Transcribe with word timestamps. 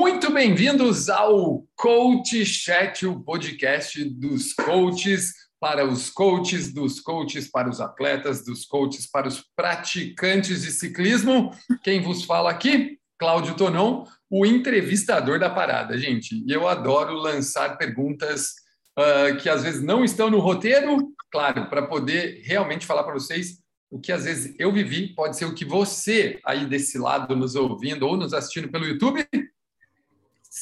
Muito 0.00 0.32
bem-vindos 0.32 1.10
ao 1.10 1.62
Coach 1.76 2.46
Chat, 2.46 3.06
o 3.06 3.20
podcast 3.20 4.02
dos 4.02 4.54
coaches 4.54 5.34
para 5.60 5.84
os 5.84 6.08
coaches, 6.08 6.72
dos 6.72 7.00
coaches 7.00 7.50
para 7.50 7.68
os 7.68 7.82
atletas, 7.82 8.42
dos 8.42 8.64
coaches 8.64 9.06
para 9.06 9.28
os 9.28 9.44
praticantes 9.54 10.62
de 10.62 10.70
ciclismo. 10.70 11.50
Quem 11.84 12.00
vos 12.00 12.24
fala 12.24 12.50
aqui? 12.50 12.98
Cláudio 13.18 13.54
Tonon, 13.54 14.06
o 14.30 14.46
entrevistador 14.46 15.38
da 15.38 15.50
parada, 15.50 15.98
gente. 15.98 16.42
E 16.46 16.50
eu 16.50 16.66
adoro 16.66 17.12
lançar 17.12 17.76
perguntas 17.76 18.54
uh, 18.98 19.36
que 19.36 19.50
às 19.50 19.64
vezes 19.64 19.82
não 19.82 20.02
estão 20.02 20.30
no 20.30 20.38
roteiro, 20.38 21.12
claro, 21.30 21.68
para 21.68 21.86
poder 21.86 22.40
realmente 22.42 22.86
falar 22.86 23.04
para 23.04 23.12
vocês 23.12 23.58
o 23.90 24.00
que 24.00 24.12
às 24.12 24.24
vezes 24.24 24.54
eu 24.58 24.72
vivi, 24.72 25.14
pode 25.14 25.36
ser 25.36 25.44
o 25.44 25.54
que 25.54 25.64
você 25.64 26.40
aí 26.46 26.64
desse 26.64 26.96
lado 26.96 27.36
nos 27.36 27.54
ouvindo 27.54 28.06
ou 28.06 28.16
nos 28.16 28.32
assistindo 28.32 28.70
pelo 28.70 28.86
YouTube 28.86 29.28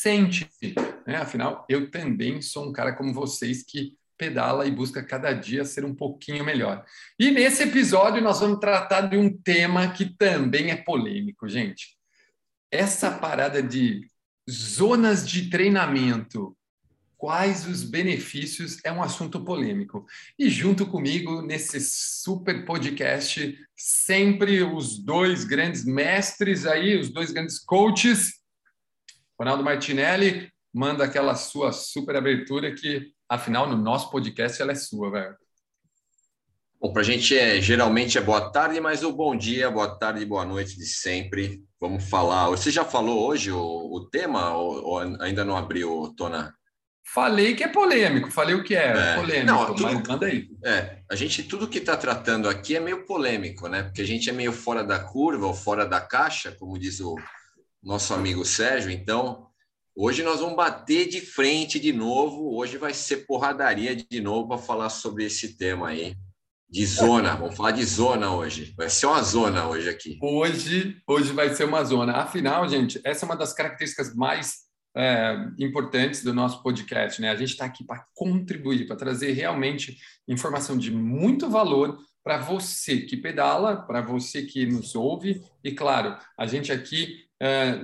sente. 0.00 0.48
Né? 1.06 1.16
Afinal, 1.16 1.66
eu 1.68 1.90
também 1.90 2.40
sou 2.40 2.68
um 2.68 2.72
cara 2.72 2.92
como 2.92 3.12
vocês 3.12 3.62
que 3.62 3.96
pedala 4.16 4.66
e 4.66 4.70
busca 4.70 5.02
cada 5.02 5.32
dia 5.32 5.64
ser 5.64 5.84
um 5.84 5.94
pouquinho 5.94 6.44
melhor. 6.44 6.84
E 7.18 7.30
nesse 7.30 7.62
episódio 7.64 8.22
nós 8.22 8.40
vamos 8.40 8.58
tratar 8.58 9.02
de 9.02 9.16
um 9.16 9.36
tema 9.36 9.88
que 9.92 10.04
também 10.16 10.70
é 10.70 10.76
polêmico, 10.76 11.48
gente. 11.48 11.96
Essa 12.70 13.10
parada 13.10 13.62
de 13.62 14.06
zonas 14.50 15.28
de 15.28 15.48
treinamento, 15.50 16.56
quais 17.16 17.66
os 17.66 17.82
benefícios, 17.82 18.78
é 18.84 18.92
um 18.92 19.02
assunto 19.02 19.44
polêmico. 19.44 20.06
E 20.38 20.48
junto 20.48 20.86
comigo, 20.86 21.42
nesse 21.42 21.80
super 21.80 22.64
podcast, 22.64 23.56
sempre 23.76 24.62
os 24.62 24.98
dois 24.98 25.44
grandes 25.44 25.84
mestres 25.84 26.66
aí, 26.66 26.98
os 26.98 27.08
dois 27.08 27.30
grandes 27.30 27.58
coaches, 27.58 28.37
Ronaldo 29.38 29.62
Martinelli, 29.62 30.50
manda 30.74 31.04
aquela 31.04 31.34
sua 31.34 31.72
super 31.72 32.16
abertura 32.16 32.74
que, 32.74 33.12
afinal, 33.28 33.68
no 33.68 33.76
nosso 33.76 34.10
podcast 34.10 34.60
ela 34.60 34.72
é 34.72 34.74
sua, 34.74 35.10
velho. 35.10 35.36
Bom, 36.80 36.92
para 36.92 37.02
a 37.02 37.04
gente 37.04 37.36
é, 37.36 37.60
geralmente 37.60 38.18
é 38.18 38.20
boa 38.20 38.50
tarde, 38.50 38.80
mas 38.80 39.02
o 39.02 39.12
bom 39.12 39.36
dia, 39.36 39.70
boa 39.70 39.98
tarde, 39.98 40.24
boa 40.24 40.44
noite 40.44 40.76
de 40.76 40.86
sempre. 40.86 41.60
Vamos 41.80 42.08
falar. 42.08 42.48
Você 42.50 42.70
já 42.70 42.84
falou 42.84 43.26
hoje 43.26 43.50
o, 43.50 43.58
o 43.60 44.08
tema 44.08 44.54
ou, 44.54 44.84
ou, 44.84 44.98
ainda 45.20 45.44
não 45.44 45.56
abriu, 45.56 46.14
Tona? 46.16 46.54
Falei 47.12 47.54
que 47.54 47.64
é 47.64 47.68
polêmico, 47.68 48.30
falei 48.30 48.54
o 48.54 48.62
que 48.62 48.76
é, 48.76 48.92
é 48.92 49.14
polêmico, 49.16 49.46
não, 49.46 49.66
tudo, 49.66 49.82
mas 49.82 50.06
manda 50.06 50.26
aí. 50.26 50.46
É, 50.64 50.98
a 51.10 51.16
gente, 51.16 51.42
tudo 51.42 51.66
que 51.66 51.78
está 51.78 51.96
tratando 51.96 52.48
aqui 52.48 52.76
é 52.76 52.80
meio 52.80 53.06
polêmico, 53.06 53.66
né? 53.66 53.84
Porque 53.84 54.02
a 54.02 54.06
gente 54.06 54.28
é 54.28 54.32
meio 54.32 54.52
fora 54.52 54.84
da 54.84 54.98
curva 54.98 55.46
ou 55.46 55.54
fora 55.54 55.86
da 55.86 56.00
caixa, 56.00 56.54
como 56.58 56.78
diz 56.78 57.00
o, 57.00 57.16
nosso 57.82 58.14
amigo 58.14 58.44
Sérgio. 58.44 58.90
Então, 58.90 59.46
hoje 59.94 60.22
nós 60.22 60.40
vamos 60.40 60.56
bater 60.56 61.08
de 61.08 61.20
frente 61.20 61.78
de 61.78 61.92
novo. 61.92 62.56
Hoje 62.56 62.76
vai 62.76 62.92
ser 62.92 63.26
porradaria 63.26 63.94
de 63.94 64.20
novo 64.20 64.48
para 64.48 64.58
falar 64.58 64.90
sobre 64.90 65.24
esse 65.24 65.56
tema 65.56 65.88
aí. 65.88 66.16
De 66.70 66.84
zona, 66.84 67.34
vamos 67.34 67.56
falar 67.56 67.70
de 67.70 67.82
zona 67.82 68.34
hoje. 68.34 68.74
Vai 68.76 68.90
ser 68.90 69.06
uma 69.06 69.22
zona 69.22 69.66
hoje 69.66 69.88
aqui. 69.88 70.18
Hoje, 70.20 71.00
hoje 71.06 71.32
vai 71.32 71.54
ser 71.54 71.64
uma 71.64 71.82
zona. 71.82 72.12
Afinal, 72.12 72.68
gente, 72.68 73.00
essa 73.04 73.24
é 73.24 73.26
uma 73.26 73.36
das 73.36 73.54
características 73.54 74.14
mais 74.14 74.68
é, 74.94 75.34
importantes 75.58 76.22
do 76.22 76.34
nosso 76.34 76.62
podcast, 76.62 77.22
né? 77.22 77.30
A 77.30 77.36
gente 77.36 77.52
está 77.52 77.64
aqui 77.64 77.84
para 77.84 78.04
contribuir, 78.14 78.86
para 78.86 78.96
trazer 78.96 79.32
realmente 79.32 79.96
informação 80.26 80.76
de 80.76 80.90
muito 80.90 81.48
valor 81.48 81.98
para 82.22 82.36
você 82.36 83.00
que 83.00 83.16
pedala, 83.16 83.86
para 83.86 84.02
você 84.02 84.42
que 84.42 84.66
nos 84.66 84.94
ouve, 84.94 85.42
e 85.64 85.72
claro, 85.72 86.18
a 86.36 86.46
gente 86.46 86.70
aqui 86.70 87.27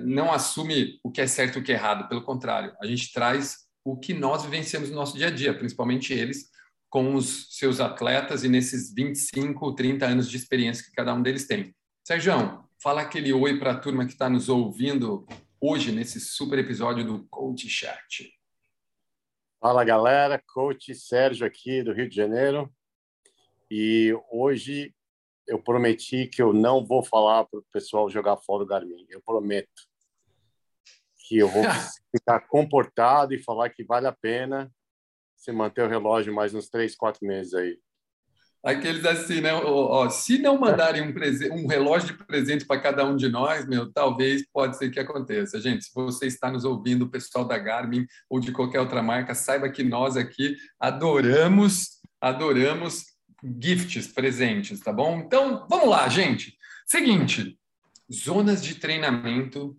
não 0.04 0.32
assume 0.32 0.98
o 1.02 1.10
que 1.10 1.20
é 1.20 1.26
certo 1.26 1.58
e 1.58 1.60
o 1.60 1.64
que 1.64 1.72
é 1.72 1.74
errado, 1.74 2.08
pelo 2.08 2.22
contrário, 2.22 2.74
a 2.80 2.86
gente 2.86 3.12
traz 3.12 3.64
o 3.84 3.96
que 3.96 4.14
nós 4.14 4.42
vivenciamos 4.42 4.88
no 4.88 4.96
nosso 4.96 5.16
dia 5.16 5.28
a 5.28 5.30
dia, 5.30 5.56
principalmente 5.56 6.12
eles, 6.12 6.50
com 6.88 7.14
os 7.14 7.48
seus 7.58 7.80
atletas 7.80 8.44
e 8.44 8.48
nesses 8.48 8.92
25, 8.94 9.74
30 9.74 10.06
anos 10.06 10.30
de 10.30 10.36
experiência 10.36 10.84
que 10.84 10.92
cada 10.92 11.12
um 11.12 11.22
deles 11.22 11.46
tem. 11.46 11.74
Sérgio, 12.06 12.64
fala 12.82 13.02
aquele 13.02 13.32
oi 13.32 13.58
para 13.58 13.72
a 13.72 13.78
turma 13.78 14.06
que 14.06 14.12
está 14.12 14.28
nos 14.28 14.48
ouvindo 14.48 15.26
hoje 15.60 15.90
nesse 15.90 16.20
super 16.20 16.58
episódio 16.58 17.04
do 17.04 17.24
Coach 17.28 17.68
Chat. 17.68 18.32
Fala 19.60 19.84
galera, 19.84 20.42
Coach 20.52 20.94
Sérgio 20.94 21.46
aqui 21.46 21.82
do 21.82 21.92
Rio 21.92 22.08
de 22.08 22.14
Janeiro. 22.14 22.72
E 23.70 24.14
hoje 24.30 24.94
eu 25.46 25.58
prometi 25.62 26.26
que 26.26 26.42
eu 26.42 26.52
não 26.52 26.84
vou 26.84 27.02
falar 27.02 27.44
para 27.44 27.58
o 27.58 27.64
pessoal 27.72 28.08
jogar 28.10 28.36
fora 28.38 28.62
o 28.62 28.66
Garmin. 28.66 29.06
Eu 29.08 29.22
prometo 29.22 29.68
que 31.26 31.38
eu 31.38 31.48
vou 31.48 31.62
ficar 32.14 32.40
comportado 32.40 33.34
e 33.34 33.42
falar 33.42 33.70
que 33.70 33.84
vale 33.84 34.06
a 34.06 34.12
pena 34.12 34.70
se 35.36 35.52
manter 35.52 35.82
o 35.82 35.88
relógio 35.88 36.34
mais 36.34 36.54
uns 36.54 36.68
três, 36.68 36.96
quatro 36.96 37.26
meses 37.26 37.54
aí. 37.54 37.78
Aqueles 38.64 39.04
assim, 39.04 39.42
né? 39.42 39.52
Ó, 39.52 40.08
se 40.08 40.38
não 40.38 40.58
mandarem 40.58 41.02
um, 41.02 41.12
um 41.52 41.66
relógio 41.66 42.16
de 42.16 42.24
presente 42.24 42.64
para 42.64 42.80
cada 42.80 43.04
um 43.04 43.14
de 43.14 43.28
nós, 43.28 43.68
meu, 43.68 43.92
talvez 43.92 44.42
pode 44.50 44.78
ser 44.78 44.88
que 44.90 44.98
aconteça. 44.98 45.60
Gente, 45.60 45.84
se 45.84 45.90
você 45.94 46.26
está 46.26 46.50
nos 46.50 46.64
ouvindo, 46.64 47.02
o 47.02 47.10
pessoal 47.10 47.44
da 47.44 47.58
Garmin 47.58 48.06
ou 48.28 48.40
de 48.40 48.52
qualquer 48.52 48.80
outra 48.80 49.02
marca, 49.02 49.34
saiba 49.34 49.68
que 49.68 49.84
nós 49.84 50.16
aqui 50.16 50.56
adoramos, 50.80 52.00
adoramos 52.18 53.13
gifts, 53.60 54.06
presentes, 54.06 54.80
tá 54.80 54.92
bom? 54.92 55.20
Então, 55.20 55.66
vamos 55.68 55.88
lá, 55.88 56.08
gente. 56.08 56.56
Seguinte, 56.86 57.58
zonas 58.12 58.62
de 58.62 58.76
treinamento, 58.76 59.76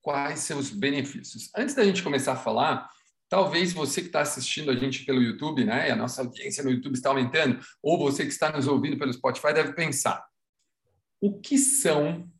quais 0.00 0.48
os 0.50 0.70
benefícios? 0.70 1.50
Antes 1.56 1.74
da 1.74 1.84
gente 1.84 2.02
começar 2.02 2.32
a 2.32 2.36
falar, 2.36 2.88
talvez 3.28 3.72
você 3.72 4.00
que 4.00 4.08
está 4.08 4.20
assistindo 4.20 4.70
a 4.70 4.76
gente 4.76 5.04
pelo 5.04 5.22
YouTube, 5.22 5.64
né? 5.64 5.88
E 5.88 5.92
a 5.92 5.96
nossa 5.96 6.22
audiência 6.22 6.62
no 6.62 6.70
YouTube 6.70 6.94
está 6.94 7.10
aumentando, 7.10 7.60
ou 7.82 7.98
você 7.98 8.24
que 8.24 8.32
está 8.32 8.52
nos 8.52 8.66
ouvindo 8.66 8.98
pelo 8.98 9.12
Spotify 9.12 9.52
deve 9.52 9.72
pensar: 9.72 10.24
o 11.20 11.40
que 11.40 11.58
são 11.58 12.30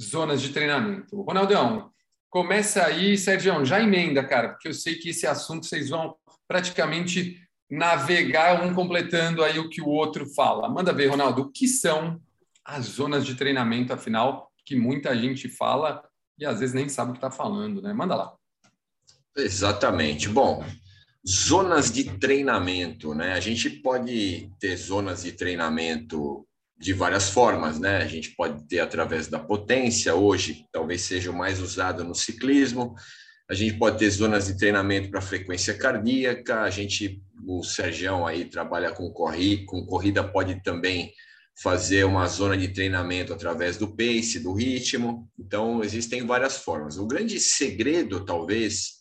zonas 0.00 0.40
de 0.40 0.50
treinamento? 0.50 1.20
Ronaldão, 1.22 1.90
começa 2.30 2.84
aí, 2.84 3.16
Sérgio, 3.16 3.64
já 3.64 3.80
emenda, 3.80 4.24
cara, 4.24 4.50
porque 4.50 4.68
eu 4.68 4.74
sei 4.74 4.96
que 4.96 5.10
esse 5.10 5.26
assunto 5.26 5.66
vocês 5.66 5.90
vão 5.90 6.16
praticamente 6.46 7.43
navegar 7.74 8.64
um 8.64 8.72
completando 8.72 9.42
aí 9.42 9.58
o 9.58 9.68
que 9.68 9.82
o 9.82 9.88
outro 9.88 10.26
fala. 10.26 10.68
Manda 10.68 10.92
ver, 10.92 11.08
Ronaldo, 11.08 11.42
o 11.42 11.50
que 11.50 11.66
são 11.66 12.20
as 12.64 12.86
zonas 12.86 13.26
de 13.26 13.34
treinamento, 13.34 13.92
afinal, 13.92 14.50
que 14.64 14.76
muita 14.76 15.16
gente 15.16 15.48
fala 15.48 16.02
e 16.38 16.46
às 16.46 16.60
vezes 16.60 16.74
nem 16.74 16.88
sabe 16.88 17.10
o 17.10 17.12
que 17.12 17.18
está 17.18 17.30
falando, 17.30 17.82
né? 17.82 17.92
Manda 17.92 18.14
lá. 18.14 18.32
Exatamente. 19.36 20.28
Bom, 20.28 20.64
zonas 21.26 21.90
de 21.90 22.04
treinamento, 22.18 23.14
né? 23.14 23.32
A 23.32 23.40
gente 23.40 23.68
pode 23.68 24.50
ter 24.58 24.76
zonas 24.76 25.24
de 25.24 25.32
treinamento 25.32 26.46
de 26.78 26.92
várias 26.92 27.30
formas, 27.30 27.78
né? 27.78 27.98
A 27.98 28.06
gente 28.06 28.30
pode 28.30 28.66
ter 28.68 28.80
através 28.80 29.28
da 29.28 29.38
potência, 29.38 30.14
hoje 30.14 30.66
talvez 30.72 31.02
seja 31.02 31.30
o 31.30 31.36
mais 31.36 31.60
usado 31.60 32.04
no 32.04 32.14
ciclismo. 32.14 32.94
A 33.48 33.54
gente 33.54 33.78
pode 33.78 33.98
ter 33.98 34.10
zonas 34.10 34.46
de 34.46 34.56
treinamento 34.56 35.10
para 35.10 35.20
frequência 35.20 35.76
cardíaca, 35.76 36.62
a 36.62 36.70
gente 36.70 37.22
o 37.46 37.62
Sergião 37.62 38.26
aí 38.26 38.46
trabalha 38.46 38.90
com, 38.90 39.10
corri, 39.10 39.64
com 39.66 39.84
corrida, 39.84 40.26
pode 40.26 40.62
também 40.62 41.12
fazer 41.62 42.04
uma 42.04 42.26
zona 42.26 42.56
de 42.56 42.68
treinamento 42.68 43.32
através 43.32 43.76
do 43.76 43.94
pace, 43.94 44.40
do 44.40 44.52
ritmo. 44.52 45.30
Então, 45.38 45.84
existem 45.84 46.26
várias 46.26 46.58
formas. 46.58 46.98
O 46.98 47.06
grande 47.06 47.38
segredo, 47.38 48.24
talvez, 48.24 48.94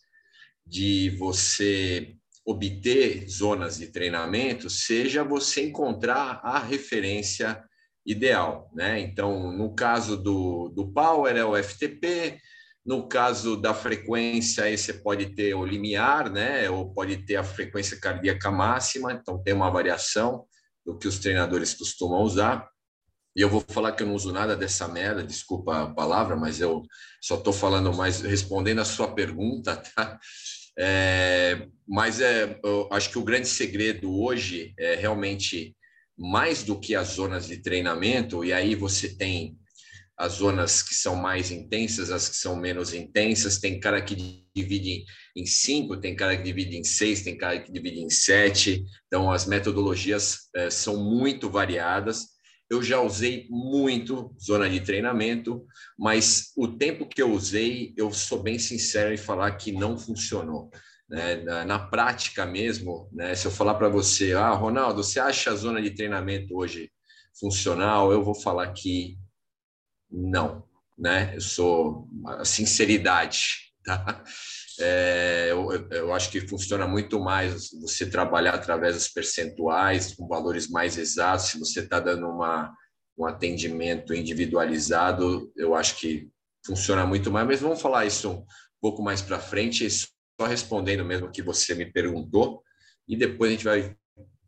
de 0.66 1.10
você 1.12 2.16
obter 2.46 3.28
zonas 3.30 3.78
de 3.78 3.88
treinamento 3.88 4.70
seja 4.70 5.24
você 5.24 5.64
encontrar 5.64 6.42
a 6.44 6.60
referência 6.60 7.64
ideal, 8.06 8.70
né? 8.76 9.00
Então, 9.00 9.52
no 9.54 9.74
caso 9.74 10.18
do, 10.18 10.68
do 10.70 10.92
Power 10.92 11.36
é 11.36 11.46
o 11.46 11.56
FTP, 11.56 12.38
no 12.86 13.08
caso 13.08 13.56
da 13.56 13.74
frequência, 13.74 14.66
aí 14.66 14.78
você 14.78 14.94
pode 14.94 15.28
ter 15.36 15.54
o 15.54 15.66
limiar, 15.66 16.30
né? 16.30 16.70
Ou 16.70 16.94
pode 16.94 17.18
ter 17.26 17.38
a 17.38 17.44
frequência 17.44 18.00
cardíaca 18.00 18.52
máxima, 18.52 19.14
então 19.14 19.42
tem 19.42 19.54
uma 19.54 19.70
variação 19.70 20.46
do 20.86 20.98
que 20.98 21.08
os 21.08 21.18
treinadores 21.20 21.74
costumam 21.74 22.22
usar. 22.22 22.68
E 23.36 23.42
eu 23.42 23.50
vou 23.50 23.62
falar 23.62 23.94
que 23.94 24.04
eu 24.04 24.08
não 24.08 24.16
uso 24.16 24.32
nada 24.32 24.56
dessa 24.56 24.88
merda, 24.88 25.24
desculpa 25.24 25.84
a 25.84 25.94
palavra, 25.94 26.36
mas 26.36 26.60
eu 26.60 26.84
só 27.22 27.36
estou 27.36 27.54
falando 27.54 27.92
mais, 27.94 28.22
respondendo 28.22 28.80
a 28.80 28.86
sua 28.86 29.14
pergunta, 29.14 29.76
tá? 29.96 30.20
É, 30.78 31.68
mas 31.88 32.20
é, 32.20 32.60
eu 32.64 32.90
acho 32.92 33.10
que 33.10 33.18
o 33.18 33.24
grande 33.24 33.48
segredo 33.48 34.14
hoje 34.14 34.74
é 34.78 34.96
realmente 34.96 35.76
mais 36.18 36.64
do 36.64 36.80
que 36.80 36.96
as 36.96 37.10
zonas 37.10 37.48
de 37.48 37.58
treinamento, 37.58 38.44
e 38.44 38.52
aí 38.52 38.76
você 38.76 39.16
tem 39.16 39.58
as 40.18 40.34
zonas 40.34 40.84
que 40.84 40.94
são 40.94 41.16
mais 41.16 41.52
intensas, 41.52 42.12
as 42.12 42.30
que 42.30 42.36
são 42.36 42.56
menos 42.56 42.94
intensas. 42.94 43.60
Tem 43.60 43.80
cara 43.80 44.02
que 44.02 44.46
divide 44.56 45.06
em 45.36 45.46
cinco, 45.46 45.98
tem 45.98 46.16
cara 46.16 46.38
que 46.38 46.44
divide 46.44 46.78
em 46.78 46.84
seis, 46.84 47.24
tem 47.24 47.38
cara 47.38 47.60
que 47.60 47.72
divide 47.72 48.00
em 48.00 48.10
sete. 48.10 48.84
Então, 49.08 49.32
as 49.32 49.46
metodologias 49.46 50.50
é, 50.56 50.70
são 50.70 51.04
muito 51.04 51.50
variadas. 51.50 52.34
Eu 52.70 52.82
já 52.82 53.00
usei 53.02 53.48
muito 53.50 54.36
zona 54.42 54.70
de 54.70 54.80
treinamento, 54.80 55.66
mas 55.98 56.52
o 56.56 56.68
tempo 56.68 57.08
que 57.08 57.22
eu 57.22 57.32
usei, 57.32 57.94
eu 57.98 58.12
sou 58.12 58.42
bem 58.42 58.58
sincero 58.58 59.14
em 59.14 59.18
falar 59.18 59.52
que 59.58 59.72
não 59.72 59.98
funcionou. 59.98 60.70
Né? 61.10 61.36
Na, 61.38 61.66
na, 61.66 61.80
prática 61.80 62.46
mesmo, 62.46 63.10
né? 63.12 63.36
se 63.36 63.46
eu 63.46 63.52
falar 63.52 63.76
para 63.76 63.90
você, 63.90 64.34
ah, 64.34 64.52
Ronaldo, 64.52 65.04
você 65.04 65.20
acha 65.20 65.52
a 65.52 65.56
zona 65.56 65.82
de 65.82 65.92
treinamento 65.92 66.56
hoje 66.56 66.90
funcional? 67.40 68.12
Eu 68.12 68.24
vou 68.24 68.34
falar 68.34 68.72
que 68.72 69.18
não, 70.14 70.64
né? 70.98 71.36
Eu 71.36 71.42
sou 71.42 72.08
a 72.26 72.46
sinceridade, 72.46 73.74
tá? 73.84 74.24
É, 74.80 75.50
eu, 75.52 75.72
eu, 75.92 76.14
acho 76.14 76.32
que 76.32 76.48
funciona 76.48 76.88
muito 76.88 77.20
mais 77.20 77.70
você 77.80 78.10
trabalhar 78.10 78.56
através 78.56 78.96
dos 78.96 79.08
percentuais, 79.08 80.16
com 80.16 80.28
valores 80.28 80.68
mais 80.68 80.98
exatos. 80.98 81.48
Se 81.48 81.60
você 81.60 81.82
está 81.82 82.00
dando 82.00 82.28
uma, 82.28 82.74
um 83.18 83.26
atendimento 83.26 84.14
individualizado, 84.14 85.52
eu 85.56 85.76
acho 85.76 85.98
que 85.98 86.28
funciona 86.66 87.06
muito 87.06 87.32
mais. 87.32 87.46
Mas 87.46 87.62
vamos 87.62 87.82
falar 87.82 88.06
isso 88.06 88.32
um 88.32 88.46
pouco 88.82 89.04
mais 89.04 89.22
para 89.22 89.40
frente, 89.40 89.88
só 89.90 90.48
respondendo 90.48 91.06
mesmo 91.06 91.28
o 91.28 91.32
que 91.32 91.42
você 91.42 91.76
me 91.76 91.92
perguntou, 91.92 92.64
e 93.08 93.16
depois 93.16 93.50
a 93.50 93.54
gente 93.54 93.66
vai 93.66 93.96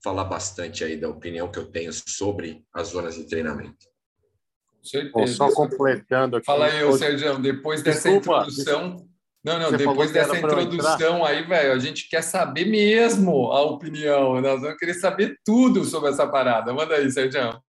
falar 0.03 0.23
bastante 0.25 0.83
aí 0.83 0.97
da 0.97 1.09
opinião 1.09 1.51
que 1.51 1.59
eu 1.59 1.71
tenho 1.71 1.91
sobre 1.94 2.63
as 2.73 2.89
zonas 2.89 3.15
de 3.15 3.27
treinamento. 3.27 3.94
Bom, 5.11 5.27
só 5.27 5.51
completando 5.51 6.37
aqui. 6.37 6.45
Fala 6.45 6.67
aí, 6.67 6.97
Sérgio, 6.97 7.39
depois 7.39 7.81
dessa 7.81 8.09
desculpa, 8.09 8.39
introdução. 8.39 9.07
Não, 9.43 9.59
não, 9.59 9.71
depois 9.71 10.11
dessa 10.11 10.37
introdução 10.37 11.23
aí, 11.23 11.43
velho, 11.43 11.73
a 11.73 11.79
gente 11.79 12.09
quer 12.09 12.23
saber 12.23 12.65
mesmo 12.65 13.51
a 13.51 13.61
opinião. 13.61 14.41
Nós 14.41 14.61
vamos 14.61 14.77
querer 14.77 14.95
saber 14.95 15.39
tudo 15.45 15.83
sobre 15.85 16.09
essa 16.09 16.27
parada. 16.27 16.73
Manda 16.73 16.95
aí, 16.95 17.11
Sérgio. 17.11 17.61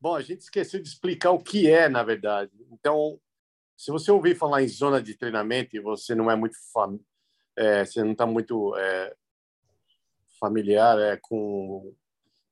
Bom, 0.00 0.14
a 0.14 0.22
gente 0.22 0.40
esqueceu 0.40 0.80
de 0.80 0.88
explicar 0.88 1.30
o 1.30 1.38
que 1.38 1.70
é, 1.70 1.88
na 1.88 2.02
verdade. 2.02 2.52
Então, 2.72 3.18
se 3.76 3.90
você 3.90 4.10
ouvir 4.12 4.36
falar 4.36 4.62
em 4.62 4.68
zona 4.68 5.02
de 5.02 5.16
treinamento 5.16 5.76
e 5.76 5.80
você 5.80 6.14
não 6.14 6.30
é 6.30 6.36
muito 6.36 6.56
fam... 6.72 6.98
é, 7.56 7.84
você 7.84 8.02
não 8.02 8.12
está 8.12 8.26
muito 8.26 8.76
é, 8.76 9.14
familiar 10.38 10.98
é, 10.98 11.18
com 11.20 11.94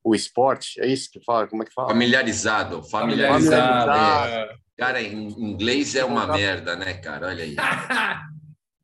o 0.03 0.15
esporte, 0.15 0.81
é 0.81 0.87
isso 0.87 1.11
que 1.11 1.23
fala? 1.23 1.47
Como 1.47 1.63
é 1.63 1.67
que 1.67 1.73
fala? 1.73 1.89
Familiarizado, 1.89 2.83
familiarizado. 2.83 3.63
familiarizado. 3.63 4.53
É. 4.53 4.57
Cara, 4.77 5.03
em 5.03 5.29
inglês 5.29 5.95
é 5.95 6.05
uma 6.05 6.27
merda, 6.27 6.75
né, 6.75 6.95
cara? 6.95 7.29
Olha 7.29 7.45
aí. 7.45 7.57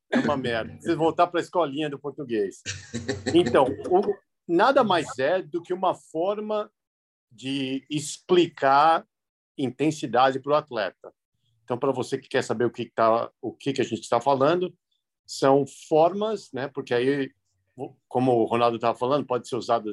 É 0.08 0.20
uma 0.20 0.36
merda. 0.36 0.72
Preciso 0.72 0.96
voltar 0.96 1.26
para 1.26 1.40
a 1.40 1.42
escolinha 1.42 1.90
do 1.90 1.98
português. 1.98 2.62
Então, 3.34 3.66
o, 3.90 4.16
nada 4.46 4.84
mais 4.84 5.18
é 5.18 5.42
do 5.42 5.60
que 5.60 5.74
uma 5.74 5.94
forma 5.96 6.70
de 7.30 7.84
explicar 7.90 9.04
intensidade 9.58 10.38
para 10.38 10.52
o 10.52 10.54
atleta. 10.54 11.12
Então, 11.64 11.76
para 11.76 11.90
você 11.90 12.16
que 12.16 12.28
quer 12.28 12.42
saber 12.42 12.64
o 12.64 12.70
que 12.70 12.88
tá, 12.88 13.30
o 13.42 13.52
que, 13.52 13.72
que 13.72 13.80
a 13.80 13.84
gente 13.84 14.02
está 14.02 14.20
falando, 14.20 14.72
são 15.26 15.64
formas, 15.88 16.52
né? 16.52 16.68
Porque 16.68 16.94
aí, 16.94 17.30
como 18.08 18.32
o 18.32 18.44
Ronaldo 18.44 18.76
estava 18.76 18.96
falando, 18.96 19.26
pode 19.26 19.48
ser 19.48 19.56
usado 19.56 19.90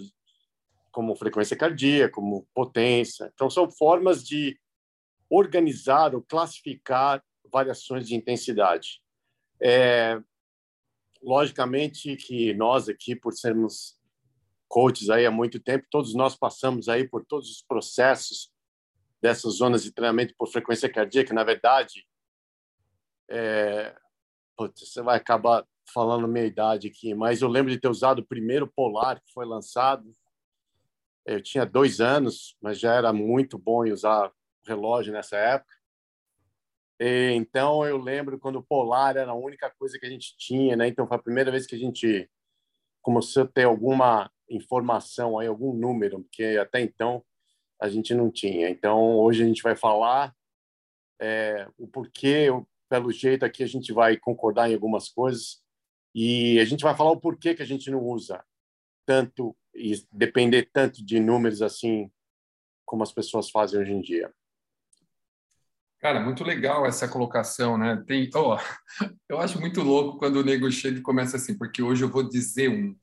como 0.93 1.15
frequência 1.15 1.57
cardíaca, 1.57 2.13
como 2.13 2.47
potência. 2.53 3.29
Então, 3.33 3.49
são 3.49 3.69
formas 3.69 4.23
de 4.23 4.57
organizar 5.29 6.13
ou 6.13 6.21
classificar 6.21 7.21
variações 7.51 8.07
de 8.07 8.15
intensidade. 8.15 9.01
É, 9.61 10.21
logicamente 11.21 12.15
que 12.15 12.53
nós 12.53 12.87
aqui, 12.87 13.15
por 13.15 13.33
sermos 13.33 13.97
coaches 14.67 15.09
aí 15.09 15.25
há 15.25 15.31
muito 15.31 15.59
tempo, 15.59 15.87
todos 15.89 16.13
nós 16.13 16.35
passamos 16.35 16.87
aí 16.87 17.07
por 17.07 17.25
todos 17.25 17.49
os 17.49 17.61
processos 17.61 18.51
dessas 19.21 19.55
zonas 19.55 19.83
de 19.83 19.91
treinamento 19.91 20.35
por 20.37 20.47
frequência 20.47 20.91
cardíaca. 20.91 21.33
Na 21.33 21.43
verdade, 21.43 22.05
é, 23.29 23.95
putz, 24.55 24.91
você 24.91 25.01
vai 25.01 25.17
acabar 25.17 25.65
falando 25.91 26.27
minha 26.27 26.45
idade 26.45 26.87
aqui, 26.87 27.13
mas 27.13 27.41
eu 27.41 27.47
lembro 27.47 27.71
de 27.71 27.79
ter 27.79 27.87
usado 27.87 28.19
o 28.19 28.25
primeiro 28.25 28.67
Polar 28.67 29.19
que 29.21 29.33
foi 29.33 29.45
lançado. 29.45 30.13
Eu 31.25 31.41
tinha 31.41 31.65
dois 31.65 32.01
anos, 32.01 32.57
mas 32.61 32.79
já 32.79 32.93
era 32.93 33.13
muito 33.13 33.57
bom 33.57 33.85
em 33.85 33.91
usar 33.91 34.31
relógio 34.65 35.13
nessa 35.13 35.37
época. 35.37 35.73
Então 36.99 37.85
eu 37.85 37.97
lembro 37.97 38.39
quando 38.39 38.57
o 38.57 38.63
Polar 38.63 39.17
era 39.17 39.31
a 39.31 39.35
única 39.35 39.69
coisa 39.69 39.97
que 39.99 40.05
a 40.05 40.09
gente 40.09 40.35
tinha, 40.37 40.75
né? 40.75 40.87
Então 40.87 41.07
foi 41.07 41.17
a 41.17 41.21
primeira 41.21 41.51
vez 41.51 41.65
que 41.65 41.75
a 41.75 41.79
gente 41.79 42.29
começou 43.01 43.43
a 43.43 43.47
ter 43.47 43.63
alguma 43.63 44.31
informação 44.49 45.39
aí, 45.39 45.47
algum 45.47 45.73
número, 45.73 46.21
porque 46.21 46.57
até 46.59 46.81
então 46.81 47.23
a 47.79 47.89
gente 47.89 48.13
não 48.13 48.31
tinha. 48.31 48.69
Então 48.69 49.17
hoje 49.17 49.43
a 49.43 49.45
gente 49.45 49.63
vai 49.63 49.75
falar 49.75 50.33
é, 51.21 51.67
o 51.77 51.87
porquê, 51.87 52.47
pelo 52.89 53.11
jeito 53.11 53.43
aqui 53.43 53.63
a 53.63 53.67
gente 53.67 53.91
vai 53.91 54.17
concordar 54.17 54.69
em 54.69 54.73
algumas 54.73 55.09
coisas 55.09 55.61
e 56.13 56.59
a 56.59 56.65
gente 56.65 56.83
vai 56.83 56.95
falar 56.95 57.11
o 57.11 57.19
porquê 57.19 57.55
que 57.55 57.63
a 57.63 57.65
gente 57.65 57.89
não 57.89 58.01
usa 58.01 58.43
tanto 59.05 59.55
e 59.73 59.93
depender 60.11 60.69
tanto 60.71 61.03
de 61.03 61.19
números 61.19 61.61
assim 61.61 62.11
como 62.85 63.03
as 63.03 63.11
pessoas 63.11 63.49
fazem 63.49 63.79
hoje 63.79 63.91
em 63.91 64.01
dia. 64.01 64.33
Cara, 65.99 66.19
muito 66.19 66.43
legal 66.43 66.85
essa 66.85 67.07
colocação, 67.07 67.77
né? 67.77 68.03
Tem, 68.05 68.29
oh, 68.35 68.57
eu 69.29 69.39
acho 69.39 69.59
muito 69.59 69.81
louco 69.81 70.17
quando 70.17 70.35
o 70.35 70.43
nego 70.43 70.69
chega 70.69 70.99
e 70.99 71.01
começa 71.01 71.37
assim, 71.37 71.57
porque 71.57 71.81
hoje 71.81 72.03
eu 72.03 72.09
vou 72.09 72.27
dizer 72.27 72.69
um, 72.69 72.93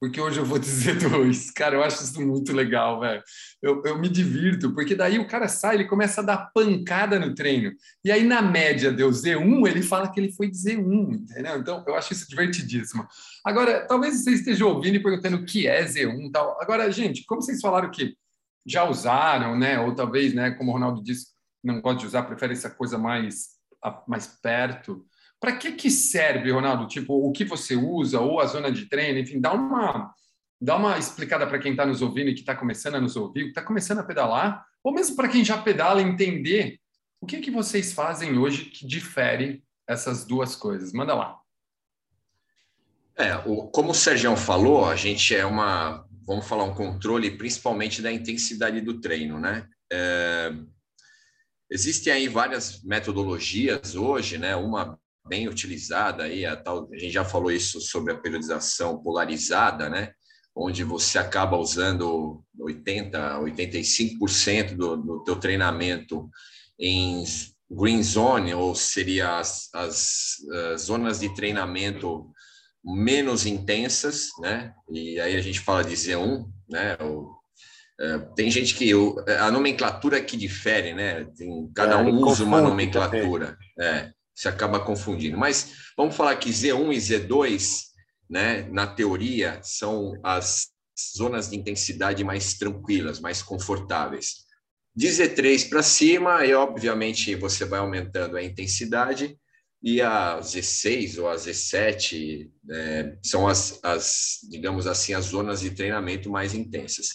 porque 0.00 0.20
hoje 0.20 0.40
eu 0.40 0.44
vou 0.44 0.58
dizer 0.60 0.98
dois. 0.98 1.50
Cara, 1.50 1.76
eu 1.76 1.82
acho 1.82 2.02
isso 2.02 2.20
muito 2.20 2.52
legal, 2.52 3.00
velho. 3.00 3.22
Eu, 3.62 3.82
eu 3.84 3.98
me 3.98 4.08
divirto, 4.08 4.72
porque 4.74 4.94
daí 4.94 5.18
o 5.18 5.26
cara 5.26 5.48
sai, 5.48 5.76
ele 5.76 5.84
começa 5.86 6.20
a 6.20 6.24
dar 6.24 6.50
pancada 6.52 7.18
no 7.18 7.34
treino. 7.34 7.72
E 8.04 8.10
aí, 8.10 8.24
na 8.24 8.40
média, 8.40 8.92
deu 8.92 9.10
Z1, 9.10 9.68
ele 9.68 9.82
fala 9.82 10.10
que 10.10 10.20
ele 10.20 10.32
foi 10.32 10.50
Z1, 10.50 11.12
entendeu? 11.14 11.58
Então, 11.58 11.84
eu 11.86 11.94
acho 11.94 12.12
isso 12.12 12.28
divertidíssimo. 12.28 13.06
Agora, 13.44 13.86
talvez 13.86 14.22
você 14.22 14.32
esteja 14.32 14.66
ouvindo 14.66 14.96
e 14.96 15.02
perguntando 15.02 15.38
o 15.38 15.44
que 15.44 15.66
é 15.66 15.84
Z1 15.84 16.30
tal. 16.32 16.60
Agora, 16.60 16.90
gente, 16.90 17.24
como 17.24 17.42
vocês 17.42 17.60
falaram 17.60 17.90
que 17.90 18.16
já 18.66 18.84
usaram, 18.84 19.58
né? 19.58 19.80
Ou 19.80 19.94
talvez, 19.94 20.34
né, 20.34 20.50
como 20.50 20.70
o 20.70 20.74
Ronaldo 20.74 21.02
disse, 21.02 21.28
não 21.62 21.80
gosta 21.80 22.00
de 22.00 22.06
usar, 22.06 22.22
prefere 22.22 22.52
essa 22.52 22.70
coisa 22.70 22.98
mais, 22.98 23.48
mais 24.06 24.26
perto. 24.26 25.04
Para 25.40 25.56
que, 25.56 25.72
que 25.72 25.90
serve, 25.90 26.50
Ronaldo? 26.50 26.86
Tipo, 26.86 27.14
o 27.14 27.32
que 27.32 27.44
você 27.44 27.76
usa, 27.76 28.20
ou 28.20 28.40
a 28.40 28.46
zona 28.46 28.72
de 28.72 28.86
treino, 28.86 29.18
enfim, 29.18 29.40
dá 29.40 29.52
uma, 29.52 30.12
dá 30.60 30.76
uma 30.76 30.98
explicada 30.98 31.46
para 31.46 31.58
quem 31.58 31.72
está 31.72 31.86
nos 31.86 32.02
ouvindo 32.02 32.30
e 32.30 32.34
que 32.34 32.40
está 32.40 32.54
começando 32.54 32.96
a 32.96 33.00
nos 33.00 33.16
ouvir, 33.16 33.44
que 33.44 33.48
está 33.50 33.62
começando 33.62 34.00
a 34.00 34.04
pedalar, 34.04 34.64
ou 34.82 34.92
mesmo 34.92 35.14
para 35.14 35.28
quem 35.28 35.44
já 35.44 35.56
pedala 35.58 36.02
entender 36.02 36.78
o 37.20 37.26
que, 37.26 37.38
que 37.40 37.50
vocês 37.50 37.92
fazem 37.92 38.38
hoje 38.38 38.66
que 38.66 38.86
difere 38.86 39.62
essas 39.86 40.24
duas 40.24 40.56
coisas. 40.56 40.92
Manda 40.92 41.14
lá. 41.14 41.38
É, 43.16 43.36
o, 43.46 43.68
como 43.68 43.90
o 43.90 43.94
Sérgio 43.94 44.36
falou, 44.36 44.86
a 44.86 44.94
gente 44.94 45.34
é 45.34 45.44
uma, 45.44 46.04
vamos 46.26 46.46
falar, 46.46 46.64
um 46.64 46.74
controle 46.74 47.32
principalmente 47.32 48.00
da 48.02 48.12
intensidade 48.12 48.80
do 48.80 49.00
treino, 49.00 49.40
né? 49.40 49.68
É, 49.92 50.52
Existem 51.70 52.12
aí 52.12 52.28
várias 52.28 52.82
metodologias 52.82 53.94
hoje, 53.94 54.38
né? 54.38 54.56
Uma 54.56 54.98
bem 55.28 55.48
utilizada 55.48 56.24
aí, 56.24 56.46
a, 56.46 56.56
tal, 56.56 56.88
a 56.92 56.98
gente 56.98 57.12
já 57.12 57.24
falou 57.24 57.52
isso 57.52 57.80
sobre 57.80 58.12
a 58.12 58.16
periodização 58.16 59.02
polarizada, 59.02 59.88
né? 59.88 60.12
Onde 60.54 60.82
você 60.82 61.18
acaba 61.18 61.56
usando 61.56 62.42
80, 62.58 63.38
85% 63.40 64.74
do, 64.74 64.96
do 64.96 65.24
teu 65.24 65.36
treinamento 65.36 66.28
em 66.78 67.22
green 67.70 68.02
zone, 68.02 68.54
ou 68.54 68.74
seria 68.74 69.38
as, 69.38 69.68
as, 69.74 70.36
as 70.72 70.82
zonas 70.82 71.20
de 71.20 71.32
treinamento 71.34 72.30
menos 72.84 73.46
intensas, 73.46 74.28
né? 74.40 74.72
E 74.90 75.20
aí 75.20 75.36
a 75.36 75.42
gente 75.42 75.60
fala 75.60 75.84
de 75.84 75.94
Z1, 75.94 76.44
né? 76.68 76.96
O 77.00 77.38
é, 78.00 78.18
tem 78.36 78.48
gente 78.48 78.74
que 78.74 78.92
a 79.40 79.50
nomenclatura 79.50 80.20
que 80.22 80.36
difere, 80.36 80.94
né? 80.94 81.24
Tem, 81.36 81.68
cada 81.74 81.94
é, 81.94 81.96
um 81.96 82.20
usa 82.20 82.44
uma 82.44 82.60
nomenclatura, 82.60 83.58
é, 83.78 84.12
se 84.38 84.46
acaba 84.46 84.78
confundindo. 84.78 85.36
Mas 85.36 85.72
vamos 85.96 86.14
falar 86.14 86.36
que 86.36 86.50
Z1 86.50 86.94
e 86.94 86.96
Z2, 86.96 87.86
né? 88.30 88.62
Na 88.70 88.86
teoria, 88.86 89.58
são 89.64 90.12
as 90.22 90.68
zonas 91.16 91.50
de 91.50 91.56
intensidade 91.56 92.22
mais 92.22 92.54
tranquilas, 92.54 93.18
mais 93.18 93.42
confortáveis. 93.42 94.46
De 94.94 95.08
Z3 95.08 95.68
para 95.68 95.82
cima, 95.82 96.46
e 96.46 96.54
obviamente 96.54 97.34
você 97.34 97.64
vai 97.64 97.80
aumentando 97.80 98.36
a 98.36 98.42
intensidade, 98.42 99.36
e 99.82 100.00
a 100.00 100.38
Z6 100.38 101.20
ou 101.20 101.28
a 101.28 101.34
Z7 101.34 102.48
né, 102.62 103.18
são 103.24 103.48
as, 103.48 103.80
as, 103.82 104.38
digamos 104.48 104.86
assim, 104.86 105.14
as 105.14 105.26
zonas 105.26 105.60
de 105.62 105.72
treinamento 105.72 106.30
mais 106.30 106.54
intensas. 106.54 107.08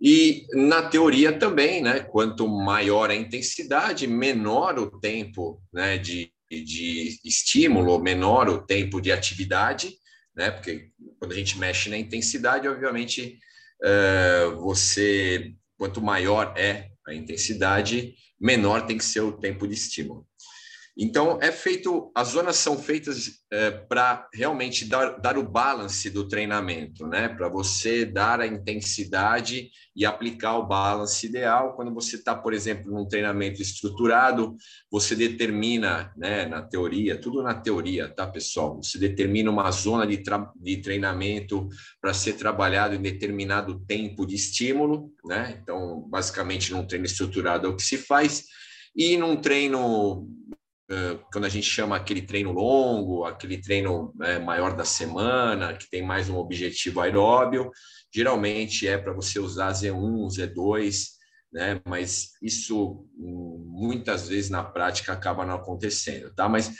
E 0.00 0.46
na 0.52 0.82
teoria 0.82 1.32
também, 1.38 1.82
né? 1.82 2.00
Quanto 2.00 2.46
maior 2.46 3.10
a 3.10 3.14
intensidade, 3.14 4.06
menor 4.06 4.78
o 4.78 4.90
tempo 5.00 5.62
né, 5.72 5.96
de, 5.96 6.30
de 6.50 7.18
estímulo, 7.24 7.98
menor 7.98 8.48
o 8.48 8.58
tempo 8.58 9.00
de 9.00 9.10
atividade, 9.10 9.96
né? 10.34 10.50
Porque 10.50 10.90
quando 11.18 11.32
a 11.32 11.34
gente 11.34 11.58
mexe 11.58 11.88
na 11.88 11.96
intensidade, 11.96 12.68
obviamente, 12.68 13.38
uh, 13.82 14.56
você 14.60 15.54
quanto 15.78 16.00
maior 16.00 16.54
é 16.56 16.90
a 17.06 17.14
intensidade, 17.14 18.14
menor 18.40 18.86
tem 18.86 18.98
que 18.98 19.04
ser 19.04 19.20
o 19.20 19.32
tempo 19.32 19.66
de 19.66 19.74
estímulo. 19.74 20.26
Então, 20.98 21.38
é 21.42 21.52
feito, 21.52 22.10
as 22.14 22.28
zonas 22.28 22.56
são 22.56 22.78
feitas 22.78 23.42
é, 23.52 23.70
para 23.70 24.26
realmente 24.32 24.86
dar, 24.86 25.20
dar 25.20 25.36
o 25.36 25.42
balance 25.42 26.08
do 26.08 26.26
treinamento, 26.26 27.06
né? 27.06 27.28
Para 27.28 27.50
você 27.50 28.06
dar 28.06 28.40
a 28.40 28.46
intensidade 28.46 29.68
e 29.94 30.06
aplicar 30.06 30.56
o 30.56 30.66
balance 30.66 31.26
ideal. 31.26 31.76
Quando 31.76 31.92
você 31.92 32.16
está, 32.16 32.34
por 32.34 32.54
exemplo, 32.54 32.90
num 32.90 33.06
treinamento 33.06 33.60
estruturado, 33.60 34.56
você 34.90 35.14
determina, 35.14 36.14
né, 36.16 36.46
na 36.46 36.62
teoria, 36.62 37.20
tudo 37.20 37.42
na 37.42 37.52
teoria, 37.52 38.08
tá, 38.08 38.26
pessoal? 38.26 38.82
Você 38.82 38.98
determina 38.98 39.50
uma 39.50 39.70
zona 39.70 40.06
de, 40.06 40.22
de 40.56 40.76
treinamento 40.78 41.68
para 42.00 42.14
ser 42.14 42.34
trabalhado 42.34 42.94
em 42.94 43.02
determinado 43.02 43.78
tempo 43.80 44.24
de 44.24 44.34
estímulo, 44.34 45.12
né? 45.26 45.58
Então, 45.62 46.08
basicamente, 46.08 46.72
num 46.72 46.86
treino 46.86 47.04
estruturado 47.04 47.66
é 47.66 47.70
o 47.70 47.76
que 47.76 47.82
se 47.82 47.98
faz. 47.98 48.44
E 48.96 49.18
num 49.18 49.36
treino 49.36 50.26
quando 51.32 51.44
a 51.44 51.48
gente 51.48 51.66
chama 51.66 51.96
aquele 51.96 52.22
treino 52.22 52.52
longo, 52.52 53.24
aquele 53.24 53.60
treino 53.60 54.12
né, 54.14 54.38
maior 54.38 54.76
da 54.76 54.84
semana, 54.84 55.74
que 55.74 55.90
tem 55.90 56.02
mais 56.02 56.28
um 56.28 56.36
objetivo 56.36 57.00
aeróbio, 57.00 57.70
geralmente 58.14 58.86
é 58.86 58.96
para 58.96 59.12
você 59.12 59.40
usar 59.40 59.72
Z1, 59.72 60.28
Z2, 60.28 61.16
né? 61.52 61.80
Mas 61.84 62.30
isso 62.40 63.04
muitas 63.16 64.28
vezes 64.28 64.48
na 64.48 64.62
prática 64.62 65.12
acaba 65.12 65.44
não 65.44 65.54
acontecendo, 65.54 66.32
tá? 66.34 66.48
Mas 66.48 66.72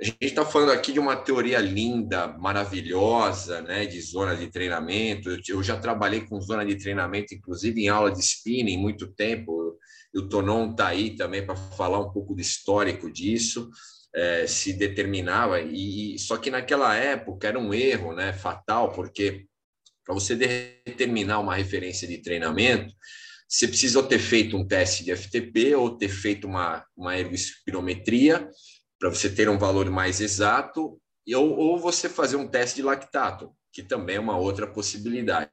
a 0.00 0.04
gente 0.04 0.16
está 0.20 0.44
falando 0.44 0.72
aqui 0.72 0.92
de 0.92 0.98
uma 0.98 1.14
teoria 1.14 1.60
linda, 1.60 2.26
maravilhosa, 2.26 3.62
né? 3.62 3.86
De 3.86 4.00
zona 4.00 4.34
de 4.34 4.50
treinamento. 4.50 5.30
Eu 5.48 5.62
já 5.62 5.78
trabalhei 5.78 6.22
com 6.22 6.40
zona 6.40 6.64
de 6.64 6.74
treinamento, 6.74 7.34
inclusive 7.34 7.80
em 7.80 7.88
aula 7.88 8.10
de 8.10 8.18
spinning, 8.18 8.78
muito 8.78 9.06
tempo 9.14 9.61
e 10.12 10.18
o 10.18 10.28
Tonon 10.28 10.70
está 10.70 10.88
aí 10.88 11.16
também 11.16 11.44
para 11.44 11.56
falar 11.56 11.98
um 11.98 12.12
pouco 12.12 12.34
do 12.34 12.40
histórico 12.40 13.10
disso, 13.10 13.70
é, 14.14 14.46
se 14.46 14.74
determinava, 14.74 15.60
e, 15.60 16.18
só 16.18 16.36
que 16.36 16.50
naquela 16.50 16.94
época 16.94 17.48
era 17.48 17.58
um 17.58 17.72
erro 17.72 18.14
né, 18.14 18.32
fatal, 18.32 18.92
porque 18.92 19.46
para 20.04 20.14
você 20.14 20.34
determinar 20.36 21.38
uma 21.38 21.54
referência 21.54 22.06
de 22.06 22.18
treinamento, 22.18 22.92
você 23.48 23.68
precisa 23.68 24.02
ter 24.02 24.18
feito 24.18 24.56
um 24.56 24.66
teste 24.66 25.04
de 25.04 25.14
FTP 25.14 25.74
ou 25.74 25.96
ter 25.96 26.08
feito 26.08 26.46
uma, 26.46 26.84
uma 26.96 27.18
ergospirometria 27.18 28.48
para 28.98 29.08
você 29.08 29.30
ter 29.30 29.48
um 29.48 29.58
valor 29.58 29.88
mais 29.90 30.20
exato, 30.20 30.98
ou, 31.34 31.56
ou 31.56 31.78
você 31.78 32.08
fazer 32.08 32.36
um 32.36 32.48
teste 32.48 32.76
de 32.76 32.82
lactato, 32.82 33.52
que 33.72 33.82
também 33.82 34.16
é 34.16 34.20
uma 34.20 34.36
outra 34.36 34.66
possibilidade 34.66 35.50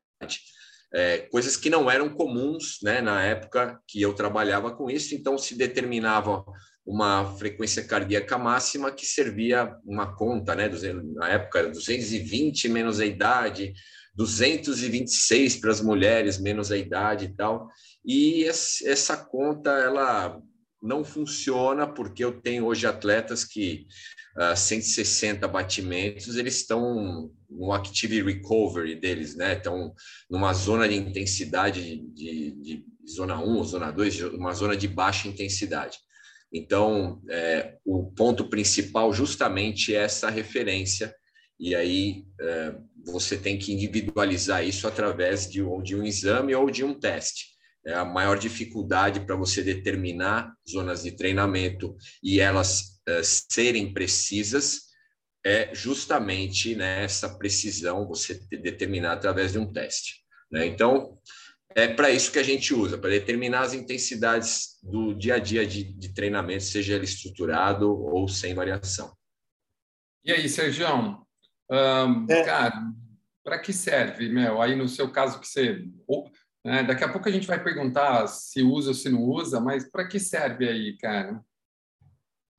é, 0.93 1.19
coisas 1.19 1.55
que 1.55 1.69
não 1.69 1.89
eram 1.89 2.09
comuns 2.09 2.79
né, 2.81 3.01
na 3.01 3.23
época 3.23 3.79
que 3.87 4.01
eu 4.01 4.13
trabalhava 4.13 4.71
com 4.71 4.89
isso, 4.89 5.13
então 5.13 5.37
se 5.37 5.55
determinava 5.55 6.43
uma 6.85 7.37
frequência 7.37 7.83
cardíaca 7.83 8.37
máxima 8.37 8.91
que 8.91 9.05
servia 9.05 9.75
uma 9.85 10.15
conta, 10.15 10.55
né, 10.55 10.69
na 11.15 11.29
época 11.29 11.59
era 11.59 11.69
220 11.69 12.67
menos 12.69 12.99
a 12.99 13.05
idade, 13.05 13.73
226 14.15 15.57
para 15.57 15.71
as 15.71 15.81
mulheres 15.81 16.39
menos 16.39 16.71
a 16.71 16.77
idade 16.77 17.25
e 17.25 17.35
tal, 17.35 17.69
e 18.03 18.45
essa 18.45 19.15
conta 19.15 19.69
ela 19.69 20.41
não 20.81 21.03
funciona 21.03 21.85
porque 21.85 22.23
eu 22.23 22.41
tenho 22.41 22.65
hoje 22.65 22.87
atletas 22.87 23.43
que 23.43 23.85
uh, 24.37 24.55
160 24.55 25.47
batimentos, 25.47 26.35
eles 26.37 26.55
estão 26.55 27.31
no 27.49 27.73
active 27.73 28.21
recovery 28.21 28.95
deles, 28.95 29.35
né? 29.35 29.53
Estão 29.53 29.93
numa 30.29 30.53
zona 30.53 30.87
de 30.87 30.95
intensidade 30.95 31.81
de, 31.81 32.01
de, 32.13 32.51
de 32.51 32.85
zona 33.09 33.41
1 33.41 33.57
ou 33.57 33.63
zona 33.63 33.91
2, 33.91 34.21
uma 34.33 34.53
zona 34.53 34.77
de 34.77 34.87
baixa 34.87 35.27
intensidade. 35.27 35.97
Então, 36.51 37.21
é, 37.29 37.77
o 37.85 38.11
ponto 38.11 38.49
principal 38.49 39.13
justamente 39.13 39.95
é 39.95 40.03
essa 40.03 40.29
referência, 40.29 41.13
e 41.59 41.75
aí 41.75 42.25
é, 42.39 42.75
você 43.05 43.37
tem 43.37 43.57
que 43.57 43.73
individualizar 43.73 44.65
isso 44.65 44.87
através 44.87 45.49
de, 45.49 45.61
de 45.83 45.95
um 45.95 46.03
exame 46.03 46.55
ou 46.55 46.69
de 46.69 46.83
um 46.83 46.93
teste. 46.93 47.49
É 47.85 47.93
a 47.93 48.05
maior 48.05 48.37
dificuldade 48.37 49.21
para 49.21 49.35
você 49.35 49.63
determinar 49.63 50.53
zonas 50.69 51.03
de 51.03 51.11
treinamento 51.11 51.95
e 52.21 52.39
elas 52.39 52.99
é, 53.07 53.21
serem 53.23 53.93
precisas 53.93 54.88
é 55.45 55.73
justamente 55.73 56.75
né, 56.75 57.03
essa 57.03 57.29
precisão 57.37 58.07
você 58.07 58.35
determinar 58.51 59.13
através 59.13 59.51
de 59.51 59.59
um 59.59 59.71
teste. 59.71 60.23
Né? 60.51 60.65
Então, 60.65 61.17
é 61.75 61.87
para 61.87 62.09
isso 62.09 62.31
que 62.31 62.39
a 62.39 62.43
gente 62.43 62.73
usa, 62.73 62.97
para 62.97 63.11
determinar 63.11 63.61
as 63.61 63.73
intensidades 63.73 64.79
do 64.81 65.13
dia 65.13 65.35
a 65.35 65.39
dia 65.39 65.65
de, 65.65 65.83
de 65.83 66.13
treinamento, 66.13 66.63
seja 66.63 66.95
ele 66.95 67.05
estruturado 67.05 67.91
ou 67.91 68.27
sem 68.27 68.53
variação. 68.53 69.15
E 70.23 70.31
aí, 70.31 70.49
Sérgio? 70.49 70.87
Um, 71.71 72.25
é. 72.29 72.43
Cara, 72.43 72.91
para 73.43 73.59
que 73.59 73.71
serve, 73.71 74.29
Mel? 74.29 74.61
Aí 74.61 74.75
no 74.75 74.87
seu 74.87 75.11
caso 75.11 75.39
que 75.39 75.47
você. 75.47 75.85
Né, 76.65 76.83
daqui 76.83 77.03
a 77.03 77.09
pouco 77.09 77.29
a 77.29 77.31
gente 77.31 77.47
vai 77.47 77.63
perguntar 77.63 78.27
se 78.27 78.61
usa 78.61 78.89
ou 78.89 78.93
se 78.93 79.09
não 79.09 79.23
usa, 79.23 79.61
mas 79.61 79.89
para 79.89 80.07
que 80.07 80.19
serve 80.19 80.67
aí, 80.67 80.97
cara? 80.97 81.41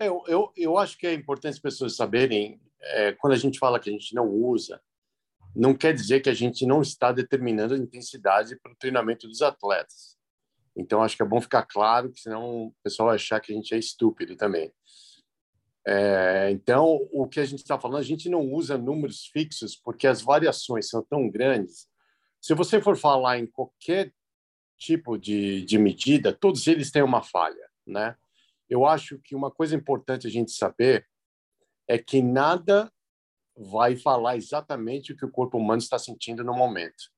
Eu, 0.01 0.23
eu, 0.27 0.53
eu 0.57 0.79
acho 0.79 0.97
que 0.97 1.07
é 1.07 1.13
importante 1.13 1.53
as 1.53 1.59
pessoas 1.59 1.95
saberem 1.95 2.59
é, 2.83 3.13
quando 3.13 3.35
a 3.35 3.37
gente 3.37 3.59
fala 3.59 3.79
que 3.79 3.91
a 3.91 3.93
gente 3.93 4.15
não 4.15 4.29
usa, 4.29 4.81
não 5.55 5.75
quer 5.75 5.93
dizer 5.93 6.21
que 6.21 6.31
a 6.31 6.35
gente 6.35 6.65
não 6.65 6.81
está 6.81 7.13
determinando 7.13 7.75
a 7.75 7.79
intensidade 7.79 8.57
para 8.61 8.73
o 8.73 8.77
treinamento 8.77 9.27
dos 9.27 9.43
atletas. 9.43 10.17
Então, 10.77 11.03
acho 11.03 11.17
que 11.17 11.23
é 11.23 11.27
bom 11.27 11.41
ficar 11.41 11.65
claro, 11.65 12.13
que 12.13 12.21
senão 12.21 12.67
o 12.67 12.75
pessoal 12.83 13.09
vai 13.09 13.17
achar 13.17 13.41
que 13.41 13.53
a 13.53 13.55
gente 13.55 13.75
é 13.75 13.79
estúpido 13.79 14.37
também. 14.37 14.73
É, 15.87 16.51
então, 16.51 17.09
o 17.11 17.27
que 17.27 17.41
a 17.41 17.45
gente 17.45 17.61
está 17.61 17.79
falando, 17.79 18.01
a 18.01 18.05
gente 18.05 18.29
não 18.29 18.43
usa 18.53 18.79
números 18.79 19.27
fixos 19.33 19.75
porque 19.77 20.07
as 20.07 20.23
variações 20.23 20.89
são 20.89 21.03
tão 21.03 21.29
grandes. 21.29 21.89
Se 22.41 22.55
você 22.55 22.81
for 22.81 22.97
falar 22.97 23.39
em 23.39 23.47
qualquer 23.47 24.13
tipo 24.79 25.19
de, 25.19 25.65
de 25.65 25.79
medida, 25.79 26.33
todos 26.33 26.67
eles 26.67 26.91
têm 26.91 27.03
uma 27.03 27.23
falha, 27.23 27.69
né? 27.87 28.17
Eu 28.69 28.87
acho 28.87 29.19
que 29.19 29.35
uma 29.35 29.51
coisa 29.51 29.75
importante 29.75 30.27
a 30.27 30.31
gente 30.31 30.53
saber 30.53 31.07
é 31.91 31.99
que 31.99 32.23
nada 32.23 32.89
vai 33.57 33.97
falar 33.97 34.37
exatamente 34.37 35.13
o 35.13 35.17
que 35.17 35.25
o 35.25 35.31
corpo 35.31 35.59
humano 35.59 35.83
está 35.83 35.99
sentindo 35.99 36.45
no 36.45 36.55
momento, 36.55 37.11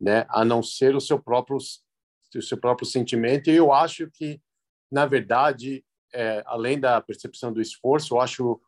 né? 0.00 0.26
A 0.28 0.44
não 0.44 0.60
ser 0.60 0.96
o 0.96 1.00
seu 1.00 1.22
próprio 1.22 1.56
o 1.56 2.42
seu 2.42 2.58
próprio 2.58 2.84
sentimento. 2.84 3.48
E 3.48 3.54
eu 3.54 3.72
acho 3.72 4.10
que, 4.10 4.42
na 4.90 5.06
verdade, 5.06 5.84
é, 6.12 6.42
além 6.46 6.80
da 6.80 7.00
percepção 7.00 7.52
do 7.52 7.60
esforço, 7.60 8.14
eu 8.14 8.20
acho 8.20 8.60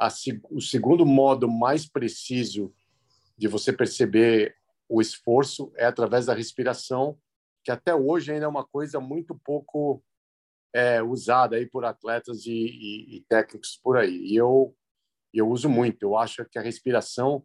a, 0.00 0.08
o 0.50 0.60
segundo 0.60 1.06
modo 1.06 1.48
mais 1.48 1.88
preciso 1.88 2.74
de 3.38 3.46
você 3.46 3.72
perceber 3.72 4.56
o 4.88 5.00
esforço 5.00 5.72
é 5.76 5.86
através 5.86 6.26
da 6.26 6.34
respiração, 6.34 7.16
que 7.62 7.70
até 7.70 7.94
hoje 7.94 8.32
ainda 8.32 8.46
é 8.46 8.48
uma 8.48 8.66
coisa 8.66 8.98
muito 8.98 9.32
pouco 9.44 10.02
é, 10.76 11.02
usada 11.02 11.56
aí 11.56 11.64
por 11.64 11.86
atletas 11.86 12.44
e, 12.44 12.52
e, 12.52 13.16
e, 13.16 13.20
técnicos 13.22 13.80
por 13.82 13.96
aí. 13.96 14.14
E 14.26 14.36
eu, 14.36 14.76
eu 15.32 15.48
uso 15.48 15.70
muito. 15.70 16.02
Eu 16.02 16.18
acho 16.18 16.44
que 16.44 16.58
a 16.58 16.62
respiração 16.62 17.42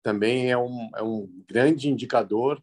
também 0.00 0.48
é 0.48 0.56
um, 0.56 0.88
é 0.94 1.02
um 1.02 1.26
grande 1.48 1.88
indicador 1.88 2.62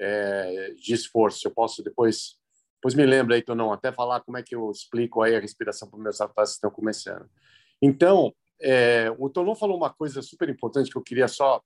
é, 0.00 0.70
de 0.70 0.94
esforço. 0.94 1.46
Eu 1.46 1.50
posso 1.50 1.82
depois, 1.82 2.38
depois 2.76 2.94
me 2.94 3.04
lembra 3.04 3.36
aí, 3.36 3.44
não 3.48 3.70
até 3.70 3.92
falar 3.92 4.22
como 4.22 4.38
é 4.38 4.42
que 4.42 4.54
eu 4.54 4.70
explico 4.70 5.20
aí 5.20 5.36
a 5.36 5.40
respiração 5.40 5.90
para 5.90 6.00
meus 6.00 6.22
atletas 6.22 6.52
que 6.52 6.56
estão 6.56 6.70
começando. 6.70 7.28
Então, 7.82 8.34
é, 8.62 9.14
o 9.18 9.28
Tonon 9.28 9.54
falou 9.54 9.76
uma 9.76 9.92
coisa 9.92 10.22
super 10.22 10.48
importante 10.48 10.90
que 10.90 10.96
eu 10.96 11.02
queria 11.02 11.28
só, 11.28 11.62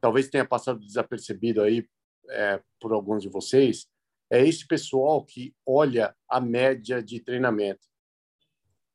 talvez 0.00 0.28
tenha 0.28 0.44
passado 0.44 0.80
desapercebido 0.80 1.62
aí 1.62 1.88
é, 2.30 2.60
por 2.80 2.92
alguns 2.92 3.22
de 3.22 3.28
vocês, 3.28 3.86
é 4.30 4.46
esse 4.46 4.66
pessoal 4.66 5.24
que 5.24 5.54
olha 5.66 6.14
a 6.28 6.40
média 6.40 7.02
de 7.02 7.20
treinamento. 7.20 7.86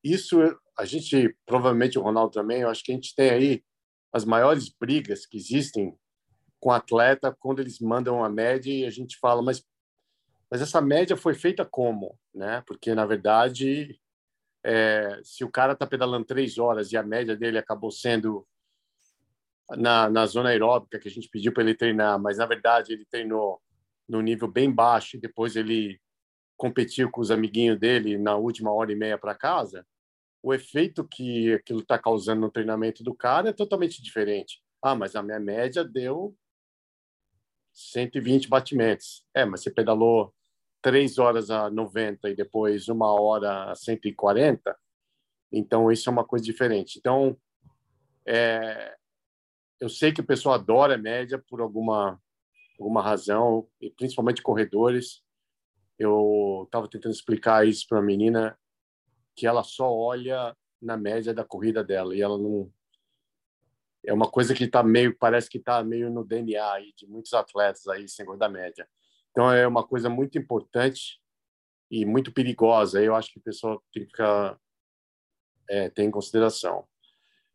Isso 0.04 0.40
a 0.78 0.86
gente, 0.86 1.36
provavelmente 1.46 1.98
o 1.98 2.02
Ronaldo 2.02 2.34
também, 2.34 2.62
eu 2.62 2.70
acho 2.70 2.84
que 2.84 2.92
a 2.92 2.96
gente 2.96 3.16
tem 3.16 3.30
aí 3.30 3.64
as 4.14 4.24
maiores 4.24 4.70
brigas 4.70 5.26
que 5.26 5.38
existem 5.38 5.98
com 6.60 6.72
atleta 6.72 7.36
quando 7.40 7.60
eles 7.60 7.80
mandam 7.80 8.24
a 8.24 8.30
média 8.30 8.72
e 8.72 8.86
a 8.86 8.90
gente 8.90 9.18
fala, 9.18 9.42
mas 9.42 9.64
mas 10.50 10.62
essa 10.62 10.80
média 10.80 11.18
foi 11.18 11.34
feita 11.34 11.66
como, 11.66 12.18
né? 12.34 12.64
Porque 12.68 12.94
na 12.94 13.06
verdade, 13.06 14.00
é, 14.64 15.20
se 15.24 15.44
o 15.44 15.52
cara 15.52 15.74
está 15.74 15.88
pedalando 15.88 16.26
três 16.26 16.58
horas 16.58 16.92
e 16.92 16.98
a 16.98 17.04
média 17.04 17.36
dele 17.36 17.58
acabou 17.58 17.92
sendo 17.92 18.48
na, 19.72 20.10
na 20.10 20.26
zona 20.26 20.50
aeróbica 20.50 21.00
que 21.00 21.08
a 21.08 21.12
gente 21.12 21.28
pediu 21.30 21.52
para 21.52 21.64
ele 21.64 21.76
treinar, 21.76 22.20
mas 22.20 22.38
na 22.38 22.46
verdade 22.46 22.94
ele 22.94 23.06
treinou 23.06 23.62
no 24.08 24.22
nível 24.22 24.48
bem 24.48 24.72
baixo 24.72 25.18
e 25.18 25.20
depois 25.20 25.56
ele 25.56 26.00
competiu 26.58 27.10
com 27.12 27.22
os 27.22 27.32
amiguinhos 27.32 27.80
dele 27.80 28.18
na 28.18 28.36
última 28.36 28.72
hora 28.72 28.92
e 28.92 28.96
meia 28.96 29.18
para 29.18 29.36
casa, 29.36 29.86
o 30.42 30.54
efeito 30.54 31.08
que 31.08 31.54
aquilo 31.54 31.80
está 31.80 31.98
causando 31.98 32.42
no 32.42 32.52
treinamento 32.52 33.04
do 33.04 33.16
cara 33.16 33.50
é 33.50 33.54
totalmente 33.54 34.02
diferente. 34.02 34.62
Ah, 34.82 34.96
mas 34.96 35.16
a 35.16 35.24
minha 35.24 35.40
média 35.40 35.84
deu 35.84 36.36
120 37.74 38.48
batimentos. 38.48 39.26
É, 39.34 39.44
mas 39.44 39.62
você 39.62 39.72
pedalou 39.72 40.34
três 40.82 41.18
horas 41.18 41.50
a 41.50 41.70
90 41.70 42.30
e 42.30 42.36
depois 42.36 42.88
uma 42.88 43.12
hora 43.20 43.72
a 43.72 43.76
140, 43.76 44.78
então 45.52 45.92
isso 45.92 46.08
é 46.08 46.12
uma 46.12 46.24
coisa 46.24 46.46
diferente. 46.46 47.00
Então, 47.00 47.36
é, 48.24 48.96
eu 49.80 49.90
sei 49.90 50.12
que 50.12 50.22
o 50.22 50.26
pessoal 50.26 50.56
adora 50.56 50.94
a 50.94 50.98
média 50.98 51.44
por 51.50 51.60
alguma 51.60 52.22
alguma 52.80 53.02
razão, 53.02 53.68
e 53.80 53.90
principalmente 53.90 54.42
corredores. 54.42 55.24
Eu 55.98 56.64
estava 56.66 56.90
tentando 56.90 57.14
explicar 57.14 57.68
isso 57.68 57.86
para 57.88 58.00
a 58.00 58.04
menina 58.04 58.58
que 59.36 59.48
ela 59.48 59.64
só 59.64 59.92
olha 59.92 60.56
na 60.82 60.98
média 60.98 61.34
da 61.34 61.44
corrida 61.44 61.84
dela 61.84 62.16
e 62.16 62.22
ela 62.22 62.38
não 62.38 62.72
é 64.06 64.14
uma 64.14 64.30
coisa 64.30 64.54
que 64.54 64.66
está 64.66 64.84
meio 64.84 65.18
parece 65.18 65.50
que 65.50 65.58
está 65.58 65.84
meio 65.84 66.12
no 66.12 66.24
DNA 66.24 66.74
aí 66.74 66.94
de 66.96 67.08
muitos 67.08 67.34
atletas 67.34 67.88
aí 67.88 68.08
sem 68.08 68.26
da 68.38 68.48
média. 68.48 68.88
Então 69.32 69.52
é 69.52 69.68
uma 69.68 69.86
coisa 69.86 70.10
muito 70.10 70.38
importante 70.38 71.20
e 71.90 72.06
muito 72.06 72.32
perigosa. 72.32 73.02
Eu 73.02 73.16
acho 73.16 73.32
que 73.32 73.40
o 73.40 73.44
pessoal 73.44 73.84
tem 73.92 74.04
que 74.04 74.10
ficar 74.10 74.58
é, 75.70 75.90
ter 75.90 76.04
em 76.04 76.12
consideração. 76.12 76.88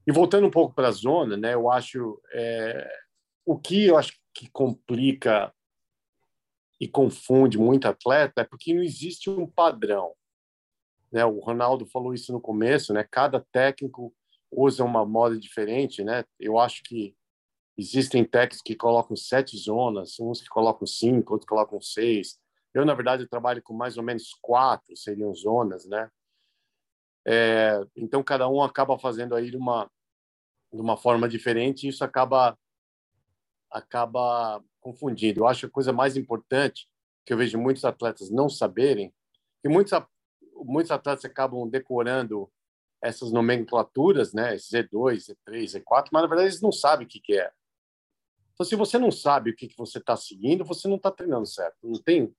E 0.06 0.12
voltando 0.12 0.46
um 0.46 0.50
pouco 0.50 0.74
para 0.74 0.88
a 0.88 0.92
zona, 0.92 1.36
né? 1.36 1.54
Eu 1.54 1.70
acho 1.70 2.20
é, 2.32 2.90
o 3.44 3.58
que 3.58 3.86
eu 3.86 3.96
acho 3.96 4.19
que 4.34 4.48
complica 4.50 5.52
e 6.80 6.88
confunde 6.88 7.58
muito 7.58 7.86
atleta 7.86 8.40
é 8.42 8.44
porque 8.44 8.72
não 8.72 8.82
existe 8.82 9.28
um 9.28 9.46
padrão. 9.46 10.14
Né? 11.12 11.24
O 11.24 11.40
Ronaldo 11.40 11.86
falou 11.86 12.14
isso 12.14 12.32
no 12.32 12.40
começo, 12.40 12.92
né? 12.92 13.04
Cada 13.10 13.40
técnico 13.52 14.14
usa 14.50 14.84
uma 14.84 15.04
moda 15.04 15.38
diferente, 15.38 16.02
né? 16.02 16.24
Eu 16.38 16.58
acho 16.58 16.82
que 16.84 17.14
existem 17.76 18.24
técnicos 18.24 18.62
que 18.62 18.74
colocam 18.74 19.16
sete 19.16 19.56
zonas, 19.56 20.18
uns 20.20 20.40
que 20.40 20.48
colocam 20.48 20.86
cinco, 20.86 21.34
outros 21.34 21.48
colocam 21.48 21.80
seis. 21.80 22.38
Eu, 22.74 22.84
na 22.84 22.94
verdade, 22.94 23.28
trabalho 23.28 23.62
com 23.62 23.74
mais 23.74 23.96
ou 23.96 24.02
menos 24.02 24.34
quatro, 24.40 24.96
seriam 24.96 25.32
zonas, 25.34 25.86
né? 25.86 26.10
É, 27.26 27.80
então, 27.96 28.22
cada 28.22 28.48
um 28.48 28.62
acaba 28.62 28.98
fazendo 28.98 29.34
aí 29.34 29.50
de 29.50 29.56
uma, 29.56 29.90
de 30.72 30.80
uma 30.80 30.96
forma 30.96 31.28
diferente 31.28 31.86
e 31.86 31.90
isso 31.90 32.04
acaba, 32.04 32.56
acaba 33.70 34.62
confundindo. 34.80 35.40
Eu 35.40 35.46
acho 35.46 35.66
a 35.66 35.70
coisa 35.70 35.92
mais 35.92 36.16
importante 36.16 36.88
que 37.24 37.32
eu 37.32 37.36
vejo 37.36 37.58
muitos 37.58 37.84
atletas 37.84 38.30
não 38.30 38.48
saberem, 38.48 39.12
que 39.62 39.68
muitos 39.68 39.92
muitos 40.64 40.90
atletas 40.90 41.24
acabam 41.24 41.68
decorando 41.68 42.50
essas 43.02 43.32
nomenclaturas, 43.32 44.32
né? 44.32 44.56
Z2, 44.56 45.34
Z3, 45.48 45.82
Z4, 45.82 46.08
mas 46.12 46.22
na 46.22 46.28
verdade 46.28 46.48
eles 46.48 46.60
não 46.60 46.72
sabem 46.72 47.06
o 47.06 47.08
que, 47.08 47.18
que 47.18 47.38
é. 47.38 47.50
Então, 48.52 48.66
se 48.66 48.76
você 48.76 48.98
não 48.98 49.10
sabe 49.10 49.50
o 49.50 49.56
que, 49.56 49.68
que 49.68 49.76
você 49.76 49.96
está 49.96 50.14
seguindo, 50.16 50.64
você 50.66 50.86
não 50.86 50.96
está 50.96 51.10
treinando 51.10 51.46
certo. 51.46 51.78
Não 51.82 51.98
tem, 51.98 52.34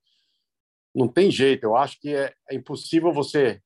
não 0.93 1.07
tem 1.07 1.31
jeito. 1.31 1.63
Eu 1.63 1.75
acho 1.75 1.99
que 1.99 2.13
é, 2.13 2.35
é 2.47 2.53
impossível 2.53 3.11
você, 3.11 3.59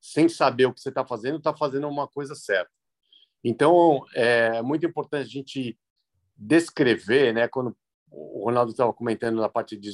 sem 0.00 0.28
saber 0.28 0.66
o 0.66 0.72
que 0.72 0.80
você 0.80 0.90
está 0.90 1.04
fazendo, 1.04 1.38
estar 1.38 1.52
tá 1.52 1.58
fazendo 1.58 1.88
uma 1.88 2.06
coisa 2.06 2.36
certa. 2.36 2.70
Então, 3.42 4.04
é 4.14 4.62
muito 4.62 4.86
importante 4.86 5.26
a 5.26 5.30
gente 5.30 5.76
descrever, 6.38 7.34
né? 7.34 7.48
Quando 7.48 7.76
o 8.10 8.44
Ronaldo 8.44 8.70
estava 8.70 8.92
comentando 8.92 9.40
na 9.40 9.48
parte 9.48 9.76
de 9.76 9.90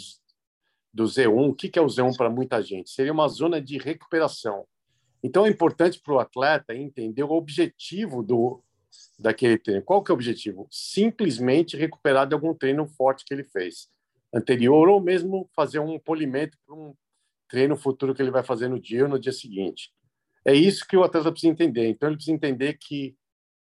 do 0.94 1.04
Z1. 1.04 1.50
O 1.50 1.54
que 1.54 1.76
é 1.76 1.82
o 1.82 1.86
Z1 1.86 2.16
para 2.16 2.30
muita 2.30 2.62
gente? 2.62 2.90
Seria 2.90 3.12
uma 3.12 3.26
zona 3.26 3.60
de 3.60 3.76
recuperação. 3.76 4.64
Então 5.22 5.44
é 5.44 5.50
importante 5.50 6.00
para 6.00 6.14
o 6.14 6.20
atleta 6.20 6.74
entender 6.74 7.24
o 7.24 7.32
objetivo 7.32 8.22
do 8.22 8.62
daquele 9.18 9.58
treino. 9.58 9.82
Qual 9.82 10.04
que 10.04 10.12
é 10.12 10.14
o 10.14 10.14
objetivo? 10.14 10.68
Simplesmente 10.70 11.76
recuperar 11.76 12.28
de 12.28 12.34
algum 12.34 12.54
treino 12.54 12.86
forte 12.86 13.24
que 13.24 13.34
ele 13.34 13.42
fez 13.42 13.88
anterior 14.32 14.88
ou 14.88 15.00
mesmo 15.00 15.48
fazer 15.54 15.80
um 15.80 15.98
polimento 15.98 16.56
para 16.64 16.76
um 16.76 16.94
treino 17.48 17.76
futuro 17.76 18.14
que 18.14 18.22
ele 18.22 18.30
vai 18.30 18.44
fazer 18.44 18.68
no 18.68 18.78
dia 18.78 19.04
ou 19.04 19.08
no 19.08 19.18
dia 19.18 19.32
seguinte. 19.32 19.92
É 20.44 20.54
isso 20.54 20.86
que 20.86 20.96
o 20.96 21.02
atleta 21.02 21.32
precisa 21.32 21.52
entender. 21.52 21.88
Então 21.88 22.08
ele 22.08 22.16
precisa 22.16 22.36
entender 22.36 22.74
que 22.74 23.16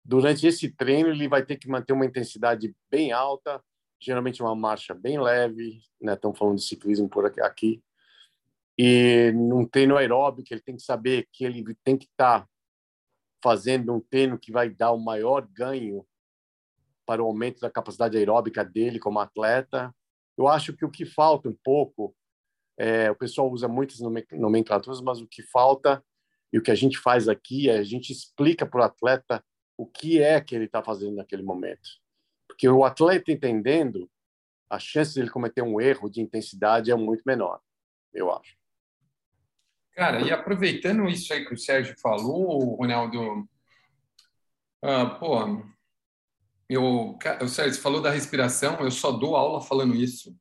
durante 0.04 0.46
esse 0.46 0.70
treino 0.70 1.10
ele 1.10 1.28
vai 1.28 1.44
ter 1.44 1.56
que 1.56 1.68
manter 1.68 1.92
uma 1.92 2.06
intensidade 2.06 2.74
bem 2.90 3.12
alta, 3.12 3.62
geralmente 4.00 4.42
uma 4.42 4.54
marcha 4.54 4.94
bem 4.94 5.20
leve, 5.20 5.80
né? 6.00 6.14
Estamos 6.14 6.38
falando 6.38 6.56
de 6.56 6.64
ciclismo 6.64 7.08
por 7.08 7.26
aqui. 7.26 7.82
E 8.78 9.30
num 9.32 9.66
treino 9.66 9.96
aeróbico, 9.96 10.48
ele 10.50 10.62
tem 10.62 10.76
que 10.76 10.82
saber 10.82 11.28
que 11.32 11.44
ele 11.44 11.62
tem 11.84 11.98
que 11.98 12.06
estar 12.06 12.40
tá 12.40 12.48
fazendo 13.42 13.92
um 13.92 14.00
treino 14.00 14.38
que 14.38 14.50
vai 14.50 14.70
dar 14.70 14.92
o 14.92 14.98
maior 14.98 15.46
ganho 15.52 16.06
para 17.04 17.22
o 17.22 17.26
aumento 17.26 17.60
da 17.60 17.70
capacidade 17.70 18.16
aeróbica 18.16 18.64
dele 18.64 18.98
como 18.98 19.18
atleta. 19.18 19.94
Eu 20.36 20.48
acho 20.48 20.72
que 20.72 20.84
o 20.84 20.90
que 20.90 21.04
falta 21.04 21.48
um 21.48 21.56
pouco, 21.62 22.14
é, 22.78 23.10
o 23.10 23.16
pessoal 23.16 23.50
usa 23.50 23.68
muitas 23.68 23.98
nomenclaturas, 24.32 25.00
mas 25.00 25.20
o 25.20 25.26
que 25.26 25.42
falta 25.42 26.02
e 26.52 26.58
o 26.58 26.62
que 26.62 26.70
a 26.70 26.74
gente 26.74 26.98
faz 26.98 27.28
aqui 27.28 27.68
é 27.68 27.78
a 27.78 27.82
gente 27.82 28.12
explica 28.12 28.64
para 28.64 28.80
o 28.80 28.84
atleta 28.84 29.44
o 29.80 29.86
que 29.86 30.22
é 30.22 30.38
que 30.42 30.54
ele 30.54 30.66
está 30.66 30.82
fazendo 30.82 31.16
naquele 31.16 31.42
momento. 31.42 31.88
Porque 32.46 32.68
o 32.68 32.84
atleta 32.84 33.32
entendendo, 33.32 34.10
a 34.68 34.78
chance 34.78 35.14
de 35.14 35.20
ele 35.20 35.30
cometer 35.30 35.62
um 35.62 35.80
erro 35.80 36.10
de 36.10 36.20
intensidade 36.20 36.90
é 36.90 36.94
muito 36.94 37.22
menor, 37.24 37.62
eu 38.12 38.30
acho. 38.30 38.54
Cara, 39.92 40.20
e 40.20 40.30
aproveitando 40.30 41.08
isso 41.08 41.32
aí 41.32 41.46
que 41.46 41.54
o 41.54 41.58
Sérgio 41.58 41.98
falou, 41.98 42.74
Ronaldo, 42.74 43.48
ah, 44.82 45.06
pô, 45.06 45.64
eu, 46.68 47.18
o 47.40 47.48
Sérgio 47.48 47.80
falou 47.80 48.02
da 48.02 48.10
respiração, 48.10 48.80
eu 48.80 48.90
só 48.90 49.10
dou 49.10 49.34
aula 49.34 49.62
falando 49.62 49.94
isso. 49.94 50.36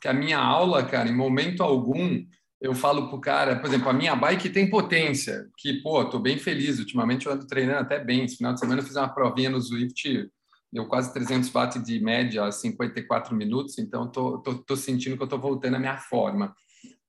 Que 0.00 0.08
a 0.08 0.14
minha 0.14 0.38
aula, 0.38 0.86
cara, 0.86 1.08
em 1.08 1.14
momento 1.14 1.62
algum, 1.62 2.26
eu 2.60 2.74
falo 2.74 3.08
pro 3.08 3.20
cara, 3.20 3.56
por 3.56 3.66
exemplo, 3.66 3.88
a 3.88 3.92
minha 3.92 4.16
bike 4.16 4.50
tem 4.50 4.68
potência, 4.68 5.48
que, 5.56 5.74
pô, 5.82 6.04
tô 6.04 6.18
bem 6.18 6.38
feliz, 6.38 6.78
ultimamente 6.78 7.26
eu 7.26 7.32
ando 7.32 7.46
treinando 7.46 7.80
até 7.80 8.02
bem, 8.02 8.24
esse 8.24 8.36
final 8.36 8.52
de 8.52 8.60
semana 8.60 8.80
eu 8.80 8.84
fiz 8.86 8.96
uma 8.96 9.08
provinha 9.08 9.50
no 9.50 9.60
Zwift 9.60 10.28
deu 10.72 10.86
quase 10.86 11.12
300 11.12 11.50
watts 11.50 11.82
de 11.82 11.98
média 12.00 12.44
a 12.44 12.52
54 12.52 13.34
minutos, 13.34 13.78
então 13.78 14.10
tô, 14.10 14.38
tô, 14.38 14.54
tô 14.54 14.76
sentindo 14.76 15.16
que 15.16 15.22
eu 15.22 15.26
estou 15.26 15.40
voltando 15.40 15.76
à 15.76 15.78
minha 15.78 15.96
forma. 15.96 16.54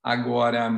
Agora, 0.02 0.72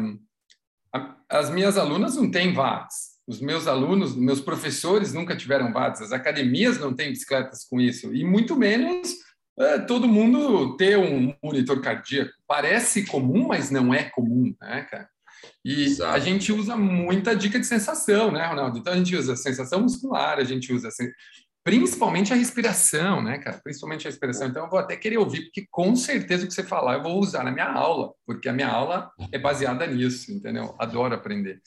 a, 0.93 1.15
as 1.29 1.49
minhas 1.49 1.77
alunas 1.77 2.15
não 2.15 2.29
têm 2.29 2.53
watts, 2.53 3.11
os 3.27 3.39
meus 3.39 3.67
alunos, 3.67 4.15
meus 4.15 4.41
professores 4.41 5.13
nunca 5.13 5.35
tiveram 5.35 5.71
watts, 5.71 6.01
as 6.01 6.11
academias 6.11 6.79
não 6.79 6.93
têm 6.93 7.11
bicicletas 7.11 7.65
com 7.65 7.79
isso, 7.79 8.13
e 8.13 8.23
muito 8.23 8.55
menos 8.55 9.15
é, 9.61 9.79
todo 9.79 10.07
mundo 10.07 10.75
ter 10.77 10.97
um 10.97 11.33
monitor 11.43 11.81
cardíaco. 11.81 12.31
Parece 12.47 13.05
comum, 13.05 13.47
mas 13.47 13.71
não 13.71 13.93
é 13.93 14.03
comum, 14.03 14.53
né, 14.61 14.87
cara? 14.89 15.09
E 15.63 15.83
Exato. 15.83 16.15
a 16.15 16.19
gente 16.19 16.51
usa 16.51 16.75
muita 16.75 17.35
dica 17.35 17.59
de 17.59 17.65
sensação, 17.65 18.31
né, 18.31 18.45
Ronaldo? 18.45 18.77
Então 18.77 18.93
a 18.93 18.97
gente 18.97 19.15
usa 19.15 19.35
sensação 19.35 19.81
muscular, 19.81 20.39
a 20.39 20.43
gente 20.43 20.73
usa 20.73 20.89
Principalmente 21.63 22.33
a 22.33 22.35
respiração, 22.35 23.21
né, 23.21 23.37
cara? 23.37 23.59
Principalmente 23.63 24.07
a 24.07 24.09
respiração. 24.09 24.47
Então, 24.47 24.63
eu 24.63 24.69
vou 24.69 24.79
até 24.79 24.95
querer 24.95 25.17
ouvir, 25.17 25.43
porque 25.43 25.67
com 25.69 25.95
certeza 25.95 26.43
o 26.43 26.47
que 26.47 26.53
você 26.53 26.63
falar 26.63 26.95
eu 26.95 27.03
vou 27.03 27.19
usar 27.19 27.43
na 27.43 27.51
minha 27.51 27.69
aula, 27.71 28.13
porque 28.25 28.49
a 28.49 28.53
minha 28.53 28.67
aula 28.67 29.11
é 29.31 29.37
baseada 29.37 29.85
nisso, 29.85 30.31
entendeu? 30.31 30.75
Adoro 30.79 31.13
aprender. 31.13 31.61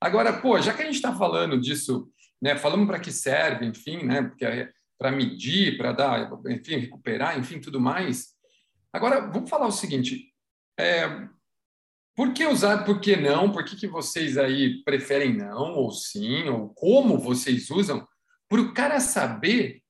Agora, 0.00 0.32
pô, 0.32 0.58
já 0.60 0.72
que 0.72 0.80
a 0.80 0.86
gente 0.86 0.94
está 0.94 1.14
falando 1.14 1.60
disso, 1.60 2.08
né? 2.40 2.56
Falamos 2.56 2.86
para 2.86 2.98
que 2.98 3.12
serve, 3.12 3.66
enfim, 3.66 4.02
né? 4.04 4.22
Porque 4.22 4.46
para 4.98 5.10
medir, 5.10 5.76
para 5.76 5.92
dar, 5.92 6.30
enfim, 6.48 6.76
recuperar, 6.76 7.38
enfim, 7.38 7.60
tudo 7.60 7.80
mais. 7.80 8.34
Agora, 8.92 9.20
vamos 9.30 9.50
falar 9.50 9.66
o 9.66 9.72
seguinte: 9.72 10.32
é, 10.78 11.28
por 12.14 12.32
que 12.32 12.46
usar, 12.46 12.84
por 12.84 13.00
que 13.00 13.16
não? 13.16 13.50
Por 13.52 13.64
que, 13.64 13.76
que 13.76 13.88
vocês 13.88 14.38
aí 14.38 14.82
preferem 14.84 15.34
não 15.34 15.74
ou 15.74 15.90
sim? 15.90 16.48
Ou 16.48 16.68
como 16.70 17.18
vocês 17.18 17.70
usam? 17.70 18.06
para 18.48 18.60
o 18.60 18.72
cara 18.72 19.00
saber 19.00 19.82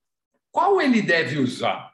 qual 0.51 0.81
ele 0.81 1.03
deve 1.03 1.39
usar. 1.39 1.93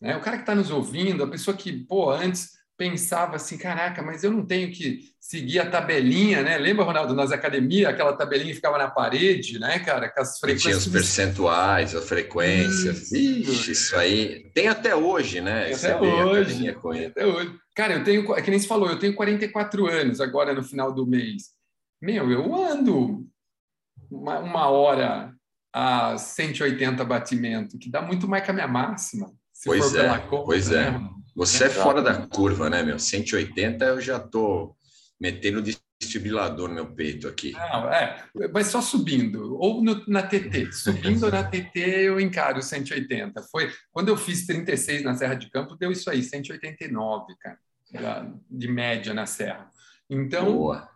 Né? 0.00 0.16
O 0.16 0.20
cara 0.20 0.36
que 0.36 0.44
está 0.44 0.54
nos 0.54 0.70
ouvindo, 0.70 1.24
a 1.24 1.28
pessoa 1.28 1.56
que, 1.56 1.72
pô, 1.84 2.10
antes 2.10 2.52
pensava 2.76 3.36
assim, 3.36 3.56
caraca, 3.56 4.02
mas 4.02 4.24
eu 4.24 4.30
não 4.30 4.44
tenho 4.44 4.70
que 4.72 5.00
seguir 5.20 5.60
a 5.60 5.70
tabelinha, 5.70 6.42
né? 6.42 6.58
Lembra, 6.58 6.84
Ronaldo, 6.84 7.14
nas 7.14 7.30
academias, 7.30 7.88
aquela 7.88 8.16
tabelinha 8.16 8.54
ficava 8.54 8.76
na 8.76 8.90
parede, 8.90 9.58
né, 9.58 9.78
cara? 9.78 10.10
Com 10.10 10.20
as 10.20 10.38
frequências. 10.38 10.62
Tinha 10.62 10.76
os 10.76 10.88
percentuais, 10.88 11.94
a 11.94 12.02
frequência. 12.02 12.90
Isso, 12.90 13.14
Ixi, 13.16 13.72
isso 13.72 13.96
aí. 13.96 14.50
Tem 14.54 14.68
até 14.68 14.96
hoje, 14.96 15.40
né? 15.40 15.72
Até 15.72 15.96
hoje. 15.96 16.68
Até 17.06 17.26
hoje. 17.26 17.58
Cara, 17.74 17.94
eu 17.94 18.04
tenho, 18.04 18.34
é 18.34 18.42
que 18.42 18.50
nem 18.50 18.58
se 18.58 18.66
falou, 18.66 18.88
eu 18.88 18.98
tenho 18.98 19.14
44 19.14 19.86
anos 19.86 20.20
agora 20.20 20.52
no 20.52 20.62
final 20.62 20.92
do 20.92 21.06
mês. 21.06 21.50
Meu, 22.00 22.30
eu 22.30 22.54
ando 22.54 23.26
uma, 24.10 24.40
uma 24.40 24.66
hora 24.68 25.32
a 25.72 26.18
180 26.18 27.04
batimento, 27.04 27.78
que 27.78 27.88
dá 27.88 28.02
muito 28.02 28.28
mais 28.28 28.44
que 28.44 28.50
a 28.50 28.54
minha 28.54 28.68
máxima. 28.68 29.32
pois 29.64 29.94
é, 29.94 30.18
conta, 30.18 30.44
pois 30.44 30.68
né? 30.68 30.88
é. 30.88 31.21
Você 31.34 31.64
é, 31.64 31.66
é 31.66 31.70
fora 31.70 32.02
da 32.02 32.26
curva, 32.26 32.68
né, 32.68 32.82
meu? 32.82 32.98
180 32.98 33.84
eu 33.84 34.00
já 34.00 34.18
tô 34.18 34.76
metendo 35.20 35.62
de 35.62 35.76
desfibrilador 36.00 36.68
no 36.68 36.74
meu 36.74 36.94
peito 36.94 37.28
aqui. 37.28 37.52
Não, 37.52 37.90
é, 37.92 38.24
mas 38.52 38.66
só 38.66 38.82
subindo, 38.82 39.56
ou 39.56 39.82
no, 39.82 40.04
na 40.06 40.22
TT. 40.22 40.72
Subindo 40.74 41.30
na 41.30 41.44
TT 41.44 41.78
eu 41.78 42.20
encaro 42.20 42.60
180. 42.60 43.40
Foi 43.44 43.72
quando 43.92 44.08
eu 44.08 44.16
fiz 44.16 44.46
36 44.46 45.04
na 45.04 45.14
Serra 45.14 45.34
de 45.34 45.48
Campo, 45.48 45.76
deu 45.76 45.92
isso 45.92 46.10
aí, 46.10 46.22
189, 46.22 47.34
cara, 47.38 48.32
de 48.50 48.68
média 48.68 49.14
na 49.14 49.26
Serra. 49.26 49.70
Então, 50.10 50.52
Boa. 50.52 50.90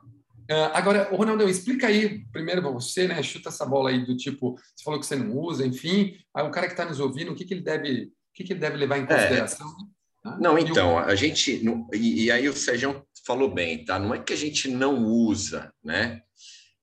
Uh, 0.51 0.71
agora, 0.75 1.09
Ronaldo, 1.11 1.49
explica 1.49 1.89
aí 1.89 2.25
primeiro 2.31 2.63
para 2.63 2.71
você, 2.71 3.09
né? 3.09 3.21
Chuta 3.21 3.49
essa 3.49 3.67
bola 3.67 3.91
aí 3.91 4.05
do 4.05 4.17
tipo, 4.17 4.55
você 4.55 4.85
falou 4.85 5.01
que 5.01 5.07
você 5.07 5.17
não 5.17 5.37
usa, 5.37 5.67
enfim. 5.67 6.17
Aí 6.33 6.47
o 6.47 6.51
cara 6.51 6.67
que 6.67 6.73
está 6.73 6.85
nos 6.85 7.01
ouvindo, 7.01 7.33
o 7.33 7.35
que, 7.35 7.45
que 7.45 7.55
ele 7.55 7.63
deve, 7.63 8.05
o 8.05 8.11
que, 8.33 8.45
que 8.45 8.53
ele 8.53 8.61
deve 8.61 8.77
levar 8.77 8.99
em 8.99 9.03
é. 9.03 9.07
consideração? 9.07 9.69
É. 9.69 9.96
Não, 10.41 10.59
então, 10.59 10.99
a 10.99 11.15
gente. 11.15 11.63
E, 11.93 12.25
e, 12.25 12.31
aí 12.31 12.49
o 12.49 12.57
Sérgio 12.57 13.07
falou 13.27 13.53
bem, 13.53 13.85
tá? 13.85 13.99
Não 13.99 14.15
é 14.15 14.19
que 14.23 14.33
a 14.33 14.37
gente 14.37 14.69
não 14.69 15.05
usa, 15.05 15.73
né? 15.85 16.21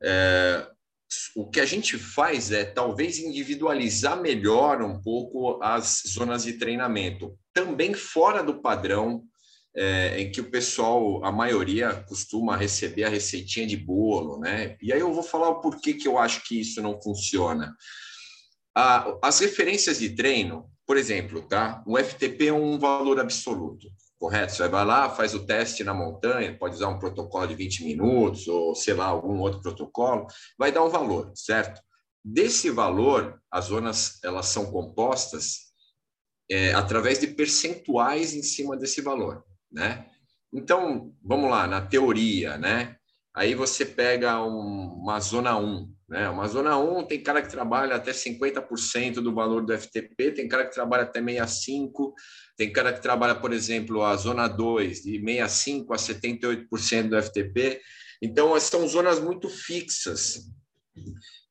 É, 0.01 0.67
o 1.35 1.49
que 1.49 1.59
a 1.59 1.65
gente 1.65 1.97
faz 1.97 2.51
é 2.51 2.63
talvez 2.63 3.19
individualizar 3.19 4.19
melhor 4.19 4.81
um 4.81 5.01
pouco 5.01 5.61
as 5.61 6.03
zonas 6.07 6.43
de 6.43 6.53
treinamento, 6.53 7.37
também 7.53 7.93
fora 7.93 8.43
do 8.43 8.61
padrão 8.61 9.23
é, 9.75 10.21
em 10.21 10.31
que 10.31 10.41
o 10.41 10.49
pessoal, 10.49 11.23
a 11.25 11.31
maioria, 11.31 12.03
costuma 12.07 12.55
receber 12.55 13.05
a 13.05 13.09
receitinha 13.09 13.65
de 13.65 13.77
bolo, 13.77 14.39
né? 14.39 14.77
E 14.81 14.93
aí 14.93 14.99
eu 14.99 15.13
vou 15.13 15.23
falar 15.23 15.49
o 15.49 15.61
porquê 15.61 15.93
que 15.93 16.07
eu 16.07 16.17
acho 16.17 16.43
que 16.43 16.59
isso 16.59 16.81
não 16.81 17.01
funciona. 17.01 17.75
as 19.21 19.39
referências 19.39 19.99
de 19.99 20.11
treino, 20.11 20.69
por 20.85 20.97
exemplo, 20.97 21.41
tá? 21.43 21.83
O 21.85 21.97
FTP 21.97 22.47
é 22.47 22.53
um 22.53 22.77
valor 22.77 23.19
absoluto, 23.19 23.87
correto? 24.17 24.53
Você 24.53 24.67
vai 24.67 24.85
lá, 24.85 25.09
faz 25.09 25.33
o 25.33 25.45
teste 25.45 25.83
na 25.83 25.93
montanha, 25.93 26.57
pode 26.57 26.75
usar 26.75 26.89
um 26.89 26.99
protocolo 26.99 27.47
de 27.47 27.55
20 27.55 27.85
minutos 27.85 28.47
ou, 28.47 28.75
sei 28.75 28.93
lá, 28.93 29.05
algum 29.05 29.39
outro 29.39 29.61
protocolo, 29.61 30.27
vai 30.57 30.71
dar 30.71 30.83
um 30.83 30.89
valor, 30.89 31.31
certo? 31.35 31.81
Desse 32.23 32.69
valor, 32.69 33.41
as 33.51 33.65
zonas 33.65 34.19
elas 34.23 34.47
são 34.47 34.71
compostas 34.71 35.73
é, 36.49 36.73
através 36.73 37.19
de 37.19 37.27
percentuais 37.27 38.33
em 38.33 38.43
cima 38.43 38.77
desse 38.77 39.01
valor 39.01 39.43
né? 39.73 40.05
Então, 40.53 41.11
vamos 41.21 41.49
lá, 41.49 41.67
na 41.67 41.81
teoria, 41.81 42.57
né? 42.57 42.95
Aí 43.35 43.55
você 43.55 43.83
pega 43.83 44.41
um, 44.43 44.93
uma 45.01 45.19
zona 45.19 45.57
1, 45.57 45.91
né? 46.07 46.29
Uma 46.29 46.47
zona 46.47 46.77
1 46.77 47.05
tem 47.05 47.21
cara 47.21 47.41
que 47.41 47.49
trabalha 47.49 47.95
até 47.95 48.11
50% 48.11 49.15
do 49.15 49.33
valor 49.33 49.65
do 49.65 49.77
FTP, 49.77 50.31
tem 50.31 50.47
cara 50.47 50.65
que 50.65 50.73
trabalha 50.73 51.03
até 51.03 51.21
65, 51.23 52.13
tem 52.57 52.71
cara 52.71 52.93
que 52.93 53.01
trabalha, 53.01 53.35
por 53.35 53.51
exemplo, 53.51 54.03
a 54.03 54.15
zona 54.15 54.47
2 54.47 55.03
de 55.03 55.19
65 55.19 55.93
a 55.93 55.97
78% 55.97 57.09
do 57.09 57.21
FTP. 57.21 57.81
Então, 58.21 58.59
são 58.59 58.87
zonas 58.87 59.19
muito 59.19 59.49
fixas. 59.49 60.49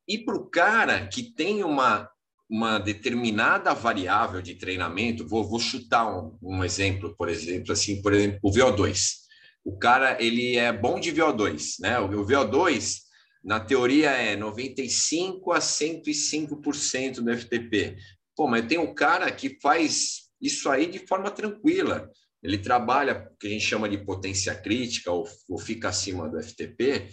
E 0.07 0.17
para 0.17 0.35
o 0.35 0.49
cara 0.49 1.07
que 1.07 1.23
tem 1.33 1.63
uma 1.63 2.09
uma 2.49 2.77
determinada 2.77 3.73
variável 3.73 4.39
de 4.39 4.53
treinamento, 4.53 5.27
vou, 5.27 5.43
vou 5.43 5.59
chutar 5.59 6.07
um, 6.07 6.37
um, 6.39 6.63
exemplo, 6.63 7.15
por 7.17 7.27
exemplo, 7.27 7.71
assim, 7.71 7.99
por 7.99 8.13
exemplo, 8.13 8.39
o 8.43 8.51
VO2. 8.51 9.23
O 9.65 9.75
cara, 9.75 10.21
ele 10.21 10.55
é 10.55 10.71
bom 10.71 10.99
de 10.99 11.11
VO2, 11.11 11.79
né? 11.79 11.99
O, 11.99 12.21
o 12.21 12.25
VO2, 12.25 12.97
na 13.43 13.59
teoria, 13.59 14.11
é 14.11 14.35
95 14.35 15.51
a 15.51 15.59
105% 15.59 17.15
do 17.15 17.37
FTP. 17.37 17.97
Pô, 18.35 18.47
mas 18.47 18.65
tem 18.65 18.77
um 18.77 18.93
cara 18.93 19.29
que 19.31 19.59
faz 19.61 20.29
isso 20.41 20.69
aí 20.69 20.85
de 20.85 20.99
forma 20.99 21.29
tranquila. 21.29 22.09
Ele 22.41 22.57
trabalha 22.57 23.29
o 23.31 23.37
que 23.37 23.47
a 23.47 23.49
gente 23.49 23.65
chama 23.65 23.89
de 23.89 23.97
potência 23.97 24.55
crítica 24.55 25.11
ou, 25.11 25.27
ou 25.49 25.57
fica 25.57 25.89
acima 25.89 26.29
do 26.29 26.41
FTP, 26.41 27.09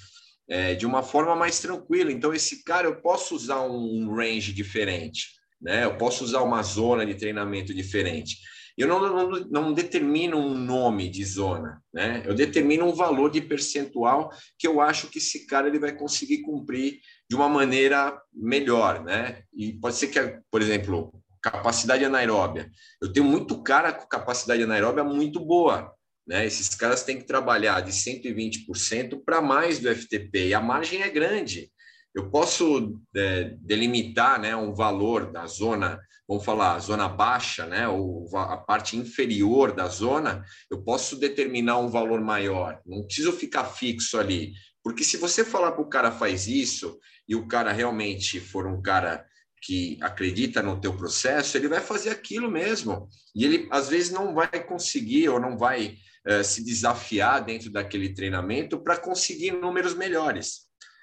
é, 0.48 0.74
de 0.74 0.86
uma 0.86 1.02
forma 1.02 1.36
mais 1.36 1.60
tranquila. 1.60 2.10
Então, 2.10 2.32
esse 2.32 2.64
cara, 2.64 2.86
eu 2.86 3.00
posso 3.00 3.34
usar 3.34 3.62
um 3.62 4.12
range 4.14 4.52
diferente, 4.52 5.28
né? 5.60 5.84
eu 5.84 5.96
posso 5.96 6.24
usar 6.24 6.42
uma 6.42 6.62
zona 6.62 7.04
de 7.06 7.14
treinamento 7.14 7.74
diferente. 7.74 8.38
Eu 8.80 8.88
não, 8.88 9.00
não, 9.00 9.30
não 9.50 9.72
determino 9.72 10.38
um 10.38 10.54
nome 10.54 11.08
de 11.08 11.24
zona, 11.24 11.82
né? 11.92 12.22
eu 12.24 12.34
determino 12.34 12.86
um 12.86 12.94
valor 12.94 13.30
de 13.30 13.40
percentual 13.40 14.30
que 14.58 14.66
eu 14.66 14.80
acho 14.80 15.08
que 15.08 15.18
esse 15.18 15.46
cara 15.46 15.68
ele 15.68 15.78
vai 15.78 15.92
conseguir 15.92 16.42
cumprir 16.42 17.00
de 17.28 17.36
uma 17.36 17.48
maneira 17.48 18.20
melhor. 18.32 19.04
Né? 19.04 19.42
E 19.54 19.74
pode 19.74 19.96
ser 19.96 20.08
que, 20.08 20.40
por 20.50 20.62
exemplo, 20.62 21.12
capacidade 21.42 22.04
anaeróbia. 22.04 22.70
Eu 23.02 23.12
tenho 23.12 23.26
muito 23.26 23.62
cara 23.62 23.92
com 23.92 24.06
capacidade 24.06 24.62
anaeróbia 24.62 25.04
muito 25.04 25.40
boa, 25.40 25.92
né? 26.26 26.46
Esses 26.46 26.68
caras 26.74 27.02
têm 27.02 27.18
que 27.18 27.26
trabalhar 27.26 27.80
de 27.80 27.92
120% 27.92 29.22
para 29.24 29.40
mais 29.40 29.78
do 29.78 29.92
FTP, 29.94 30.48
e 30.48 30.54
a 30.54 30.60
margem 30.60 31.02
é 31.02 31.08
grande. 31.08 31.70
Eu 32.14 32.31
posso 32.31 33.01
é, 33.14 33.57
delimitar 33.61 34.40
né, 34.40 34.55
um 34.57 34.75
valor 34.75 35.31
da 35.31 35.46
zona, 35.46 36.01
vamos 36.29 36.44
falar, 36.44 36.79
zona 36.81 37.09
baixa, 37.09 37.66
né, 37.66 37.87
ou 37.88 38.29
a 38.37 38.57
parte 38.57 38.96
inferior 38.96 39.73
da 39.73 39.87
zona, 39.87 40.44
eu 40.70 40.83
posso 40.83 41.16
determinar 41.16 41.79
um 41.79 41.88
valor 41.88 42.20
maior. 42.20 42.81
Não 42.85 43.05
preciso 43.05 43.33
ficar 43.33 43.64
fixo 43.64 44.18
ali. 44.18 44.53
Porque 44.83 45.05
se 45.05 45.16
você 45.16 45.44
falar 45.44 45.73
para 45.73 45.83
o 45.83 45.88
cara 45.88 46.11
faz 46.11 46.49
isso, 46.49 46.99
e 47.29 47.37
o 47.37 47.46
cara 47.46 47.70
realmente 47.70 48.40
for 48.40 48.66
um 48.66 48.83
cara 48.83 49.25
que 49.62 49.99
acredita 50.01 50.62
no 50.62 50.81
teu 50.81 50.96
processo, 50.96 51.57
ele 51.57 51.68
vai 51.68 51.81
fazer 51.81 52.11
aquilo 52.11 52.51
mesmo. 52.51 53.09
E 53.35 53.44
ele, 53.44 53.68
às 53.70 53.88
vezes, 53.88 54.11
não 54.11 54.35
vai 54.35 54.49
conseguir 54.64 55.29
ou 55.29 55.38
não 55.38 55.57
vai 55.57 55.96
eh, 56.27 56.42
se 56.42 56.64
desafiar 56.64 57.44
dentro 57.44 57.70
daquele 57.70 58.12
treinamento 58.12 58.83
para 58.83 58.96
conseguir 58.96 59.53
números 59.53 59.94
melhores. 59.94 60.62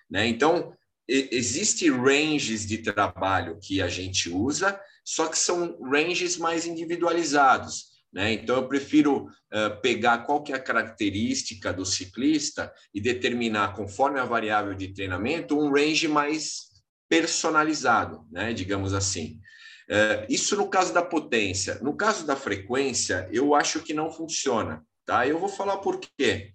Né? 0.09 0.27
Então, 0.27 0.73
existe 1.07 1.89
ranges 1.89 2.65
de 2.65 2.79
trabalho 2.79 3.57
que 3.61 3.81
a 3.81 3.87
gente 3.87 4.29
usa, 4.29 4.79
só 5.03 5.27
que 5.27 5.37
são 5.37 5.77
ranges 5.81 6.37
mais 6.37 6.65
individualizados. 6.65 7.97
Né? 8.11 8.33
Então, 8.33 8.57
eu 8.57 8.67
prefiro 8.67 9.25
uh, 9.25 9.81
pegar 9.81 10.19
qual 10.19 10.43
que 10.43 10.51
é 10.51 10.55
a 10.55 10.61
característica 10.61 11.71
do 11.71 11.85
ciclista 11.85 12.73
e 12.93 12.99
determinar, 12.99 13.73
conforme 13.73 14.19
a 14.19 14.25
variável 14.25 14.73
de 14.73 14.93
treinamento, 14.93 15.57
um 15.57 15.71
range 15.71 16.07
mais 16.07 16.67
personalizado, 17.09 18.25
né? 18.31 18.53
digamos 18.53 18.93
assim. 18.93 19.39
Uh, 19.89 20.25
isso 20.27 20.57
no 20.57 20.69
caso 20.69 20.93
da 20.93 21.01
potência. 21.01 21.79
No 21.81 21.95
caso 21.95 22.25
da 22.25 22.35
frequência, 22.35 23.29
eu 23.31 23.55
acho 23.55 23.81
que 23.81 23.93
não 23.93 24.11
funciona. 24.11 24.85
Tá? 25.05 25.25
Eu 25.25 25.39
vou 25.39 25.47
falar 25.47 25.77
por 25.77 25.99
quê. 25.99 26.51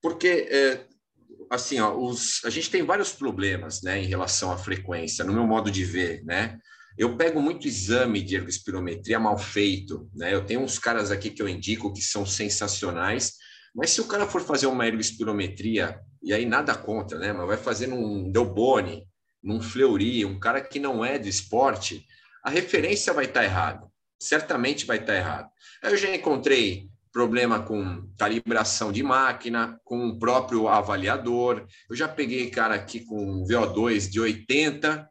Porque, 0.00 0.48
é, 0.50 0.86
assim, 1.52 1.78
ó, 1.80 1.94
os, 1.94 2.42
a 2.46 2.50
gente 2.50 2.70
tem 2.70 2.82
vários 2.82 3.12
problemas 3.12 3.82
né, 3.82 4.02
em 4.02 4.06
relação 4.06 4.50
à 4.50 4.56
frequência, 4.56 5.22
no 5.22 5.34
meu 5.34 5.46
modo 5.46 5.70
de 5.70 5.84
ver. 5.84 6.24
Né? 6.24 6.58
Eu 6.96 7.14
pego 7.14 7.42
muito 7.42 7.68
exame 7.68 8.22
de 8.22 8.36
ergospirometria 8.36 9.20
mal 9.20 9.36
feito. 9.36 10.08
Né? 10.14 10.32
Eu 10.32 10.46
tenho 10.46 10.60
uns 10.60 10.78
caras 10.78 11.10
aqui 11.10 11.30
que 11.30 11.42
eu 11.42 11.48
indico 11.48 11.92
que 11.92 12.00
são 12.00 12.24
sensacionais, 12.24 13.34
mas 13.74 13.90
se 13.90 14.00
o 14.00 14.06
cara 14.06 14.26
for 14.26 14.40
fazer 14.40 14.66
uma 14.66 14.86
ergospirometria, 14.86 16.00
e 16.22 16.32
aí 16.32 16.46
nada 16.46 16.74
contra, 16.74 17.18
né? 17.18 17.34
mas 17.34 17.46
vai 17.46 17.58
fazer 17.58 17.86
num 17.86 18.32
Delboni, 18.32 19.06
num 19.42 19.60
Fleury, 19.60 20.24
um 20.24 20.40
cara 20.40 20.60
que 20.62 20.78
não 20.78 21.04
é 21.04 21.18
do 21.18 21.28
esporte, 21.28 22.06
a 22.42 22.48
referência 22.48 23.12
vai 23.12 23.26
estar 23.26 23.44
errada. 23.44 23.86
Certamente 24.18 24.86
vai 24.86 24.98
estar 24.98 25.14
errada. 25.14 25.50
Eu 25.82 25.96
já 25.98 26.14
encontrei 26.14 26.88
problema 27.12 27.60
com 27.60 28.08
calibração 28.18 28.90
de 28.90 29.02
máquina, 29.02 29.78
com 29.84 30.08
o 30.08 30.18
próprio 30.18 30.66
avaliador. 30.68 31.66
Eu 31.88 31.94
já 31.94 32.08
peguei 32.08 32.50
cara 32.50 32.74
aqui 32.74 33.00
com 33.00 33.44
VO2 33.44 34.08
de 34.08 34.18
80 34.18 35.08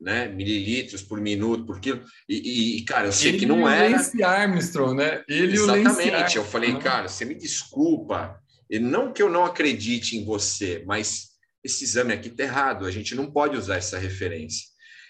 né, 0.00 0.28
mililitros 0.28 1.02
por 1.02 1.20
minuto, 1.20 1.64
por 1.64 1.80
quilo, 1.80 2.02
e, 2.28 2.78
e 2.78 2.84
cara, 2.84 3.06
eu 3.06 3.12
sei 3.12 3.30
Ele 3.30 3.38
que 3.38 3.46
não 3.46 3.68
era. 3.68 3.96
Lance 3.96 4.22
Armstrong, 4.22 4.94
né? 4.94 5.22
Ele 5.28 5.54
Exatamente. 5.54 6.36
Eu 6.36 6.44
falei, 6.44 6.76
cara, 6.78 7.08
você 7.08 7.24
me 7.24 7.34
desculpa, 7.34 8.38
e 8.68 8.78
não 8.78 9.12
que 9.12 9.22
eu 9.22 9.30
não 9.30 9.44
acredite 9.44 10.16
em 10.16 10.24
você, 10.24 10.82
mas 10.86 11.28
esse 11.62 11.84
exame 11.84 12.12
aqui 12.12 12.28
está 12.28 12.42
errado, 12.42 12.84
a 12.84 12.90
gente 12.90 13.14
não 13.14 13.30
pode 13.30 13.56
usar 13.56 13.76
essa 13.76 13.98
referência. 13.98 14.66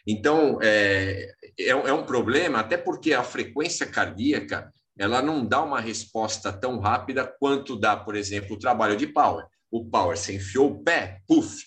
Então, 0.07 0.59
é, 0.63 1.33
é, 1.59 1.71
é 1.71 1.93
um 1.93 2.05
problema, 2.05 2.61
até 2.61 2.77
porque 2.77 3.15
a 3.15 3.25
frequência 3.25 3.87
cardíaca 3.87 4.73
ela 4.99 5.21
não 5.21 5.45
dá 5.45 5.63
uma 5.63 5.81
resposta 5.81 6.53
tão 6.53 6.79
rápida 6.79 7.27
quanto 7.39 7.77
dá, 7.77 7.97
por 7.97 8.15
exemplo, 8.15 8.57
o 8.57 8.59
trabalho 8.59 8.97
de 8.97 9.07
Power. 9.07 9.47
O 9.71 9.85
Power, 9.85 10.17
você 10.17 10.37
enfiou 10.37 10.71
o 10.71 10.85
pé, 10.85 11.21
puf, 11.27 11.65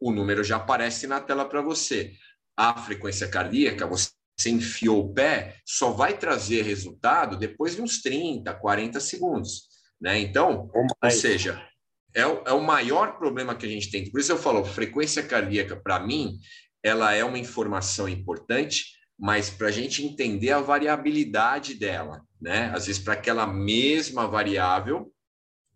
o 0.00 0.10
número 0.10 0.42
já 0.42 0.56
aparece 0.56 1.06
na 1.06 1.20
tela 1.20 1.44
para 1.44 1.60
você. 1.60 2.12
A 2.56 2.80
frequência 2.80 3.28
cardíaca, 3.28 3.86
você 3.86 4.10
enfiou 4.46 5.06
o 5.06 5.14
pé, 5.14 5.56
só 5.66 5.90
vai 5.90 6.16
trazer 6.16 6.62
resultado 6.62 7.36
depois 7.36 7.76
de 7.76 7.82
uns 7.82 8.00
30, 8.00 8.52
40 8.54 9.00
segundos. 9.00 9.68
Né? 10.00 10.18
Então, 10.18 10.70
ou 10.74 11.10
seja, 11.10 11.64
é 12.14 12.26
o, 12.26 12.42
é 12.46 12.52
o 12.52 12.62
maior 12.62 13.18
problema 13.18 13.54
que 13.54 13.66
a 13.66 13.68
gente 13.68 13.90
tem. 13.90 14.10
Por 14.10 14.20
isso 14.20 14.32
eu 14.32 14.38
falo, 14.38 14.64
frequência 14.64 15.22
cardíaca, 15.22 15.76
para 15.76 16.00
mim, 16.00 16.38
ela 16.82 17.14
é 17.14 17.24
uma 17.24 17.38
informação 17.38 18.08
importante, 18.08 18.86
mas 19.18 19.50
para 19.50 19.68
a 19.68 19.70
gente 19.70 20.04
entender 20.04 20.50
a 20.50 20.60
variabilidade 20.60 21.74
dela, 21.74 22.22
né? 22.40 22.72
Às 22.74 22.86
vezes, 22.86 23.02
para 23.02 23.14
aquela 23.14 23.46
mesma 23.46 24.26
variável, 24.26 25.12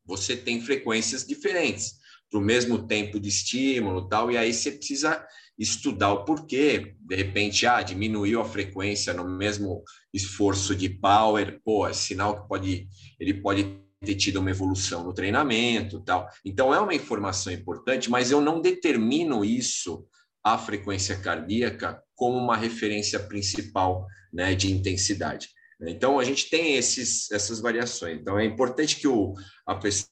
você 0.04 0.36
tem 0.36 0.60
frequências 0.60 1.26
diferentes. 1.26 2.04
para 2.28 2.40
o 2.40 2.42
mesmo 2.42 2.88
tempo 2.88 3.20
de 3.20 3.28
estímulo 3.28 4.08
tal, 4.08 4.32
e 4.32 4.36
aí 4.36 4.52
você 4.52 4.72
precisa 4.72 5.24
estudar 5.56 6.12
o 6.12 6.24
porquê. 6.24 6.96
De 6.98 7.14
repente, 7.14 7.64
ah, 7.66 7.82
diminuiu 7.82 8.40
a 8.40 8.44
frequência 8.44 9.14
no 9.14 9.28
mesmo 9.28 9.84
esforço 10.12 10.74
de 10.74 10.88
power, 10.88 11.60
pô, 11.64 11.86
é 11.86 11.92
sinal 11.92 12.42
que 12.42 12.48
pode, 12.48 12.88
ele 13.20 13.34
pode 13.34 13.80
ter 14.04 14.14
tido 14.14 14.40
uma 14.40 14.50
evolução 14.50 15.04
no 15.04 15.14
treinamento 15.14 16.00
tal. 16.00 16.28
Então, 16.44 16.74
é 16.74 16.80
uma 16.80 16.94
informação 16.94 17.52
importante, 17.52 18.10
mas 18.10 18.30
eu 18.30 18.40
não 18.40 18.60
determino 18.60 19.44
isso, 19.44 20.06
a 20.46 20.56
frequência 20.56 21.16
cardíaca, 21.18 22.00
como 22.14 22.38
uma 22.38 22.56
referência 22.56 23.18
principal 23.18 24.06
né, 24.32 24.54
de 24.54 24.70
intensidade. 24.70 25.48
Então, 25.80 26.20
a 26.20 26.24
gente 26.24 26.48
tem 26.48 26.76
esses, 26.76 27.28
essas 27.32 27.58
variações. 27.58 28.20
Então, 28.20 28.38
é 28.38 28.44
importante 28.44 28.94
que 28.94 29.08
o, 29.08 29.34
a 29.66 29.74
pessoa, 29.74 30.06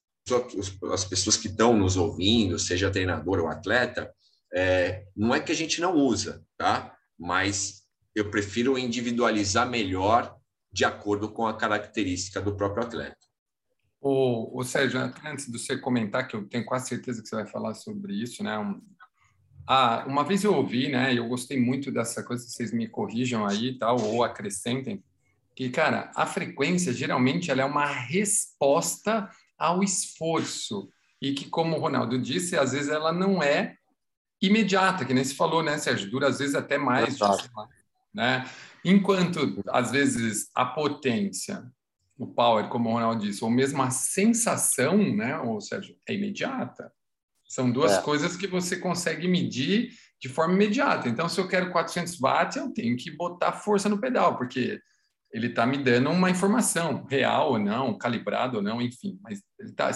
as 0.92 1.05
pessoas 1.05 1.37
que 1.37 1.47
estão 1.47 1.79
nos 1.79 1.97
ouvindo, 1.97 2.59
seja 2.59 2.90
treinador 2.90 3.38
ou 3.38 3.47
atleta, 3.47 4.12
é, 4.53 5.05
não 5.16 5.33
é 5.33 5.38
que 5.38 5.53
a 5.53 5.55
gente 5.55 5.81
não 5.81 5.94
usa, 5.94 6.44
tá? 6.59 6.92
Mas 7.16 7.85
eu 8.12 8.29
prefiro 8.29 8.77
individualizar 8.77 9.70
melhor 9.70 10.37
de 10.73 10.85
acordo 10.85 11.31
com 11.31 11.47
a 11.47 11.57
característica 11.57 12.40
do 12.40 12.57
próprio 12.57 12.83
atleta. 12.83 13.25
O, 14.01 14.62
Sérgio, 14.64 15.01
antes 15.25 15.47
de 15.47 15.59
você 15.59 15.79
comentar, 15.79 16.27
que 16.27 16.35
eu 16.35 16.47
tenho 16.47 16.66
quase 16.66 16.88
certeza 16.88 17.23
que 17.23 17.29
você 17.29 17.37
vai 17.37 17.47
falar 17.47 17.73
sobre 17.73 18.12
isso, 18.12 18.42
né? 18.42 18.59
Ah, 19.66 20.05
uma 20.07 20.24
vez 20.24 20.44
eu 20.44 20.55
ouvi, 20.55 20.88
né? 20.88 21.14
Eu 21.14 21.29
gostei 21.29 21.59
muito 21.59 21.90
dessa 21.90 22.22
coisa, 22.22 22.46
vocês 22.46 22.72
me 22.72 22.87
corrijam 22.87 23.46
aí, 23.46 23.79
tal, 23.79 24.00
ou 24.00 24.22
acrescentem, 24.22 25.03
que, 25.55 25.70
cara, 25.70 26.11
a 26.14 26.27
frequência 26.27 26.92
geralmente 26.92 27.50
ela 27.50 27.62
é 27.62 27.64
uma 27.64 27.87
resposta 27.87 29.31
ao 29.57 29.83
esforço 29.83 30.88
e 31.22 31.33
que, 31.33 31.48
como 31.48 31.77
o 31.77 31.81
Ronaldo 31.81 32.18
disse, 32.18 32.57
às 32.57 32.72
vezes 32.72 32.88
ela 32.88 33.12
não 33.12 33.42
é 33.42 33.77
imediata, 34.42 35.05
que 35.05 35.14
nem 35.14 35.24
se 35.24 35.35
falou, 35.35 35.62
né, 35.62 35.79
Sérgio? 35.79 36.11
Dura 36.11 36.29
às 36.29 36.38
vezes 36.38 36.55
até 36.55 36.77
mais, 36.77 37.18
né? 38.12 38.48
Enquanto 38.85 39.62
às 39.68 39.90
vezes 39.90 40.50
a 40.55 40.66
potência, 40.66 41.64
o 42.18 42.27
power, 42.27 42.68
como 42.68 42.90
o 42.90 42.92
Ronaldo 42.92 43.24
disse, 43.24 43.42
ou 43.42 43.50
mesmo 43.50 43.83
a 43.83 43.90
sensação, 43.90 44.98
né, 44.98 45.38
ou 45.38 45.61
Sérgio, 45.61 45.96
é 46.07 46.14
imediata. 46.14 46.92
São 47.55 47.71
duas 47.71 47.93
é. 47.93 48.03
coisas 48.03 48.37
que 48.37 48.49
você 48.49 48.77
consegue 48.77 49.29
medir 49.29 49.90
de 50.21 50.29
forma 50.29 50.55
imediata. 50.55 51.09
Então, 51.09 51.29
se 51.29 51.40
eu 51.40 51.47
quero 51.47 51.71
400 51.71 52.19
watts, 52.19 52.57
eu 52.57 52.73
tenho 52.73 52.97
que 52.97 53.12
botar 53.12 53.53
força 53.53 53.88
no 53.88 54.01
pedal, 54.01 54.37
porque 54.37 54.81
ele 55.33 55.47
está 55.47 55.64
me 55.64 55.79
dando 55.79 56.11
uma 56.11 56.29
informação 56.29 57.05
real 57.09 57.53
ou 57.53 57.59
não, 57.61 57.97
calibrado 57.97 58.57
ou 58.57 58.62
não, 58.62 58.83
enfim. 58.83 59.21
Mas 59.23 59.40
ele 59.57 59.73
tá, 59.73 59.93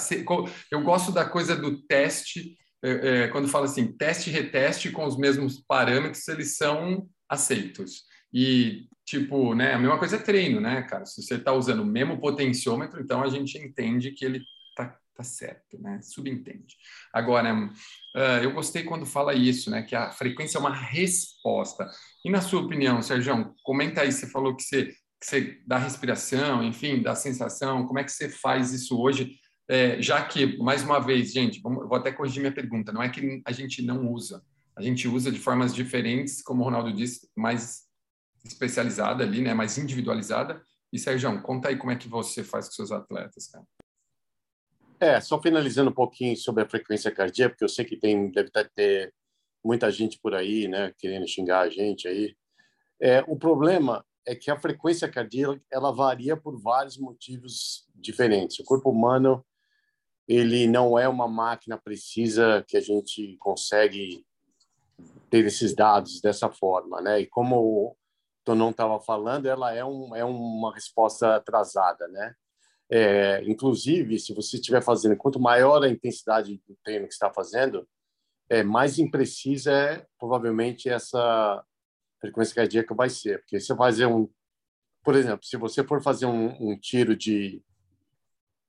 eu 0.71 0.83
gosto 0.85 1.11
da 1.11 1.25
coisa 1.25 1.57
do 1.57 1.83
teste, 1.83 2.57
é, 2.81 2.90
é, 3.25 3.29
quando 3.29 3.49
fala 3.49 3.64
assim, 3.64 3.90
teste 3.90 4.31
e 4.31 4.33
reteste 4.33 4.92
com 4.92 5.05
os 5.05 5.18
mesmos 5.18 5.61
parâmetros, 5.66 6.29
eles 6.29 6.57
são 6.57 7.09
aceitos. 7.29 8.05
E, 8.33 8.87
tipo, 9.05 9.53
né, 9.57 9.75
a 9.75 9.79
mesma 9.81 9.99
coisa 9.99 10.14
é 10.14 10.21
treino, 10.21 10.61
né, 10.61 10.83
cara? 10.83 11.05
Se 11.05 11.21
você 11.21 11.35
está 11.35 11.53
usando 11.53 11.81
o 11.81 11.87
mesmo 11.87 12.21
potenciômetro, 12.21 13.03
então 13.03 13.21
a 13.21 13.29
gente 13.29 13.59
entende 13.59 14.12
que 14.12 14.25
ele 14.25 14.44
tá, 15.18 15.24
certo, 15.24 15.81
né? 15.83 16.00
Subentende. 16.00 16.76
Agora, 17.12 17.52
uh, 17.54 18.20
eu 18.42 18.52
gostei 18.52 18.85
quando 18.85 19.04
fala 19.04 19.35
isso, 19.35 19.70
né, 19.70 19.83
que 19.83 19.96
a 19.96 20.11
frequência 20.12 20.59
é 20.59 20.61
uma 20.61 20.74
resposta. 20.74 21.90
E 22.24 22.31
na 22.31 22.40
sua 22.40 22.62
opinião, 22.62 23.02
Sérgio, 23.02 23.54
comenta 23.62 24.02
aí, 24.02 24.12
você 24.12 24.28
falou 24.28 24.54
que 24.54 24.62
você 24.62 24.94
que 25.20 25.26
você 25.26 25.61
dá 25.66 25.78
respiração, 25.78 26.62
enfim, 26.62 27.02
dá 27.02 27.12
sensação, 27.12 27.85
como 27.85 27.98
é 27.98 28.04
que 28.04 28.12
você 28.12 28.28
faz 28.28 28.72
isso 28.72 28.96
hoje? 28.96 29.33
É, 29.68 30.00
já 30.00 30.24
que, 30.24 30.57
mais 30.59 30.85
uma 30.85 31.00
vez, 31.00 31.33
gente, 31.33 31.61
vou 31.61 31.96
até 31.96 32.12
corrigir 32.12 32.40
minha 32.40 32.54
pergunta, 32.54 32.92
não 32.92 33.02
é 33.02 33.09
que 33.09 33.42
a 33.44 33.50
gente 33.50 33.83
não 33.83 34.12
usa, 34.12 34.40
a 34.76 34.81
gente 34.81 35.09
usa 35.09 35.33
de 35.33 35.40
formas 35.40 35.74
diferentes, 35.74 36.40
como 36.40 36.62
o 36.62 36.64
Ronaldo 36.64 36.92
disse, 36.92 37.28
mais 37.37 37.83
especializada 38.44 39.24
ali, 39.24 39.42
né, 39.42 39.52
mais 39.52 39.76
individualizada. 39.76 40.62
E, 40.92 41.00
Sérgio, 41.00 41.42
conta 41.42 41.68
aí 41.68 41.76
como 41.76 41.90
é 41.90 41.96
que 41.96 42.09
você 42.09 42.44
faz 42.44 42.68
com 42.68 42.74
seus 42.74 42.92
atletas, 42.92 43.48
cara. 43.48 43.64
É, 45.00 45.20
só 45.20 45.40
finalizando 45.40 45.90
um 45.90 45.94
pouquinho 45.94 46.37
sobre 46.37 46.64
a 46.64 46.68
frequência 46.68 47.11
cardíaca, 47.11 47.50
porque 47.50 47.64
eu 47.64 47.68
sei 47.68 47.84
que 47.84 47.96
tem, 47.96 48.30
deve 48.30 48.50
ter 48.74 49.14
muita 49.64 49.90
gente 49.90 50.18
por 50.20 50.34
aí, 50.34 50.66
né, 50.66 50.92
querendo 50.98 51.26
xingar 51.28 51.61
a 51.61 51.70
gente 51.70 52.08
aí. 52.08 52.37
É, 53.00 53.24
o 53.28 53.37
problema 53.37 54.04
é 54.26 54.34
que 54.34 54.50
a 54.50 54.58
frequência 54.58 55.08
cardíaca 55.08 55.61
ela 55.70 55.92
varia 55.92 56.37
por 56.37 56.61
vários 56.61 56.98
motivos 56.98 57.87
diferentes. 57.94 58.58
O 58.58 58.64
corpo 58.64 58.90
humano 58.90 59.44
ele 60.26 60.66
não 60.66 60.98
é 60.98 61.08
uma 61.08 61.26
máquina 61.26 61.78
precisa 61.78 62.62
que 62.68 62.76
a 62.76 62.80
gente 62.80 63.37
consegue 63.38 64.26
ter 65.30 65.46
esses 65.46 65.74
dados 65.74 66.20
dessa 66.20 66.50
forma, 66.50 67.00
né? 67.00 67.20
E 67.20 67.26
como 67.26 67.56
o 67.56 67.96
Tonon 68.44 68.70
estava 68.70 69.00
falando, 69.00 69.46
ela 69.46 69.74
é, 69.74 69.82
um, 69.84 70.14
é 70.14 70.24
uma 70.24 70.74
resposta 70.74 71.37
atrasada, 71.37 72.06
né? 72.08 72.34
É, 72.90 73.42
inclusive, 73.44 74.18
se 74.18 74.33
você 74.33 74.57
estiver 74.57 74.83
fazendo, 74.83 75.16
quanto 75.16 75.38
maior 75.38 75.83
a 75.83 75.88
intensidade 75.88 76.61
do 76.66 76.77
treino 76.83 77.07
que 77.07 77.12
está 77.12 77.31
fazendo, 77.33 77.87
é, 78.48 78.62
mais 78.62 78.98
imprecisa 78.98 79.72
é 79.72 80.07
provavelmente 80.18 80.88
essa 80.88 81.64
frequência 82.20 82.55
cardíaca 82.55 82.94
vai 82.94 83.11
ser. 83.11 83.40
Porque 83.40 83.61
se 83.61 83.77
fazer 83.77 84.07
um, 84.07 84.29
por 85.05 85.14
exemplo, 85.14 85.44
se 85.44 85.57
você 85.57 85.85
for 85.85 86.03
fazer 86.03 86.27
um, 86.27 86.70
um 86.70 86.79
tiro 86.79 87.14
de, 87.14 87.62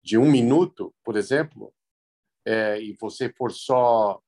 de 0.03 0.17
um 0.17 0.29
minuto, 0.29 0.93
por 1.03 1.15
exemplo, 1.15 1.73
é, 2.45 2.82
e 2.82 2.93
você 2.99 3.32
for 3.38 3.51
só 3.51 4.21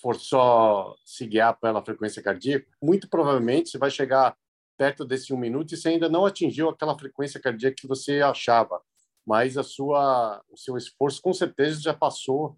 for 0.00 0.14
só 0.14 0.94
se 1.04 1.26
guiar 1.26 1.58
pela 1.58 1.84
frequência 1.84 2.22
cardíaca, 2.22 2.66
muito 2.80 3.08
provavelmente 3.08 3.68
você 3.68 3.78
vai 3.78 3.90
chegar 3.90 4.36
perto 4.78 5.04
desse 5.04 5.34
um 5.34 5.36
minuto 5.36 5.74
e 5.74 5.76
você 5.76 5.88
ainda 5.88 6.08
não 6.08 6.24
atingiu 6.24 6.68
aquela 6.68 6.96
frequência 6.96 7.40
cardíaca 7.40 7.76
que 7.76 7.88
você 7.88 8.22
achava, 8.22 8.80
mas 9.26 9.58
a 9.58 9.64
sua 9.64 10.42
o 10.48 10.56
seu 10.56 10.76
esforço 10.76 11.20
com 11.20 11.34
certeza 11.34 11.82
já 11.82 11.92
passou, 11.92 12.56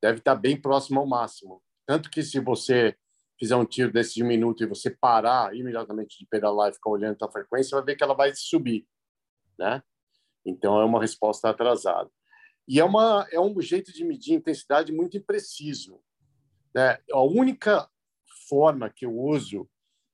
deve 0.00 0.18
estar 0.18 0.36
bem 0.36 0.60
próximo 0.60 1.00
ao 1.00 1.06
máximo. 1.06 1.62
Tanto 1.86 2.10
que 2.10 2.22
se 2.22 2.38
você 2.38 2.94
fizer 3.40 3.56
um 3.56 3.64
tiro 3.64 3.90
desse 3.90 4.14
de 4.14 4.22
um 4.22 4.28
minuto 4.28 4.62
e 4.62 4.66
você 4.66 4.90
parar 4.90 5.56
imediatamente 5.56 6.18
de 6.18 6.26
pedalar 6.26 6.70
e 6.70 6.74
ficar 6.74 6.90
olhando 6.90 7.16
a 7.20 7.32
frequência, 7.32 7.76
vai 7.76 7.84
ver 7.84 7.96
que 7.96 8.04
ela 8.04 8.14
vai 8.14 8.32
subir, 8.34 8.86
né? 9.58 9.82
Então 10.44 10.78
é 10.80 10.84
uma 10.84 11.00
resposta 11.00 11.48
atrasada. 11.48 12.10
E 12.68 12.78
é 12.78 12.84
uma 12.84 13.26
é 13.32 13.40
um 13.40 13.58
jeito 13.60 13.92
de 13.92 14.04
medir 14.04 14.34
intensidade 14.34 14.92
muito 14.92 15.16
impreciso, 15.16 15.98
né? 16.74 16.98
A 17.10 17.22
única 17.22 17.88
forma 18.48 18.90
que 18.90 19.06
eu 19.06 19.18
uso 19.18 19.68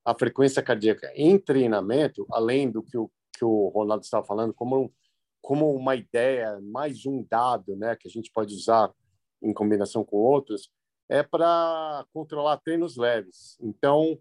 a 0.09 0.15
frequência 0.19 0.63
cardíaca 0.63 1.13
em 1.15 1.39
treinamento, 1.39 2.27
além 2.31 2.71
do 2.71 2.83
que 2.83 2.97
o 2.97 3.11
que 3.37 3.45
o 3.45 3.69
Ronaldo 3.69 4.03
estava 4.05 4.25
falando, 4.25 4.55
como 4.55 4.93
como 5.41 5.73
uma 5.73 5.95
ideia, 5.95 6.59
mais 6.61 7.07
um 7.07 7.25
dado, 7.31 7.77
né, 7.77 7.95
que 7.95 8.09
a 8.09 8.11
gente 8.11 8.31
pode 8.33 8.55
usar 8.55 8.93
em 9.41 9.53
combinação 9.53 10.05
com 10.05 10.17
outros, 10.17 10.71
é 11.09 11.23
para 11.23 12.05
controlar 12.13 12.57
treinos 12.59 12.97
leves. 12.97 13.57
Então, 13.61 14.19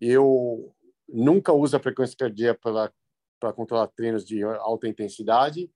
eu 0.00 0.72
nunca 1.08 1.52
uso 1.52 1.76
a 1.76 1.80
frequência 1.80 2.16
cardíaca 2.16 2.92
para 3.40 3.52
controlar 3.52 3.88
treinos 3.88 4.24
de 4.24 4.42
alta 4.42 4.88
intensidade, 4.88 5.70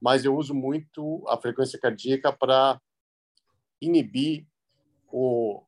mas 0.00 0.24
eu 0.24 0.36
uso 0.36 0.54
muito 0.54 1.24
a 1.26 1.36
frequência 1.36 1.78
cardíaca 1.78 2.32
para 2.32 2.80
inibir 3.80 4.46
o, 5.10 5.62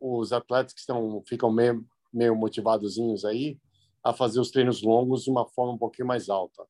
os 0.00 0.32
atletas 0.32 0.72
que 0.72 0.80
estão 0.80 1.22
ficam 1.26 1.50
meio, 1.50 1.84
meio 2.14 2.34
motivadozinhos 2.36 3.24
aí 3.24 3.58
a 4.02 4.12
fazer 4.12 4.40
os 4.40 4.50
treinos 4.50 4.82
longos 4.82 5.24
de 5.24 5.30
uma 5.30 5.46
forma 5.46 5.72
um 5.72 5.78
pouquinho 5.78 6.06
mais 6.06 6.28
alta. 6.28 6.66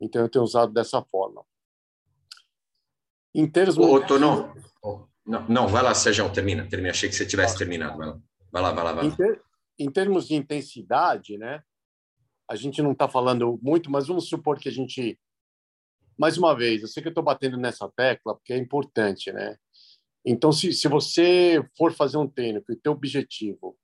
Então 0.00 0.22
eu 0.22 0.28
tenho 0.28 0.44
usado 0.44 0.72
dessa 0.72 1.02
forma. 1.02 1.44
Em 3.34 3.46
termos 3.46 3.76
Ô, 3.76 4.00
Tono, 4.00 4.54
não, 5.26 5.46
não, 5.46 5.68
vai 5.68 5.82
lá, 5.82 5.94
Sérgio, 5.94 6.32
termina, 6.32 6.66
termina. 6.66 6.90
Achei 6.90 7.08
que 7.08 7.14
você 7.14 7.26
tivesse 7.26 7.52
tá. 7.52 7.58
terminado. 7.58 7.98
Vai 7.98 8.08
lá, 8.08 8.20
vai 8.50 8.62
lá, 8.62 8.72
vai 8.72 8.84
lá. 8.84 8.92
Vai 8.94 9.04
lá. 9.04 9.04
Em, 9.04 9.14
ter, 9.14 9.42
em, 9.78 9.90
termos 9.90 10.26
de 10.26 10.34
intensidade, 10.34 11.36
né? 11.36 11.62
A 12.48 12.56
gente 12.56 12.80
não 12.80 12.92
está 12.92 13.06
falando 13.06 13.58
muito, 13.62 13.90
mas 13.90 14.08
vamos 14.08 14.26
supor 14.26 14.58
que 14.58 14.70
a 14.70 14.72
gente, 14.72 15.20
mais 16.18 16.38
uma 16.38 16.56
vez, 16.56 16.80
eu 16.80 16.88
sei 16.88 17.02
que 17.02 17.08
eu 17.08 17.10
estou 17.10 17.22
batendo 17.22 17.58
nessa 17.58 17.86
tecla 17.90 18.34
porque 18.34 18.54
é 18.54 18.56
importante, 18.56 19.30
né? 19.30 19.58
Então, 20.24 20.50
se, 20.50 20.72
se 20.72 20.88
você 20.88 21.62
for 21.76 21.92
fazer 21.92 22.16
um 22.16 22.26
treino 22.26 22.62
que 22.62 22.72
o 22.72 22.80
teu 22.80 22.92
objetivo 22.92 23.76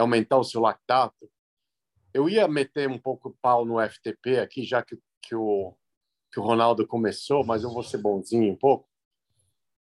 aumentar 0.00 0.38
o 0.38 0.44
seu 0.44 0.60
lactato, 0.60 1.30
eu 2.12 2.28
ia 2.28 2.48
meter 2.48 2.88
um 2.88 2.98
pouco 2.98 3.36
pau 3.40 3.64
no 3.64 3.80
FTP 3.80 4.38
aqui, 4.38 4.64
já 4.64 4.82
que, 4.82 4.98
que, 5.22 5.34
o, 5.34 5.74
que 6.32 6.40
o 6.40 6.42
Ronaldo 6.42 6.86
começou, 6.86 7.44
mas 7.44 7.62
eu 7.62 7.70
vou 7.70 7.82
ser 7.82 7.98
bonzinho 7.98 8.52
um 8.52 8.56
pouco. 8.56 8.88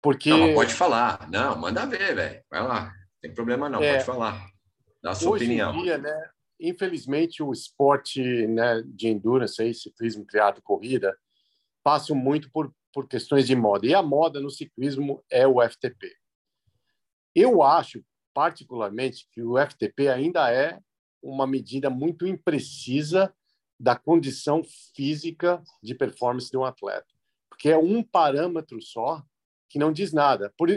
Porque... 0.02 0.30
Não, 0.30 0.54
pode 0.54 0.74
falar. 0.74 1.28
Não, 1.30 1.56
manda 1.58 1.86
ver, 1.86 2.14
velho. 2.14 2.44
Vai 2.50 2.62
lá. 2.62 2.84
Não 2.84 2.92
tem 3.20 3.34
problema 3.34 3.68
não, 3.68 3.82
é, 3.82 3.94
pode 3.94 4.04
falar. 4.04 4.46
Dá 5.02 5.10
a 5.12 5.14
sua 5.14 5.32
hoje 5.32 5.44
opinião. 5.44 5.74
Em 5.74 5.82
dia, 5.82 5.98
né, 5.98 6.30
infelizmente, 6.60 7.42
o 7.42 7.52
esporte 7.52 8.46
né, 8.46 8.82
de 8.86 9.08
endurance, 9.08 9.60
aí, 9.60 9.74
ciclismo, 9.74 10.24
triatlo, 10.24 10.62
corrida, 10.62 11.16
passam 11.82 12.16
muito 12.16 12.50
por, 12.50 12.72
por 12.92 13.08
questões 13.08 13.46
de 13.46 13.54
moda. 13.54 13.86
E 13.86 13.94
a 13.94 14.02
moda 14.02 14.40
no 14.40 14.50
ciclismo 14.50 15.24
é 15.30 15.46
o 15.46 15.62
FTP. 15.62 16.14
Eu 17.34 17.62
acho, 17.62 18.02
particularmente, 18.36 19.26
que 19.32 19.42
o 19.42 19.54
FTP 19.56 20.08
ainda 20.08 20.52
é 20.52 20.78
uma 21.22 21.46
medida 21.46 21.88
muito 21.88 22.26
imprecisa 22.26 23.34
da 23.80 23.96
condição 23.96 24.62
física 24.94 25.62
de 25.82 25.94
performance 25.94 26.50
de 26.50 26.58
um 26.58 26.64
atleta, 26.64 27.06
porque 27.48 27.70
é 27.70 27.78
um 27.78 28.02
parâmetro 28.02 28.78
só 28.82 29.24
que 29.70 29.78
não 29.78 29.90
diz 29.90 30.12
nada. 30.12 30.52
Por, 30.58 30.68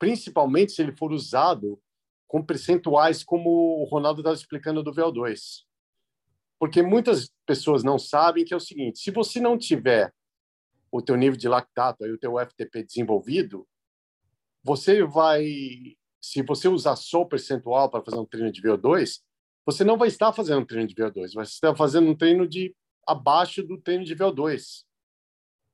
principalmente 0.00 0.72
se 0.72 0.82
ele 0.82 0.96
for 0.96 1.12
usado 1.12 1.80
com 2.26 2.44
percentuais 2.44 3.22
como 3.22 3.80
o 3.80 3.84
Ronaldo 3.84 4.20
estava 4.20 4.34
explicando 4.34 4.82
do 4.82 4.92
VO2. 4.92 5.64
Porque 6.58 6.82
muitas 6.82 7.32
pessoas 7.46 7.84
não 7.84 8.00
sabem 8.00 8.44
que 8.44 8.52
é 8.52 8.56
o 8.56 8.60
seguinte, 8.60 8.98
se 8.98 9.12
você 9.12 9.38
não 9.38 9.56
tiver 9.56 10.12
o 10.90 11.00
teu 11.00 11.14
nível 11.14 11.38
de 11.38 11.46
lactato 11.46 12.04
e 12.04 12.10
o 12.10 12.18
teu 12.18 12.34
FTP 12.36 12.82
desenvolvido, 12.82 13.64
você 14.64 15.04
vai, 15.04 15.46
se 16.20 16.42
você 16.42 16.68
usar 16.68 16.96
só 16.96 17.22
o 17.22 17.28
percentual 17.28 17.90
para 17.90 18.02
fazer 18.02 18.18
um 18.18 18.24
treino 18.24 18.50
de 18.50 18.62
VO2, 18.62 19.20
você 19.64 19.84
não 19.84 19.96
vai 19.96 20.08
estar 20.08 20.32
fazendo 20.32 20.60
um 20.60 20.64
treino 20.64 20.88
de 20.88 20.94
VO2, 20.94 21.34
vai 21.34 21.44
estar 21.44 21.74
fazendo 21.74 22.08
um 22.08 22.16
treino 22.16 22.46
de 22.46 22.74
abaixo 23.06 23.62
do 23.62 23.80
treino 23.80 24.04
de 24.04 24.14
VO2. 24.14 24.84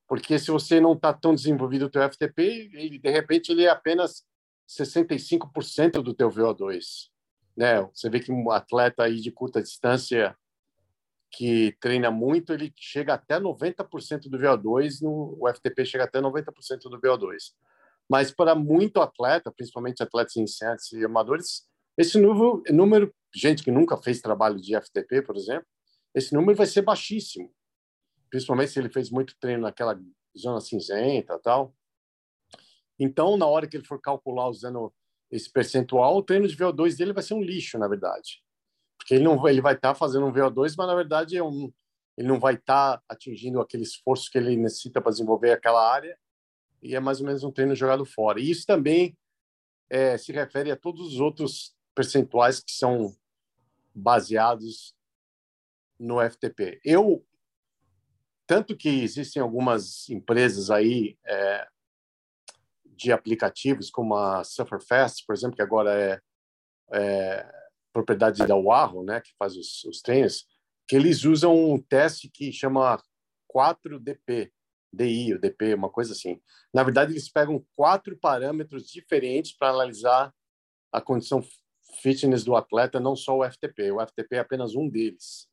Porque 0.08 0.38
se 0.38 0.50
você 0.50 0.80
não 0.80 0.92
está 0.92 1.12
tão 1.12 1.34
desenvolvido 1.34 1.86
o 1.86 1.90
teu 1.90 2.02
FTP, 2.02 2.70
ele, 2.74 2.98
de 2.98 3.10
repente 3.10 3.50
ele 3.50 3.64
é 3.64 3.70
apenas 3.70 4.24
65% 4.68 6.02
do 6.02 6.14
teu 6.14 6.28
VO2. 6.28 7.08
Né? 7.56 7.82
Você 7.94 8.10
vê 8.10 8.20
que 8.20 8.32
um 8.32 8.50
atleta 8.50 9.04
aí 9.04 9.20
de 9.20 9.30
curta 9.30 9.62
distância 9.62 10.36
que 11.30 11.74
treina 11.80 12.10
muito, 12.10 12.52
ele 12.52 12.72
chega 12.76 13.14
até 13.14 13.40
90% 13.40 14.28
do 14.28 14.38
VO2, 14.38 15.00
no, 15.00 15.38
o 15.40 15.48
FTP 15.48 15.84
chega 15.86 16.04
até 16.04 16.20
90% 16.20 16.44
do 16.90 17.00
VO2. 17.00 17.54
Mas 18.12 18.30
para 18.30 18.54
muito 18.54 19.00
atleta, 19.00 19.50
principalmente 19.50 20.02
atletas 20.02 20.36
iniciantes 20.36 20.92
e 20.92 21.02
amadores, 21.02 21.66
esse 21.96 22.20
número, 22.20 22.62
número, 22.68 23.14
gente 23.34 23.62
que 23.62 23.70
nunca 23.70 23.96
fez 23.96 24.20
trabalho 24.20 24.60
de 24.60 24.78
FTP, 24.78 25.22
por 25.22 25.34
exemplo, 25.34 25.66
esse 26.14 26.34
número 26.34 26.54
vai 26.54 26.66
ser 26.66 26.82
baixíssimo. 26.82 27.50
Principalmente 28.28 28.72
se 28.72 28.78
ele 28.78 28.90
fez 28.90 29.10
muito 29.10 29.34
treino 29.40 29.62
naquela 29.62 29.98
zona 30.38 30.60
cinzenta 30.60 31.38
tal. 31.38 31.74
Então, 32.98 33.38
na 33.38 33.46
hora 33.46 33.66
que 33.66 33.78
ele 33.78 33.86
for 33.86 33.98
calcular 33.98 34.46
usando 34.46 34.92
esse 35.30 35.50
percentual, 35.50 36.18
o 36.18 36.22
treino 36.22 36.46
de 36.46 36.54
VO2 36.54 36.98
dele 36.98 37.14
vai 37.14 37.22
ser 37.22 37.32
um 37.32 37.42
lixo, 37.42 37.78
na 37.78 37.88
verdade 37.88 38.42
porque 39.02 39.14
ele 39.14 39.24
não 39.24 39.48
ele 39.48 39.60
vai 39.60 39.74
estar 39.74 39.88
tá 39.88 39.94
fazendo 39.94 40.26
um 40.26 40.32
VO2, 40.32 40.74
mas 40.78 40.86
na 40.86 40.94
verdade 40.94 41.36
é 41.36 41.42
um, 41.42 41.72
ele 42.16 42.28
não 42.28 42.38
vai 42.38 42.54
estar 42.54 42.98
tá 42.98 43.04
atingindo 43.08 43.60
aquele 43.60 43.82
esforço 43.82 44.30
que 44.30 44.38
ele 44.38 44.56
necessita 44.56 45.00
para 45.00 45.10
desenvolver 45.10 45.50
aquela 45.50 45.92
área 45.92 46.16
e 46.82 46.94
é 46.94 47.00
mais 47.00 47.20
ou 47.20 47.26
menos 47.26 47.44
um 47.44 47.52
treino 47.52 47.74
jogado 47.74 48.04
fora. 48.04 48.40
E 48.40 48.50
isso 48.50 48.66
também 48.66 49.16
é, 49.88 50.16
se 50.18 50.32
refere 50.32 50.70
a 50.70 50.76
todos 50.76 51.14
os 51.14 51.20
outros 51.20 51.74
percentuais 51.94 52.60
que 52.60 52.72
são 52.72 53.14
baseados 53.94 54.94
no 55.98 56.18
FTP. 56.20 56.80
Eu 56.84 57.24
tanto 58.46 58.76
que 58.76 58.88
existem 58.88 59.40
algumas 59.40 60.08
empresas 60.10 60.70
aí 60.70 61.16
é, 61.24 61.66
de 62.84 63.12
aplicativos 63.12 63.90
como 63.90 64.14
a 64.14 64.42
Sufferfast, 64.44 65.24
por 65.26 65.34
exemplo, 65.34 65.56
que 65.56 65.62
agora 65.62 65.94
é, 65.94 66.20
é 66.92 67.62
propriedade 67.92 68.46
da 68.46 68.56
Warhol, 68.56 69.04
né, 69.04 69.20
que 69.20 69.32
faz 69.38 69.56
os, 69.56 69.84
os 69.84 70.00
treinos, 70.00 70.46
que 70.88 70.96
eles 70.96 71.24
usam 71.24 71.54
um 71.54 71.80
teste 71.80 72.28
que 72.28 72.52
chama 72.52 73.00
4DP, 73.54 74.50
DI, 74.92 75.34
ou 75.34 75.40
DP, 75.40 75.74
uma 75.74 75.88
coisa 75.88 76.12
assim. 76.12 76.40
Na 76.72 76.82
verdade, 76.82 77.12
eles 77.12 77.30
pegam 77.30 77.64
quatro 77.74 78.16
parâmetros 78.16 78.86
diferentes 78.86 79.56
para 79.56 79.70
analisar 79.70 80.34
a 80.90 81.00
condição 81.00 81.42
fitness 82.00 82.44
do 82.44 82.54
atleta, 82.54 83.00
não 83.00 83.16
só 83.16 83.38
o 83.38 83.44
FTP. 83.44 83.92
O 83.92 84.06
FTP 84.06 84.36
é 84.36 84.38
apenas 84.40 84.74
um 84.74 84.88
deles. 84.88 85.48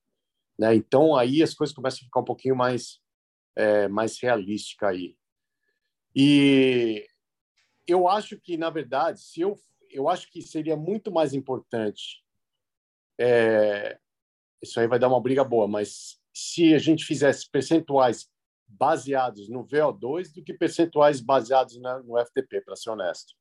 Né? 0.57 0.75
Então, 0.75 1.15
aí 1.15 1.41
as 1.41 1.53
coisas 1.53 1.75
começam 1.75 1.99
a 1.99 2.05
ficar 2.05 2.19
um 2.19 2.25
pouquinho 2.25 2.55
mais, 2.55 2.99
é, 3.55 3.87
mais 3.87 4.19
realística 4.21 4.87
aí. 4.87 5.15
E 6.15 7.07
eu 7.87 8.07
acho 8.07 8.39
que, 8.39 8.57
na 8.57 8.69
verdade, 8.69 9.21
se 9.21 9.41
eu, 9.41 9.57
eu 9.89 10.09
acho 10.09 10.29
que 10.31 10.41
seria 10.41 10.75
muito 10.75 11.11
mais 11.11 11.33
importante 11.33 12.23
é, 13.19 13.99
isso 14.61 14.79
aí 14.79 14.87
vai 14.87 14.97
dar 14.97 15.09
uma 15.09 15.21
briga 15.21 15.43
boa, 15.43 15.67
mas 15.67 16.17
se 16.33 16.73
a 16.73 16.79
gente 16.79 17.03
fizesse 17.03 17.49
percentuais 17.49 18.29
baseados 18.69 19.49
no 19.49 19.65
VO2 19.65 20.33
do 20.33 20.43
que 20.43 20.53
percentuais 20.53 21.19
baseados 21.19 21.79
na, 21.79 21.99
no 21.99 22.17
FTP, 22.23 22.61
para 22.61 22.75
ser 22.75 22.91
honesto. 22.91 23.33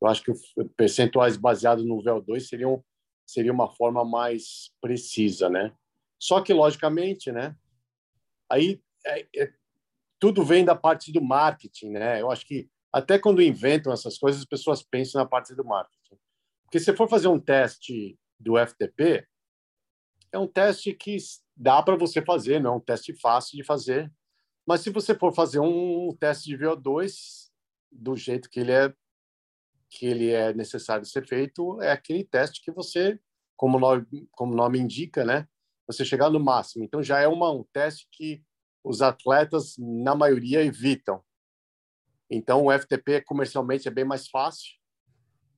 Eu 0.00 0.08
acho 0.08 0.22
que 0.22 0.32
percentuais 0.76 1.36
baseados 1.36 1.84
no 1.84 2.02
VO2 2.02 2.40
seriam 2.40 2.84
seria 3.24 3.52
uma 3.52 3.72
forma 3.72 4.04
mais 4.04 4.70
precisa, 4.80 5.48
né? 5.48 5.74
Só 6.18 6.40
que 6.40 6.52
logicamente, 6.52 7.32
né? 7.32 7.56
Aí 8.50 8.82
é, 9.06 9.26
é, 9.34 9.52
tudo 10.18 10.44
vem 10.44 10.64
da 10.64 10.76
parte 10.76 11.10
do 11.10 11.22
marketing, 11.22 11.90
né? 11.90 12.20
Eu 12.20 12.30
acho 12.30 12.46
que 12.46 12.68
até 12.92 13.18
quando 13.18 13.40
inventam 13.40 13.92
essas 13.92 14.18
coisas, 14.18 14.42
as 14.42 14.46
pessoas 14.46 14.82
pensam 14.82 15.20
na 15.20 15.26
parte 15.26 15.54
do 15.54 15.64
marketing. 15.64 16.18
Porque 16.64 16.78
se 16.78 16.94
for 16.94 17.08
fazer 17.08 17.28
um 17.28 17.40
teste 17.40 18.18
do 18.38 18.54
FTP, 18.58 19.26
é 20.30 20.38
um 20.38 20.46
teste 20.46 20.92
que 20.92 21.16
dá 21.56 21.82
para 21.82 21.96
você 21.96 22.22
fazer, 22.22 22.60
não 22.60 22.74
é 22.74 22.76
um 22.76 22.80
teste 22.80 23.14
fácil 23.14 23.56
de 23.56 23.64
fazer. 23.64 24.12
Mas 24.66 24.80
se 24.80 24.90
você 24.90 25.14
for 25.14 25.34
fazer 25.34 25.60
um 25.60 26.14
teste 26.18 26.48
de 26.48 26.56
VO2 26.56 27.50
do 27.90 28.16
jeito 28.16 28.48
que 28.48 28.60
ele 28.60 28.72
é 28.72 28.94
que 29.90 30.06
ele 30.06 30.30
é 30.30 30.54
necessário 30.54 31.04
ser 31.04 31.28
feito, 31.28 31.80
é 31.82 31.92
aquele 31.92 32.24
teste 32.24 32.62
que 32.64 32.70
você, 32.70 33.20
como 33.54 33.76
o 33.76 33.80
nome, 33.80 34.26
como 34.30 34.54
nome 34.54 34.78
indica, 34.78 35.22
né? 35.22 35.46
Você 35.86 36.02
chegar 36.02 36.30
no 36.30 36.40
máximo. 36.40 36.82
Então 36.82 37.02
já 37.02 37.20
é 37.20 37.28
uma, 37.28 37.52
um 37.52 37.62
teste 37.62 38.08
que 38.10 38.42
os 38.82 39.02
atletas 39.02 39.76
na 39.78 40.14
maioria 40.14 40.64
evitam. 40.64 41.22
Então 42.30 42.64
o 42.64 42.72
FTP 42.72 43.20
comercialmente 43.20 43.86
é 43.86 43.90
bem 43.90 44.04
mais 44.04 44.28
fácil, 44.28 44.72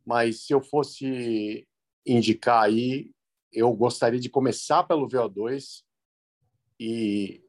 mas 0.04 0.44
se 0.44 0.52
eu 0.52 0.60
fosse 0.60 1.68
indicar 2.04 2.64
aí, 2.64 3.12
eu 3.52 3.72
gostaria 3.72 4.18
de 4.18 4.28
começar 4.28 4.82
pelo 4.82 5.08
VO2 5.08 5.84
e, 6.78 7.43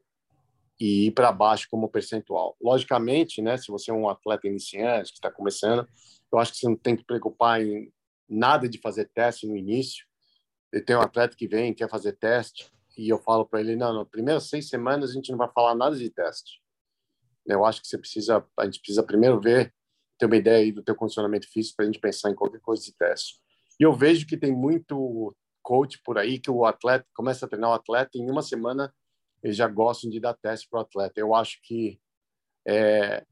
e 0.78 1.06
ir 1.06 1.10
para 1.12 1.32
baixo 1.32 1.66
como 1.70 1.88
percentual. 1.88 2.56
Logicamente, 2.60 3.40
né, 3.40 3.56
se 3.56 3.68
você 3.68 3.90
é 3.90 3.94
um 3.94 4.08
atleta 4.08 4.46
iniciante 4.46 5.10
que 5.10 5.18
está 5.18 5.30
começando, 5.30 5.88
eu 6.32 6.38
acho 6.38 6.52
que 6.52 6.58
você 6.58 6.68
não 6.68 6.76
tem 6.76 6.96
que 6.96 7.04
preocupar 7.04 7.62
em 7.62 7.90
nada 8.28 8.68
de 8.68 8.78
fazer 8.78 9.10
teste 9.14 9.46
no 9.46 9.56
início. 9.56 10.04
Eu 10.72 10.84
tenho 10.84 10.98
um 10.98 11.02
atleta 11.02 11.36
que 11.36 11.46
vem 11.48 11.72
quer 11.72 11.88
fazer 11.88 12.12
teste 12.12 12.70
e 12.96 13.08
eu 13.08 13.18
falo 13.18 13.46
para 13.46 13.60
ele, 13.60 13.76
não, 13.76 13.92
nas 13.92 14.08
primeiras 14.08 14.48
seis 14.48 14.68
semanas 14.68 15.10
a 15.10 15.12
gente 15.14 15.30
não 15.30 15.38
vai 15.38 15.50
falar 15.52 15.74
nada 15.74 15.96
de 15.96 16.10
teste. 16.10 16.60
Eu 17.46 17.64
acho 17.64 17.80
que 17.80 17.86
você 17.86 17.96
precisa, 17.96 18.44
a 18.58 18.64
gente 18.64 18.80
precisa 18.80 19.02
primeiro 19.02 19.40
ver, 19.40 19.72
ter 20.18 20.26
uma 20.26 20.36
ideia 20.36 20.58
aí 20.58 20.72
do 20.72 20.82
teu 20.82 20.94
condicionamento 20.94 21.48
físico 21.50 21.76
para 21.76 21.84
a 21.84 21.86
gente 21.86 22.00
pensar 22.00 22.30
em 22.30 22.34
qualquer 22.34 22.60
coisa 22.60 22.82
de 22.82 22.92
teste. 22.92 23.34
E 23.78 23.84
eu 23.84 23.92
vejo 23.92 24.26
que 24.26 24.36
tem 24.36 24.52
muito 24.52 25.34
coach 25.62 26.00
por 26.04 26.18
aí 26.18 26.38
que 26.38 26.50
o 26.50 26.64
atleta 26.64 27.06
começa 27.14 27.44
a 27.44 27.48
treinar 27.48 27.70
o 27.70 27.74
atleta 27.74 28.10
e 28.14 28.20
em 28.20 28.30
uma 28.30 28.42
semana 28.42 28.92
eles 29.42 29.56
já 29.56 29.68
gostam 29.68 30.10
de 30.10 30.20
dar 30.20 30.34
teste 30.34 30.68
para 30.68 30.78
o 30.78 30.82
atleta. 30.82 31.20
Eu 31.20 31.34
acho 31.34 31.60
que 31.62 32.00
é, 32.66 33.24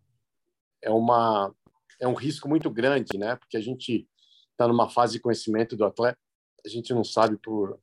é 0.83 0.91
uma 0.91 1.55
é 2.01 2.09
um 2.09 2.15
risco 2.15 2.49
muito 2.49 2.71
grande, 2.71 3.17
né? 3.17 3.37
Porque 3.37 3.57
a 3.57 3.61
gente 3.61 4.09
está 4.51 4.69
numa 4.69 4.89
fase 4.89 5.15
de 5.15 5.21
conhecimento 5.21 5.77
do 5.77 5.85
atleta, 5.85 6.19
a 6.65 6.69
gente 6.69 6.93
não 6.93 7.05
sabe 7.05 7.37
por 7.39 7.79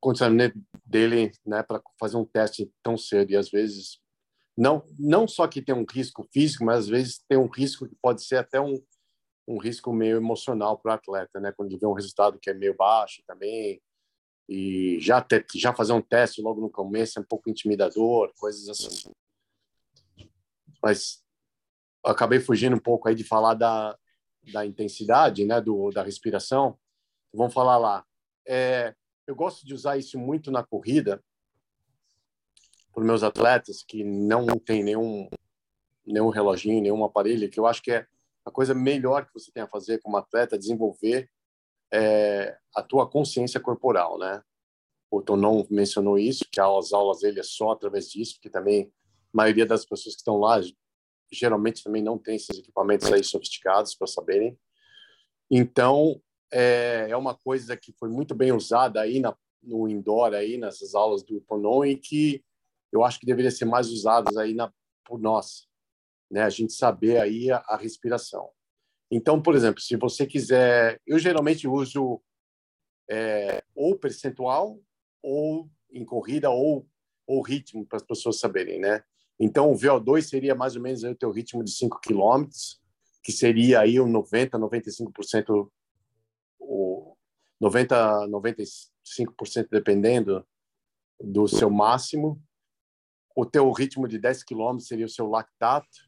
condicionamento 0.00 0.60
dele, 0.84 1.32
né, 1.44 1.62
para 1.62 1.82
fazer 1.98 2.16
um 2.16 2.24
teste 2.24 2.70
tão 2.82 2.96
cedo 2.96 3.32
e 3.32 3.36
às 3.36 3.50
vezes 3.50 3.98
não 4.56 4.84
não 4.98 5.26
só 5.26 5.48
que 5.48 5.60
tem 5.60 5.74
um 5.74 5.86
risco 5.90 6.22
físico, 6.32 6.64
mas 6.64 6.80
às 6.80 6.88
vezes 6.88 7.24
tem 7.28 7.36
um 7.36 7.48
risco 7.48 7.88
que 7.88 7.96
pode 8.00 8.22
ser 8.24 8.36
até 8.36 8.60
um 8.60 8.80
um 9.48 9.58
risco 9.58 9.92
meio 9.92 10.16
emocional 10.16 10.76
para 10.76 10.90
o 10.90 10.94
atleta, 10.94 11.38
né? 11.38 11.52
Quando 11.52 11.70
ele 11.70 11.78
vê 11.78 11.86
um 11.86 11.92
resultado 11.92 12.38
que 12.38 12.50
é 12.50 12.54
meio 12.54 12.74
baixo 12.74 13.22
também 13.26 13.80
e 14.48 14.98
já 15.00 15.20
ter, 15.20 15.44
já 15.54 15.72
fazer 15.72 15.92
um 15.92 16.00
teste 16.00 16.40
logo 16.40 16.60
no 16.60 16.70
começo 16.70 17.18
é 17.18 17.22
um 17.22 17.24
pouco 17.24 17.50
intimidador, 17.50 18.32
coisas 18.36 18.68
assim. 18.68 19.10
Mas 20.82 21.24
acabei 22.04 22.38
fugindo 22.38 22.76
um 22.76 22.80
pouco 22.80 23.08
aí 23.08 23.14
de 23.14 23.24
falar 23.24 23.54
da, 23.54 23.98
da 24.52 24.64
intensidade, 24.64 25.44
né? 25.44 25.60
Do 25.60 25.90
da 25.90 26.02
respiração. 26.02 26.78
Vamos 27.32 27.52
falar 27.52 27.76
lá. 27.76 28.04
É, 28.46 28.94
eu 29.26 29.34
gosto 29.34 29.66
de 29.66 29.74
usar 29.74 29.96
isso 29.96 30.18
muito 30.18 30.50
na 30.50 30.62
corrida 30.64 31.22
para 32.94 33.04
meus 33.04 33.22
atletas 33.22 33.82
que 33.82 34.04
não 34.04 34.46
tem 34.58 34.82
nenhum 34.82 35.28
nenhum 36.06 36.28
reloginho, 36.28 36.80
nenhum 36.80 37.04
aparelho, 37.04 37.50
que 37.50 37.58
eu 37.58 37.66
acho 37.66 37.82
que 37.82 37.90
é 37.90 38.06
a 38.44 38.50
coisa 38.50 38.72
melhor 38.72 39.26
que 39.26 39.34
você 39.34 39.50
tem 39.50 39.64
a 39.64 39.68
fazer 39.68 39.98
como 39.98 40.16
atleta 40.16 40.56
desenvolver 40.56 41.28
é, 41.92 42.56
a 42.74 42.82
tua 42.82 43.08
consciência 43.08 43.60
corporal, 43.60 44.18
né? 44.18 44.42
O 45.10 45.22
Tom 45.22 45.36
não 45.36 45.66
mencionou 45.70 46.18
isso, 46.18 46.44
que 46.50 46.60
as 46.60 46.92
aulas 46.92 47.20
dele 47.20 47.40
é 47.40 47.44
só 47.44 47.70
através 47.70 48.10
disso, 48.10 48.34
porque 48.34 48.50
também 48.50 48.92
maioria 49.32 49.66
das 49.66 49.84
pessoas 49.84 50.14
que 50.14 50.20
estão 50.20 50.38
lá 50.38 50.60
geralmente 51.30 51.82
também 51.82 52.02
não 52.02 52.16
tem 52.18 52.36
esses 52.36 52.58
equipamentos 52.58 53.12
aí 53.12 53.22
sofisticados 53.22 53.94
para 53.94 54.06
saberem. 54.06 54.58
Então, 55.50 56.20
é, 56.52 57.06
é 57.10 57.16
uma 57.16 57.34
coisa 57.34 57.76
que 57.76 57.92
foi 57.92 58.08
muito 58.08 58.34
bem 58.34 58.52
usada 58.52 59.00
aí 59.00 59.20
na, 59.20 59.36
no 59.62 59.88
indoor, 59.88 60.34
aí 60.34 60.56
nessas 60.56 60.94
aulas 60.94 61.22
do 61.22 61.40
Ponon 61.42 61.84
e 61.84 61.96
que 61.96 62.44
eu 62.92 63.04
acho 63.04 63.18
que 63.18 63.26
deveria 63.26 63.50
ser 63.50 63.64
mais 63.64 63.88
usadas 63.88 64.36
aí 64.36 64.54
na, 64.54 64.72
por 65.04 65.20
nós, 65.20 65.68
né? 66.30 66.42
A 66.42 66.50
gente 66.50 66.72
saber 66.72 67.18
aí 67.20 67.50
a, 67.50 67.58
a 67.68 67.76
respiração. 67.76 68.50
Então, 69.10 69.40
por 69.40 69.54
exemplo, 69.54 69.80
se 69.80 69.96
você 69.96 70.26
quiser, 70.26 71.00
eu 71.06 71.18
geralmente 71.18 71.68
uso 71.68 72.20
é, 73.08 73.62
ou 73.74 73.96
percentual 73.96 74.78
ou 75.22 75.70
em 75.90 76.04
corrida 76.04 76.50
ou 76.50 76.86
ou 77.26 77.42
ritmo 77.42 77.84
para 77.84 77.96
as 77.96 78.04
pessoas 78.04 78.38
saberem, 78.38 78.78
né? 78.78 79.02
Então, 79.38 79.70
o 79.70 79.74
VO2 79.74 80.22
seria 80.22 80.54
mais 80.54 80.76
ou 80.76 80.82
menos 80.82 81.02
o 81.02 81.14
teu 81.14 81.30
ritmo 81.30 81.62
de 81.62 81.70
5 81.72 82.00
km, 82.00 82.48
que 83.22 83.32
seria 83.32 83.80
aí 83.80 84.00
o 84.00 84.06
90, 84.06 84.58
95%, 84.58 85.70
o 86.58 87.16
90, 87.60 88.28
95% 88.28 89.68
dependendo 89.70 90.46
do 91.20 91.46
seu 91.48 91.68
máximo. 91.68 92.40
O 93.34 93.44
teu 93.44 93.70
ritmo 93.72 94.08
de 94.08 94.18
10 94.18 94.44
km 94.44 94.78
seria 94.78 95.04
o 95.04 95.10
seu 95.10 95.26
lactato, 95.26 96.05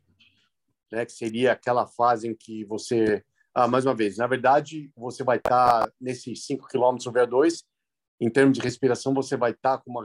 né, 0.91 1.05
que 1.05 1.12
seria 1.12 1.53
aquela 1.53 1.86
fase 1.86 2.28
em 2.28 2.34
que 2.34 2.64
você, 2.64 3.24
ah, 3.55 3.68
mais 3.68 3.84
uma 3.84 3.95
vez, 3.95 4.16
na 4.16 4.26
verdade, 4.26 4.91
você 4.97 5.22
vai 5.22 5.36
estar 5.39 5.86
tá 5.86 5.93
nesses 6.01 6.47
5 6.47 6.66
km 6.68 6.97
o 7.07 7.12
VO2, 7.12 7.64
em 8.20 8.30
termos 8.30 8.59
de 8.59 8.64
respiração, 8.64 9.14
você 9.14 9.36
vai 9.36 9.53
estar 9.53 9.78
tá 9.78 9.84
com 9.84 9.91
uma 9.91 10.03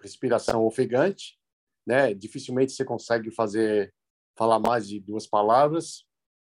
respiração 0.00 0.64
ofegante, 0.64 1.38
né? 1.86 2.14
Dificilmente 2.14 2.72
você 2.72 2.84
consegue 2.84 3.30
fazer 3.30 3.92
falar 4.36 4.58
mais 4.58 4.88
de 4.88 4.98
duas 4.98 5.26
palavras 5.26 6.04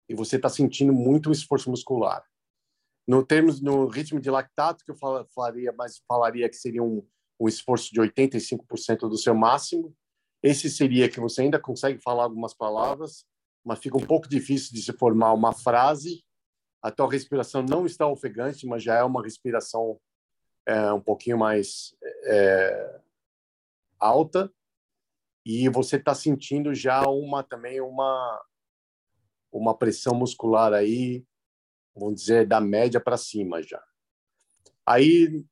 e 0.09 0.15
você 0.15 0.37
está 0.37 0.49
sentindo 0.49 0.93
muito 0.93 1.33
esforço 1.33 1.71
muscular. 1.71 2.25
No 3.07 3.25
termos 3.25 3.61
no 3.61 3.89
ritmo 3.89 4.21
de 4.21 4.31
lactato 4.31 4.85
que 4.85 4.93
eu 4.93 4.97
falaria, 5.35 5.73
mas 5.77 6.01
falaria 6.07 6.49
que 6.49 6.57
seria 6.57 6.83
um, 6.83 7.05
um 7.41 7.49
esforço 7.49 7.93
de 7.93 8.01
85% 8.01 9.09
do 9.09 9.19
seu 9.19 9.35
máximo. 9.35 9.93
Esse 10.41 10.71
seria 10.71 11.09
que 11.09 11.19
você 11.19 11.43
ainda 11.43 11.59
consegue 11.59 12.01
falar 12.01 12.25
algumas 12.25 12.55
palavras, 12.55 13.25
mas 13.65 13.79
fica 13.79 13.97
um 13.97 14.07
pouco 14.07 14.29
difícil 14.29 14.75
de 14.75 14.83
se 14.83 14.93
formar 14.93 15.33
uma 15.33 15.53
frase. 15.53 16.25
A 16.81 16.91
tua 16.91 17.11
respiração 17.11 17.63
não 17.63 17.87
está 17.87 18.07
ofegante, 18.07 18.67
mas 18.67 18.83
já 18.83 18.97
é 18.97 19.05
uma 19.05 19.23
respiração 19.23 20.01
é, 20.67 20.93
um 20.93 21.01
pouquinho 21.01 21.39
mais 21.39 21.95
é, 22.25 23.01
alta 23.99 24.53
e 25.45 25.69
você 25.69 25.97
está 25.97 26.15
sentindo 26.15 26.75
já 26.75 27.03
uma 27.09 27.43
também 27.43 27.81
uma 27.81 28.45
uma 29.53 29.77
pressão 29.77 30.15
muscular 30.15 30.73
aí, 30.73 31.27
vamos 31.95 32.15
dizer 32.15 32.47
da 32.47 32.59
média 32.59 32.99
para 32.99 33.19
cima 33.19 33.63
já. 33.63 33.83
Aí, 34.87 35.45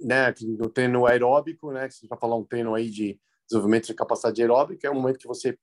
né, 0.00 0.32
no 0.40 0.70
treino 0.70 1.04
aeróbico, 1.04 1.72
né, 1.72 1.88
que 1.88 1.94
você 1.94 2.06
vai 2.06 2.16
falar 2.16 2.36
um 2.36 2.44
treino 2.44 2.76
aí 2.76 2.88
de 2.88 3.20
desenvolvimento 3.44 3.86
de 3.86 3.94
capacidade 3.94 4.40
aeróbica, 4.40 4.86
é 4.86 4.90
um 4.90 4.94
momento 4.94 5.18
que 5.18 5.26
você 5.26 5.58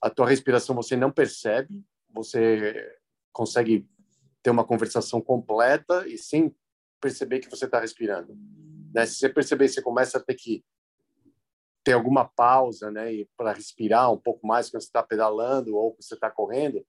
a 0.00 0.08
tua 0.08 0.28
respiração 0.28 0.74
você 0.74 0.96
não 0.96 1.10
percebe, 1.10 1.84
você 2.08 2.98
consegue 3.32 3.88
ter 4.42 4.50
uma 4.50 4.64
conversação 4.64 5.20
completa 5.20 6.06
e 6.08 6.16
sem 6.16 6.54
perceber 7.00 7.40
que 7.40 7.50
você 7.50 7.66
está 7.66 7.80
respirando. 7.80 8.36
Né? 8.92 9.06
Se 9.06 9.16
você 9.16 9.28
perceber, 9.28 9.68
você 9.68 9.82
começa 9.82 10.18
a 10.18 10.20
ter 10.20 10.34
que 10.34 10.64
ter 11.82 11.92
alguma 11.92 12.26
pausa, 12.26 12.90
né, 12.90 13.24
para 13.36 13.52
respirar 13.52 14.12
um 14.12 14.18
pouco 14.18 14.46
mais 14.46 14.68
quando 14.68 14.82
você 14.82 14.88
está 14.88 15.02
pedalando 15.02 15.74
ou 15.74 15.96
você 15.98 16.14
está 16.14 16.30
correndo, 16.30 16.84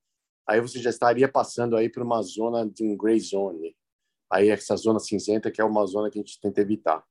aí 0.45 0.59
você 0.59 0.80
já 0.80 0.89
estaria 0.89 1.30
passando 1.30 1.78
aí 1.78 1.89
para 1.89 2.03
uma 2.03 2.22
zona 2.22 2.70
de 2.70 2.84
um 2.84 2.97
gray 2.97 3.20
zone. 3.20 3.76
Aí 4.30 4.49
essa 4.49 4.76
zona 4.76 4.99
cinzenta 4.99 5.49
que 5.49 5.62
é 5.62 5.64
uma 5.64 5.86
zona 5.86 6.09
que 6.09 6.20
a 6.20 6.22
gente 6.22 6.39
tenta 6.39 6.59
evitar. 6.59 7.05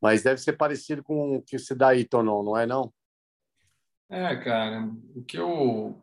Mas 0.00 0.22
deve 0.22 0.40
ser 0.40 0.54
parecido 0.54 1.02
com 1.02 1.36
o 1.36 1.42
que 1.42 1.58
você 1.58 1.74
dá 1.74 1.88
aí, 1.88 2.04
Tonon, 2.04 2.42
não 2.42 2.56
é 2.56 2.66
não? 2.66 2.92
É, 4.08 4.36
cara, 4.36 4.88
o 5.14 5.22
que 5.24 5.38
eu 5.38 6.02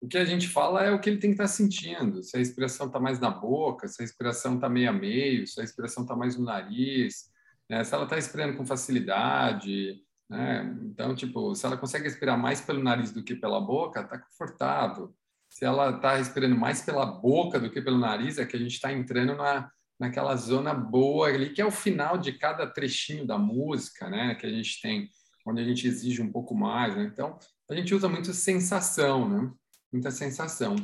o 0.00 0.08
que 0.08 0.18
a 0.18 0.24
gente 0.24 0.48
fala 0.48 0.84
é 0.84 0.90
o 0.90 1.00
que 1.00 1.08
ele 1.08 1.18
tem 1.18 1.30
que 1.30 1.34
estar 1.34 1.44
tá 1.44 1.48
sentindo. 1.48 2.22
Se 2.22 2.36
a 2.36 2.38
respiração 2.38 2.88
está 2.88 3.00
mais 3.00 3.18
na 3.18 3.30
boca, 3.30 3.88
se 3.88 4.02
a 4.02 4.04
respiração 4.04 4.56
está 4.56 4.68
meio 4.68 4.90
a 4.90 4.92
meio, 4.92 5.46
se 5.46 5.58
a 5.58 5.62
respiração 5.62 6.02
está 6.02 6.14
mais 6.14 6.36
no 6.36 6.44
nariz, 6.44 7.30
né? 7.70 7.82
se 7.82 7.94
ela 7.94 8.04
está 8.04 8.16
respirando 8.16 8.54
com 8.56 8.66
facilidade, 8.66 10.02
né? 10.28 10.76
Então, 10.82 11.14
tipo, 11.14 11.54
se 11.54 11.64
ela 11.64 11.76
consegue 11.76 12.04
respirar 12.04 12.38
mais 12.38 12.60
pelo 12.60 12.82
nariz 12.82 13.12
do 13.12 13.22
que 13.22 13.34
pela 13.34 13.60
boca, 13.60 14.00
está 14.00 14.18
confortável. 14.18 15.14
Se 15.48 15.64
ela 15.64 15.96
está 15.96 16.16
respirando 16.16 16.56
mais 16.56 16.82
pela 16.82 17.06
boca 17.06 17.60
do 17.60 17.70
que 17.70 17.80
pelo 17.80 17.98
nariz, 17.98 18.38
é 18.38 18.44
que 18.44 18.56
a 18.56 18.58
gente 18.58 18.72
está 18.72 18.92
entrando 18.92 19.36
na, 19.36 19.70
naquela 19.98 20.34
zona 20.36 20.74
boa 20.74 21.28
ali, 21.28 21.50
que 21.50 21.62
é 21.62 21.64
o 21.64 21.70
final 21.70 22.18
de 22.18 22.32
cada 22.32 22.66
trechinho 22.66 23.26
da 23.26 23.38
música, 23.38 24.08
né? 24.08 24.34
Que 24.34 24.46
a 24.46 24.50
gente 24.50 24.80
tem, 24.80 25.08
onde 25.44 25.60
a 25.60 25.64
gente 25.64 25.86
exige 25.86 26.22
um 26.22 26.30
pouco 26.30 26.54
mais, 26.54 26.96
né? 26.96 27.10
Então, 27.12 27.38
a 27.70 27.74
gente 27.74 27.94
usa 27.94 28.08
muito 28.08 28.32
sensação, 28.32 29.28
né? 29.28 29.50
Muita 29.92 30.10
sensação. 30.10 30.74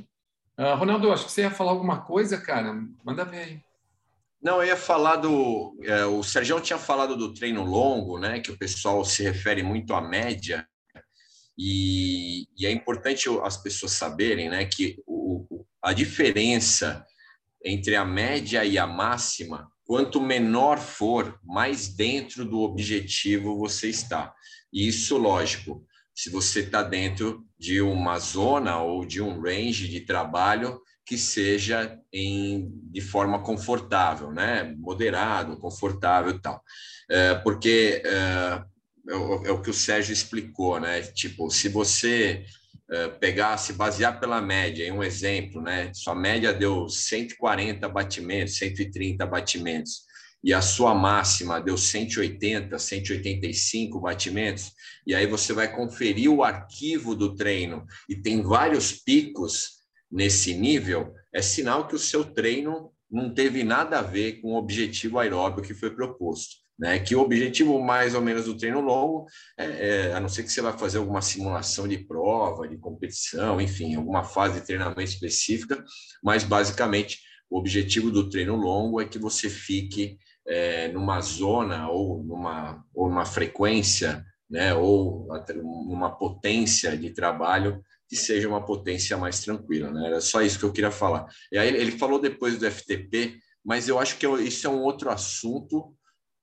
Uh, 0.58 0.76
Ronaldo, 0.76 1.12
acho 1.12 1.26
que 1.26 1.32
você 1.32 1.42
ia 1.42 1.50
falar 1.50 1.70
alguma 1.70 2.02
coisa, 2.02 2.38
cara. 2.38 2.74
Manda 3.04 3.24
ver 3.24 3.38
aí. 3.38 3.60
Não, 4.42 4.62
eu 4.62 4.68
ia 4.68 4.76
falar 4.76 5.16
do. 5.16 5.78
É, 5.82 6.04
o 6.06 6.22
Sérgio 6.22 6.60
tinha 6.60 6.78
falado 6.78 7.16
do 7.16 7.34
treino 7.34 7.62
longo, 7.62 8.18
né? 8.18 8.40
Que 8.40 8.50
o 8.50 8.58
pessoal 8.58 9.04
se 9.04 9.22
refere 9.22 9.62
muito 9.62 9.92
à 9.92 10.00
média. 10.00 10.66
E, 11.58 12.46
e 12.56 12.64
é 12.64 12.70
importante 12.70 13.28
as 13.42 13.58
pessoas 13.58 13.92
saberem 13.92 14.48
né, 14.48 14.64
que 14.64 14.96
o, 15.06 15.66
a 15.82 15.92
diferença 15.92 17.04
entre 17.62 17.94
a 17.96 18.04
média 18.04 18.64
e 18.64 18.78
a 18.78 18.86
máxima, 18.86 19.70
quanto 19.90 20.20
menor 20.20 20.78
for, 20.78 21.36
mais 21.42 21.88
dentro 21.88 22.44
do 22.44 22.60
objetivo 22.60 23.58
você 23.58 23.88
está. 23.88 24.32
E 24.72 24.86
isso, 24.86 25.16
lógico, 25.16 25.84
se 26.14 26.30
você 26.30 26.60
está 26.60 26.80
dentro 26.80 27.44
de 27.58 27.80
uma 27.80 28.16
zona 28.20 28.80
ou 28.80 29.04
de 29.04 29.20
um 29.20 29.40
range 29.40 29.88
de 29.88 30.02
trabalho 30.02 30.80
que 31.04 31.18
seja 31.18 31.98
em, 32.12 32.70
de 32.84 33.00
forma 33.00 33.42
confortável, 33.42 34.30
né? 34.30 34.72
Moderado, 34.78 35.58
confortável 35.58 36.36
e 36.36 36.38
tal. 36.38 36.62
É, 37.10 37.34
porque 37.34 38.00
é, 38.04 38.62
é, 39.08 39.14
o, 39.16 39.44
é, 39.44 39.50
o, 39.50 39.60
que 39.60 39.70
o 39.70 39.74
Sérgio 39.74 40.12
explicou, 40.12 40.78
né? 40.78 41.02
Tipo, 41.02 41.50
se 41.50 41.68
você 41.68 42.44
pegar, 43.20 43.56
se 43.56 43.72
basear 43.74 44.18
pela 44.18 44.40
média, 44.40 44.84
em 44.84 44.92
um 44.92 45.02
exemplo, 45.02 45.62
né? 45.62 45.92
Sua 45.94 46.14
média 46.14 46.52
deu 46.52 46.88
140 46.88 47.88
batimentos, 47.88 48.56
130 48.56 49.24
batimentos, 49.26 50.10
e 50.42 50.54
a 50.54 50.62
sua 50.62 50.94
máxima 50.94 51.60
deu 51.60 51.76
180, 51.76 52.78
185 52.78 54.00
batimentos, 54.00 54.72
e 55.06 55.14
aí 55.14 55.26
você 55.26 55.52
vai 55.52 55.70
conferir 55.74 56.30
o 56.30 56.42
arquivo 56.42 57.14
do 57.14 57.36
treino 57.36 57.86
e 58.08 58.16
tem 58.16 58.42
vários 58.42 58.92
picos 58.92 59.80
nesse 60.10 60.54
nível, 60.54 61.14
é 61.32 61.42
sinal 61.42 61.86
que 61.86 61.94
o 61.94 61.98
seu 61.98 62.24
treino 62.24 62.90
não 63.10 63.32
teve 63.32 63.62
nada 63.62 63.98
a 63.98 64.02
ver 64.02 64.40
com 64.40 64.52
o 64.52 64.56
objetivo 64.56 65.18
aeróbico 65.18 65.66
que 65.66 65.74
foi 65.74 65.90
proposto. 65.90 66.59
Né? 66.80 66.98
Que 66.98 67.14
o 67.14 67.20
objetivo 67.20 67.78
mais 67.78 68.14
ou 68.14 68.22
menos 68.22 68.46
do 68.46 68.56
treino 68.56 68.80
longo, 68.80 69.26
é, 69.58 69.64
é, 69.64 70.14
a 70.14 70.20
não 70.20 70.30
ser 70.30 70.44
que 70.44 70.50
você 70.50 70.62
vai 70.62 70.72
fazer 70.78 70.96
alguma 70.96 71.20
simulação 71.20 71.86
de 71.86 71.98
prova, 71.98 72.66
de 72.66 72.78
competição, 72.78 73.60
enfim, 73.60 73.94
alguma 73.94 74.24
fase 74.24 74.60
de 74.60 74.66
treinamento 74.66 75.02
específica, 75.02 75.84
mas 76.24 76.42
basicamente 76.42 77.18
o 77.50 77.58
objetivo 77.58 78.10
do 78.10 78.30
treino 78.30 78.56
longo 78.56 78.98
é 78.98 79.04
que 79.04 79.18
você 79.18 79.50
fique 79.50 80.16
é, 80.48 80.88
numa 80.88 81.20
zona 81.20 81.90
ou 81.90 82.24
numa, 82.24 82.82
ou 82.94 83.10
numa 83.10 83.26
frequência, 83.26 84.24
né, 84.48 84.74
ou 84.74 85.28
numa 85.86 86.16
potência 86.16 86.96
de 86.96 87.10
trabalho 87.10 87.82
que 88.08 88.16
seja 88.16 88.48
uma 88.48 88.64
potência 88.64 89.16
mais 89.18 89.40
tranquila, 89.40 89.92
né? 89.92 90.06
Era 90.08 90.20
só 90.20 90.42
isso 90.42 90.58
que 90.58 90.64
eu 90.64 90.72
queria 90.72 90.90
falar. 90.90 91.26
E 91.52 91.56
aí 91.58 91.68
ele 91.68 91.92
falou 91.92 92.18
depois 92.18 92.58
do 92.58 92.68
FTP, 92.68 93.38
mas 93.64 93.86
eu 93.86 94.00
acho 94.00 94.16
que 94.16 94.26
isso 94.42 94.66
é 94.66 94.70
um 94.70 94.82
outro 94.82 95.10
assunto 95.10 95.94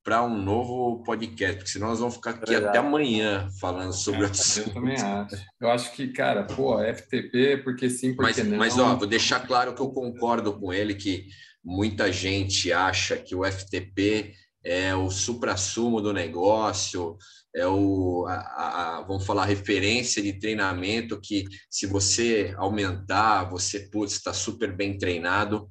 para 0.07 0.23
um 0.23 0.41
novo 0.41 1.03
podcast, 1.03 1.57
porque 1.57 1.69
senão 1.69 1.89
nós 1.89 1.99
vamos 1.99 2.15
ficar 2.15 2.29
aqui 2.29 2.51
Verdade. 2.51 2.77
até 2.77 2.77
amanhã 2.77 3.49
falando 3.59 3.91
sobre 3.91 4.21
o 4.21 4.25
assunto. 4.25 4.69
Eu 4.69 4.73
também 4.75 4.95
acho. 4.95 5.35
Eu 5.59 5.69
acho 5.69 5.91
que, 5.91 6.07
cara, 6.13 6.45
pô, 6.45 6.79
FTP, 6.79 7.57
porque 7.57 7.89
sim, 7.89 8.15
porque 8.15 8.41
mas, 8.41 8.47
não. 8.47 8.57
Mas, 8.57 8.79
ó, 8.79 8.95
vou 8.95 9.05
deixar 9.05 9.45
claro 9.45 9.75
que 9.75 9.81
eu 9.81 9.89
concordo 9.89 10.57
com 10.57 10.71
ele 10.71 10.95
que 10.95 11.27
muita 11.61 12.09
gente 12.09 12.71
acha 12.71 13.17
que 13.17 13.35
o 13.35 13.43
FTP 13.43 14.31
é 14.63 14.95
o 14.95 15.09
supra-sumo 15.09 15.99
do 15.99 16.13
negócio, 16.13 17.17
é 17.53 17.67
o, 17.67 18.25
a, 18.29 18.99
a, 18.99 19.01
vamos 19.01 19.25
falar, 19.25 19.43
referência 19.43 20.23
de 20.23 20.39
treinamento 20.39 21.19
que 21.19 21.43
se 21.69 21.85
você 21.85 22.55
aumentar, 22.55 23.49
você, 23.49 23.89
putz, 23.89 24.13
está 24.13 24.31
super 24.31 24.73
bem 24.73 24.97
treinado 24.97 25.67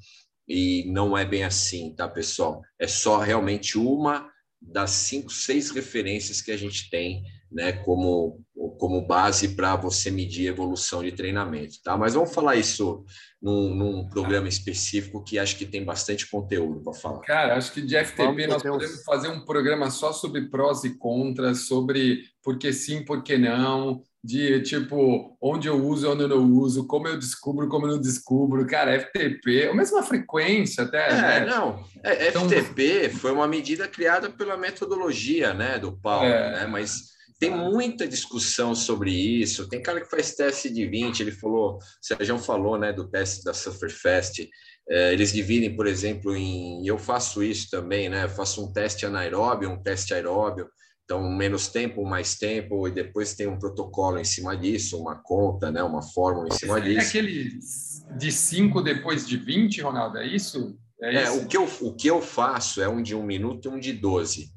e 0.48 0.84
não 0.88 1.16
é 1.16 1.24
bem 1.24 1.44
assim, 1.44 1.94
tá, 1.94 2.08
pessoal? 2.08 2.62
É 2.78 2.86
só 2.86 3.18
realmente 3.18 3.78
uma 3.78 4.30
das 4.60 4.90
cinco, 4.90 5.30
seis 5.30 5.70
referências 5.70 6.40
que 6.40 6.50
a 6.50 6.56
gente 6.56 6.88
tem, 6.90 7.22
né, 7.50 7.72
como 7.72 8.44
como 8.78 9.06
base 9.06 9.48
para 9.48 9.76
você 9.76 10.10
medir 10.10 10.46
evolução 10.46 11.02
de 11.02 11.12
treinamento, 11.12 11.76
tá? 11.82 11.96
Mas 11.96 12.14
vamos 12.14 12.32
falar 12.32 12.56
isso 12.56 13.04
num, 13.40 13.74
num, 13.74 14.08
programa 14.08 14.48
específico 14.48 15.22
que 15.22 15.38
acho 15.38 15.56
que 15.56 15.66
tem 15.66 15.84
bastante 15.84 16.28
conteúdo 16.28 16.82
para 16.82 16.92
falar. 16.94 17.20
Cara, 17.20 17.56
acho 17.56 17.72
que 17.72 17.80
de 17.80 17.96
FTP 17.96 18.46
nós 18.46 18.62
podemos 18.62 19.04
fazer 19.04 19.28
um 19.28 19.44
programa 19.44 19.90
só 19.90 20.12
sobre 20.12 20.48
prós 20.48 20.84
e 20.84 20.96
contras, 20.98 21.66
sobre 21.66 22.22
por 22.42 22.58
que 22.58 22.72
sim, 22.72 23.04
por 23.04 23.22
que 23.22 23.38
não, 23.38 24.02
de 24.22 24.60
tipo 24.62 25.36
onde 25.40 25.68
eu 25.68 25.76
uso, 25.84 26.10
onde 26.10 26.22
eu 26.22 26.28
não 26.28 26.44
uso, 26.52 26.86
como 26.86 27.06
eu 27.06 27.18
descubro, 27.18 27.68
como 27.68 27.86
eu 27.86 27.92
não 27.92 28.00
descubro. 28.00 28.66
Cara, 28.66 28.98
FTP, 28.98 29.68
a 29.68 29.74
mesma 29.74 30.02
frequência 30.02 30.84
até. 30.84 31.08
É, 31.08 31.40
né? 31.40 31.46
não. 31.46 31.84
É, 32.02 32.28
então, 32.28 32.48
FTP 32.48 33.10
foi 33.10 33.30
uma 33.30 33.46
medida 33.46 33.86
criada 33.86 34.28
pela 34.28 34.56
metodologia, 34.56 35.54
né, 35.54 35.78
do 35.78 35.96
Paulo, 35.96 36.26
é. 36.26 36.60
né? 36.60 36.66
Mas 36.66 37.16
tem 37.38 37.50
muita 37.50 38.08
discussão 38.08 38.74
sobre 38.74 39.10
isso. 39.10 39.68
Tem 39.68 39.82
cara 39.82 40.00
que 40.00 40.10
faz 40.10 40.34
teste 40.34 40.70
de 40.70 40.86
20, 40.86 41.20
ele 41.20 41.32
falou, 41.32 41.76
o 41.76 41.78
Sérgio 42.00 42.38
falou, 42.38 42.78
né, 42.78 42.92
do 42.92 43.08
teste 43.08 43.44
da 43.44 43.52
Sufferfest. 43.52 44.48
É, 44.88 45.12
eles 45.12 45.32
dividem, 45.32 45.74
por 45.74 45.86
exemplo, 45.86 46.34
em. 46.36 46.86
Eu 46.86 46.96
faço 46.96 47.42
isso 47.42 47.68
também, 47.70 48.08
né? 48.08 48.24
Eu 48.24 48.28
faço 48.28 48.64
um 48.64 48.72
teste 48.72 49.04
anaeróbio, 49.04 49.70
um 49.70 49.82
teste 49.82 50.14
aeróbio. 50.14 50.68
Então, 51.06 51.22
menos 51.30 51.68
tempo, 51.68 52.04
mais 52.04 52.34
tempo, 52.34 52.88
e 52.88 52.90
depois 52.90 53.32
tem 53.32 53.46
um 53.46 53.60
protocolo 53.60 54.18
em 54.18 54.24
cima 54.24 54.56
disso, 54.56 55.00
uma 55.00 55.14
conta, 55.14 55.70
né, 55.70 55.80
uma 55.80 56.02
fórmula 56.02 56.48
em 56.48 56.50
cima 56.50 56.78
é 56.78 56.80
disso. 56.80 56.98
É 56.98 57.20
aquele 57.20 57.58
de 58.18 58.32
5 58.32 58.82
depois 58.82 59.24
de 59.24 59.36
20, 59.36 59.82
Ronaldo, 59.82 60.18
é 60.18 60.26
isso? 60.26 60.76
É, 61.00 61.22
é 61.22 61.30
o, 61.30 61.46
que 61.46 61.56
eu, 61.56 61.68
o 61.82 61.94
que 61.94 62.08
eu 62.08 62.20
faço 62.20 62.82
é 62.82 62.88
um 62.88 63.00
de 63.00 63.14
um 63.14 63.22
minuto 63.22 63.68
e 63.68 63.68
um 63.68 63.78
de 63.78 63.92
12. 63.92 64.48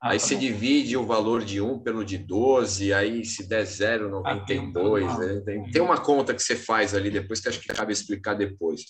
Ah, 0.00 0.12
aí 0.12 0.18
tá 0.18 0.24
você 0.24 0.34
bom. 0.34 0.40
divide 0.40 0.96
o 0.96 1.04
valor 1.04 1.44
de 1.44 1.60
um 1.60 1.78
pelo 1.78 2.02
de 2.02 2.16
12, 2.16 2.90
aí 2.94 3.22
se 3.26 3.46
der 3.46 3.64
0,92. 3.64 4.22
Ah, 4.24 4.44
tem, 4.46 4.72
né? 4.72 5.42
tem, 5.44 5.70
tem 5.70 5.82
uma 5.82 6.00
conta 6.00 6.32
que 6.32 6.42
você 6.42 6.56
faz 6.56 6.94
ali 6.94 7.10
depois 7.10 7.38
que 7.38 7.48
acho 7.50 7.60
que 7.60 7.68
cabe 7.68 7.92
explicar 7.92 8.32
depois. 8.32 8.80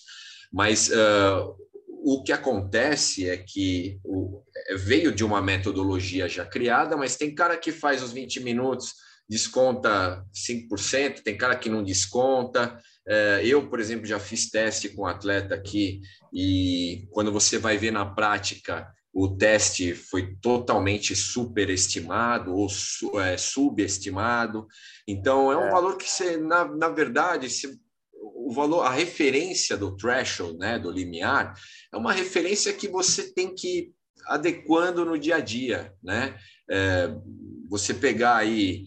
Mas 0.53 0.89
uh, 0.89 1.55
o 2.11 2.23
que 2.23 2.31
acontece 2.31 3.29
é 3.29 3.37
que 3.37 3.99
o, 4.03 4.41
é, 4.67 4.75
veio 4.75 5.11
de 5.11 5.23
uma 5.23 5.39
metodologia 5.41 6.27
já 6.27 6.43
criada, 6.43 6.97
mas 6.97 7.15
tem 7.15 7.35
cara 7.35 7.55
que 7.55 7.71
faz 7.71 8.01
os 8.01 8.11
20 8.11 8.39
minutos, 8.39 8.95
desconta 9.29 10.25
5%, 10.33 11.21
tem 11.21 11.37
cara 11.37 11.55
que 11.55 11.69
não 11.69 11.83
desconta. 11.83 12.79
É, 13.07 13.41
eu, 13.43 13.69
por 13.69 13.79
exemplo, 13.79 14.07
já 14.07 14.19
fiz 14.19 14.49
teste 14.49 14.89
com 14.89 15.03
um 15.03 15.05
atleta 15.05 15.53
aqui 15.53 16.01
e 16.33 17.07
quando 17.11 17.31
você 17.31 17.59
vai 17.59 17.77
ver 17.77 17.91
na 17.91 18.07
prática, 18.07 18.91
o 19.13 19.27
teste 19.37 19.93
foi 19.93 20.35
totalmente 20.41 21.15
superestimado 21.15 22.55
ou 22.55 22.67
é, 23.21 23.37
subestimado. 23.37 24.65
Então, 25.07 25.51
é 25.51 25.57
um 25.57 25.69
valor 25.69 25.95
que 25.95 26.09
você, 26.09 26.37
na, 26.37 26.65
na 26.65 26.89
verdade, 26.89 27.51
se 27.51 27.79
o 28.49 28.51
valor, 28.51 28.81
a 28.81 28.89
referência 28.89 29.77
do 29.77 29.95
threshold, 29.95 30.57
né, 30.57 30.79
do 30.79 30.89
limiar, 30.89 31.53
é 31.93 31.95
uma 31.95 32.11
referência 32.11 32.73
que 32.73 32.87
você 32.87 33.31
tem 33.31 33.53
que 33.53 33.67
ir 33.67 33.93
adequando 34.25 35.05
no 35.05 35.19
dia 35.19 35.35
a 35.35 35.39
dia, 35.39 35.93
né? 36.03 36.35
É, 36.67 37.13
você 37.69 37.93
pegar 37.93 38.37
aí, 38.37 38.85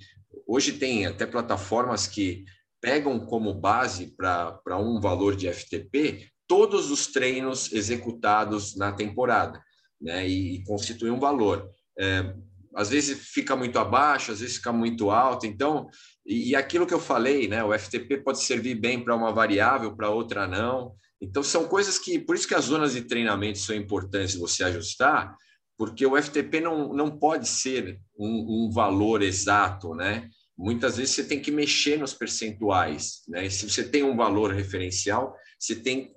hoje 0.48 0.72
tem 0.72 1.06
até 1.06 1.24
plataformas 1.24 2.08
que 2.08 2.44
pegam 2.80 3.20
como 3.20 3.54
base 3.54 4.12
para 4.16 4.76
um 4.80 5.00
valor 5.00 5.36
de 5.36 5.48
FTP 5.52 6.26
todos 6.48 6.90
os 6.90 7.06
treinos 7.06 7.72
executados 7.72 8.76
na 8.76 8.90
temporada, 8.90 9.62
né? 10.00 10.28
E, 10.28 10.56
e 10.56 10.64
constitui 10.64 11.10
um 11.10 11.20
valor. 11.20 11.70
É, 11.96 12.34
às 12.74 12.90
vezes 12.90 13.28
fica 13.30 13.54
muito 13.54 13.78
abaixo, 13.78 14.32
às 14.32 14.40
vezes 14.40 14.56
fica 14.56 14.72
muito 14.72 15.10
alto. 15.10 15.46
Então, 15.46 15.88
e, 16.24 16.54
aquilo 16.54 16.86
que 16.86 16.94
eu 16.94 17.00
falei, 17.00 17.48
né? 17.48 17.62
O 17.64 17.76
FTP 17.76 18.18
pode 18.18 18.42
servir 18.42 18.74
bem 18.74 19.02
para 19.02 19.14
uma 19.14 19.32
variável, 19.32 19.94
para 19.96 20.10
outra 20.10 20.46
não. 20.46 20.94
Então, 21.20 21.42
são 21.42 21.66
coisas 21.66 21.98
que, 21.98 22.18
por 22.18 22.34
isso 22.34 22.48
que 22.48 22.54
as 22.54 22.64
zonas 22.66 22.92
de 22.92 23.02
treinamento 23.02 23.58
são 23.58 23.74
importantes 23.76 24.34
você 24.34 24.64
ajustar, 24.64 25.36
porque 25.76 26.06
o 26.06 26.20
FTP 26.20 26.60
não, 26.60 26.92
não 26.92 27.18
pode 27.18 27.48
ser 27.48 28.00
um, 28.18 28.66
um 28.66 28.70
valor 28.70 29.22
exato, 29.22 29.94
né? 29.94 30.28
Muitas 30.56 30.96
vezes 30.96 31.14
você 31.14 31.24
tem 31.24 31.40
que 31.40 31.50
mexer 31.50 31.98
nos 31.98 32.14
percentuais, 32.14 33.22
né? 33.28 33.46
E 33.46 33.50
se 33.50 33.68
você 33.68 33.82
tem 33.82 34.02
um 34.02 34.16
valor 34.16 34.52
referencial, 34.52 35.34
você 35.62 35.76
tem, 35.76 36.12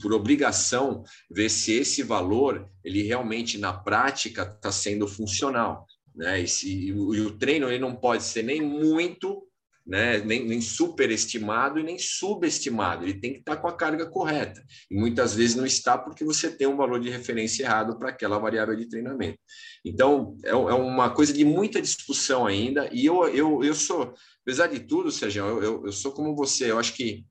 por 0.00 0.14
obrigação, 0.14 1.04
ver 1.30 1.50
se 1.50 1.74
esse 1.74 2.02
valor, 2.02 2.66
ele 2.82 3.02
realmente, 3.02 3.58
na 3.58 3.70
prática, 3.70 4.42
está 4.44 4.72
sendo 4.72 5.06
funcional. 5.06 5.86
Né? 6.14 6.40
E, 6.40 6.48
se, 6.48 6.86
e 6.86 6.92
o 6.92 7.36
treino 7.36 7.68
ele 7.68 7.78
não 7.78 7.94
pode 7.94 8.22
ser 8.22 8.42
nem 8.42 8.62
muito, 8.62 9.46
né? 9.86 10.20
nem, 10.20 10.46
nem 10.46 10.62
superestimado 10.62 11.78
e 11.78 11.82
nem 11.82 11.98
subestimado. 11.98 13.04
Ele 13.04 13.20
tem 13.20 13.34
que 13.34 13.40
estar 13.40 13.58
com 13.58 13.68
a 13.68 13.76
carga 13.76 14.06
correta. 14.06 14.64
E 14.90 14.96
muitas 14.96 15.34
vezes 15.34 15.54
não 15.54 15.66
está 15.66 15.98
porque 15.98 16.24
você 16.24 16.50
tem 16.50 16.66
um 16.66 16.76
valor 16.76 16.98
de 16.98 17.10
referência 17.10 17.64
errado 17.64 17.98
para 17.98 18.08
aquela 18.08 18.38
variável 18.38 18.74
de 18.74 18.88
treinamento. 18.88 19.38
Então, 19.84 20.38
é, 20.42 20.48
é 20.48 20.54
uma 20.54 21.10
coisa 21.10 21.34
de 21.34 21.44
muita 21.44 21.82
discussão 21.82 22.46
ainda. 22.46 22.88
E 22.90 23.04
eu, 23.04 23.28
eu, 23.28 23.62
eu 23.62 23.74
sou, 23.74 24.14
apesar 24.40 24.68
de 24.68 24.80
tudo, 24.80 25.10
Sérgio, 25.10 25.44
eu, 25.44 25.62
eu, 25.62 25.86
eu 25.86 25.92
sou 25.92 26.12
como 26.12 26.34
você. 26.34 26.70
Eu 26.70 26.78
acho 26.78 26.94
que 26.94 27.26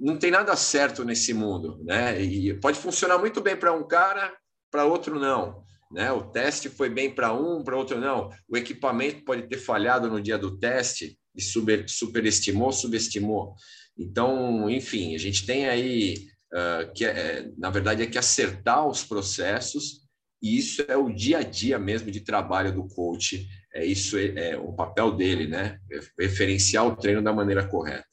não 0.00 0.16
tem 0.16 0.30
nada 0.30 0.56
certo 0.56 1.04
nesse 1.04 1.34
mundo, 1.34 1.78
né? 1.84 2.20
E 2.20 2.54
pode 2.54 2.78
funcionar 2.78 3.18
muito 3.18 3.40
bem 3.40 3.54
para 3.54 3.72
um 3.72 3.86
cara, 3.86 4.34
para 4.70 4.86
outro 4.86 5.20
não. 5.20 5.62
Né? 5.92 6.10
O 6.10 6.22
teste 6.22 6.70
foi 6.70 6.88
bem 6.88 7.14
para 7.14 7.34
um, 7.34 7.62
para 7.62 7.76
outro 7.76 8.00
não. 8.00 8.30
O 8.48 8.56
equipamento 8.56 9.24
pode 9.24 9.42
ter 9.42 9.58
falhado 9.58 10.08
no 10.08 10.20
dia 10.20 10.38
do 10.38 10.56
teste 10.56 11.18
e 11.36 11.42
super, 11.42 11.86
superestimou, 11.88 12.72
subestimou. 12.72 13.54
Então, 13.98 14.70
enfim, 14.70 15.14
a 15.14 15.18
gente 15.18 15.44
tem 15.44 15.68
aí 15.68 16.14
uh, 16.54 16.92
que, 16.94 17.04
é, 17.04 17.50
na 17.58 17.70
verdade, 17.70 18.02
é 18.02 18.06
que 18.06 18.18
acertar 18.18 18.86
os 18.86 19.04
processos 19.04 20.00
e 20.42 20.56
isso 20.56 20.82
é 20.88 20.96
o 20.96 21.10
dia 21.10 21.38
a 21.38 21.42
dia 21.42 21.78
mesmo 21.78 22.10
de 22.10 22.20
trabalho 22.20 22.72
do 22.72 22.88
coach. 22.88 23.46
É 23.74 23.84
isso 23.84 24.16
é, 24.16 24.52
é 24.52 24.56
o 24.56 24.72
papel 24.72 25.12
dele, 25.12 25.46
né? 25.46 25.78
Referenciar 26.18 26.86
o 26.86 26.96
treino 26.96 27.22
da 27.22 27.32
maneira 27.32 27.68
correta. 27.68 28.06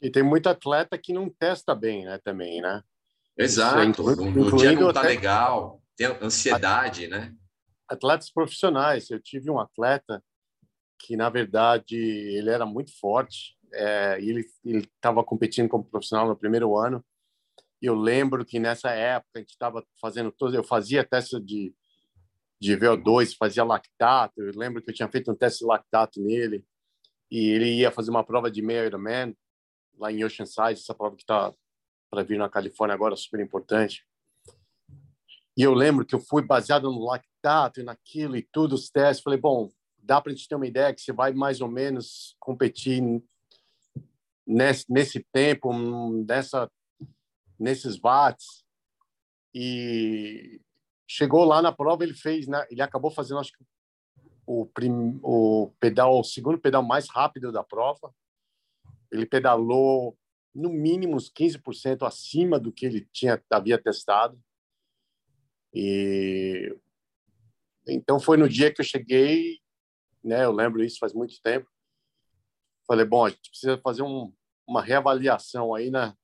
E 0.00 0.10
tem 0.10 0.22
muito 0.22 0.48
atleta 0.48 0.96
que 0.96 1.12
não 1.12 1.28
testa 1.28 1.74
bem, 1.74 2.04
né? 2.04 2.18
Também, 2.24 2.60
né? 2.60 2.82
Exato. 3.36 4.02
no, 4.02 4.30
no 4.30 4.56
dia 4.56 4.72
não 4.72 4.88
está 4.88 5.00
até... 5.00 5.08
legal 5.08 5.80
tem 5.98 6.06
ansiedade, 6.22 7.08
né? 7.08 7.34
Atletas 7.88 8.30
profissionais. 8.30 9.10
Eu 9.10 9.20
tive 9.20 9.50
um 9.50 9.58
atleta 9.58 10.22
que, 10.96 11.16
na 11.16 11.28
verdade, 11.28 11.96
ele 11.96 12.50
era 12.50 12.64
muito 12.64 12.96
forte. 12.98 13.58
É, 13.74 14.16
ele 14.20 14.48
estava 14.64 15.24
competindo 15.24 15.68
como 15.68 15.84
profissional 15.84 16.28
no 16.28 16.36
primeiro 16.36 16.76
ano. 16.76 17.04
E 17.82 17.86
eu 17.86 17.96
lembro 17.96 18.44
que 18.44 18.60
nessa 18.60 18.90
época 18.90 19.30
a 19.34 19.38
gente 19.40 19.50
estava 19.50 19.84
fazendo 20.00 20.30
todos. 20.30 20.54
Eu 20.54 20.62
fazia 20.62 21.04
teste 21.04 21.40
de, 21.40 21.74
de 22.60 22.76
VO2, 22.76 23.36
fazia 23.36 23.64
lactato. 23.64 24.40
Eu 24.40 24.52
lembro 24.54 24.80
que 24.80 24.90
eu 24.90 24.94
tinha 24.94 25.08
feito 25.08 25.32
um 25.32 25.36
teste 25.36 25.60
de 25.60 25.66
lactato 25.66 26.22
nele. 26.22 26.64
E 27.28 27.48
ele 27.48 27.74
ia 27.74 27.90
fazer 27.90 28.10
uma 28.10 28.24
prova 28.24 28.48
de 28.50 28.62
meio 28.62 28.86
Ironman 28.86 29.36
lá 29.98 30.12
em 30.12 30.24
Oceanside, 30.24 30.80
essa 30.80 30.94
prova 30.94 31.16
que 31.16 31.22
está 31.22 31.52
para 32.10 32.22
vir 32.22 32.38
na 32.38 32.48
Califórnia 32.48 32.94
agora, 32.94 33.16
super 33.16 33.40
importante. 33.40 34.06
E 35.56 35.62
eu 35.62 35.74
lembro 35.74 36.06
que 36.06 36.14
eu 36.14 36.20
fui 36.20 36.42
baseado 36.42 36.90
no 36.90 37.04
lactato 37.04 37.80
e 37.80 37.82
naquilo 37.82 38.36
e 38.36 38.42
tudo, 38.42 38.74
os 38.74 38.88
testes. 38.88 39.22
Falei, 39.22 39.38
bom, 39.38 39.70
dá 39.98 40.20
para 40.20 40.32
a 40.32 40.34
gente 40.34 40.48
ter 40.48 40.54
uma 40.54 40.66
ideia 40.66 40.94
que 40.94 41.00
você 41.00 41.12
vai 41.12 41.32
mais 41.32 41.60
ou 41.60 41.68
menos 41.68 42.36
competir 42.38 43.02
nesse, 44.46 44.84
nesse 44.88 45.26
tempo, 45.32 45.72
nessa, 46.24 46.70
nesses 47.58 47.98
watts. 47.98 48.64
E 49.52 50.60
chegou 51.06 51.44
lá 51.44 51.60
na 51.60 51.72
prova, 51.72 52.04
ele 52.04 52.14
fez, 52.14 52.46
né, 52.46 52.64
ele 52.70 52.80
acabou 52.80 53.10
fazendo, 53.10 53.40
acho 53.40 53.52
que 53.52 53.64
o, 54.46 54.64
prim, 54.64 55.18
o 55.22 55.72
pedal, 55.80 56.20
o 56.20 56.24
segundo 56.24 56.58
pedal 56.58 56.82
mais 56.82 57.08
rápido 57.08 57.52
da 57.52 57.62
prova. 57.64 58.14
Ele 59.10 59.26
pedalou 59.26 60.16
no 60.54 60.70
mínimo 60.70 61.16
uns 61.16 61.30
15% 61.30 62.06
acima 62.06 62.58
do 62.58 62.72
que 62.72 62.86
ele 62.86 63.08
tinha 63.12 63.42
havia 63.50 63.80
testado. 63.80 64.38
E 65.72 66.74
então 67.86 68.20
foi 68.20 68.36
no 68.36 68.48
dia 68.48 68.72
que 68.72 68.80
eu 68.80 68.84
cheguei, 68.84 69.60
né? 70.22 70.44
Eu 70.44 70.52
lembro 70.52 70.84
isso 70.84 70.98
faz 70.98 71.12
muito 71.12 71.40
tempo. 71.40 71.68
Falei, 72.86 73.04
bom, 73.04 73.26
a 73.26 73.30
gente 73.30 73.50
precisa 73.50 73.78
fazer 73.78 74.02
um, 74.02 74.32
uma 74.66 74.82
reavaliação 74.82 75.74
aí 75.74 75.90
na, 75.90 76.16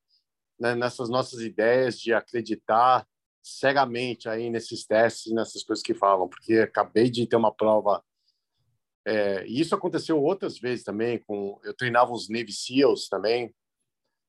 né, 0.59 0.75
nessas 0.75 1.09
nossas 1.09 1.41
ideias 1.41 1.99
de 1.99 2.13
acreditar 2.13 3.07
cegamente 3.43 4.29
aí 4.29 4.49
nesses 4.49 4.87
testes, 4.87 5.33
nessas 5.33 5.63
coisas 5.63 5.83
que 5.83 5.93
falam, 5.93 6.29
porque 6.29 6.55
acabei 6.55 7.11
de 7.11 7.27
ter 7.27 7.37
uma 7.37 7.55
prova. 7.55 8.03
É, 9.07 9.47
e 9.47 9.61
isso 9.61 9.75
aconteceu 9.75 10.23
outras 10.23 10.59
vezes 10.59 10.85
também. 10.85 11.19
Com 11.19 11.61
eu 11.65 11.75
treinava 11.75 12.13
os 12.13 12.29
Navy 12.29 12.53
SEALs 12.53 13.09
também. 13.09 13.55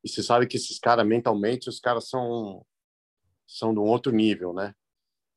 E 0.03 0.09
você 0.09 0.21
sabe 0.21 0.47
que 0.47 0.57
esses 0.57 0.78
caras 0.78 1.05
mentalmente, 1.05 1.69
os 1.69 1.80
caras 1.80 2.09
são 2.09 2.65
são 3.47 3.73
de 3.73 3.80
um 3.80 3.84
outro 3.84 4.11
nível, 4.11 4.53
né? 4.53 4.73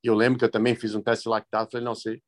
E 0.03 0.07
eu 0.07 0.15
lembro 0.15 0.39
que 0.39 0.45
eu 0.45 0.51
também 0.51 0.75
fiz 0.75 0.95
um 0.95 1.01
teste 1.01 1.29
lactato. 1.29 1.71
Falei, 1.71 1.85
não, 1.85 1.93
você, 1.95 2.21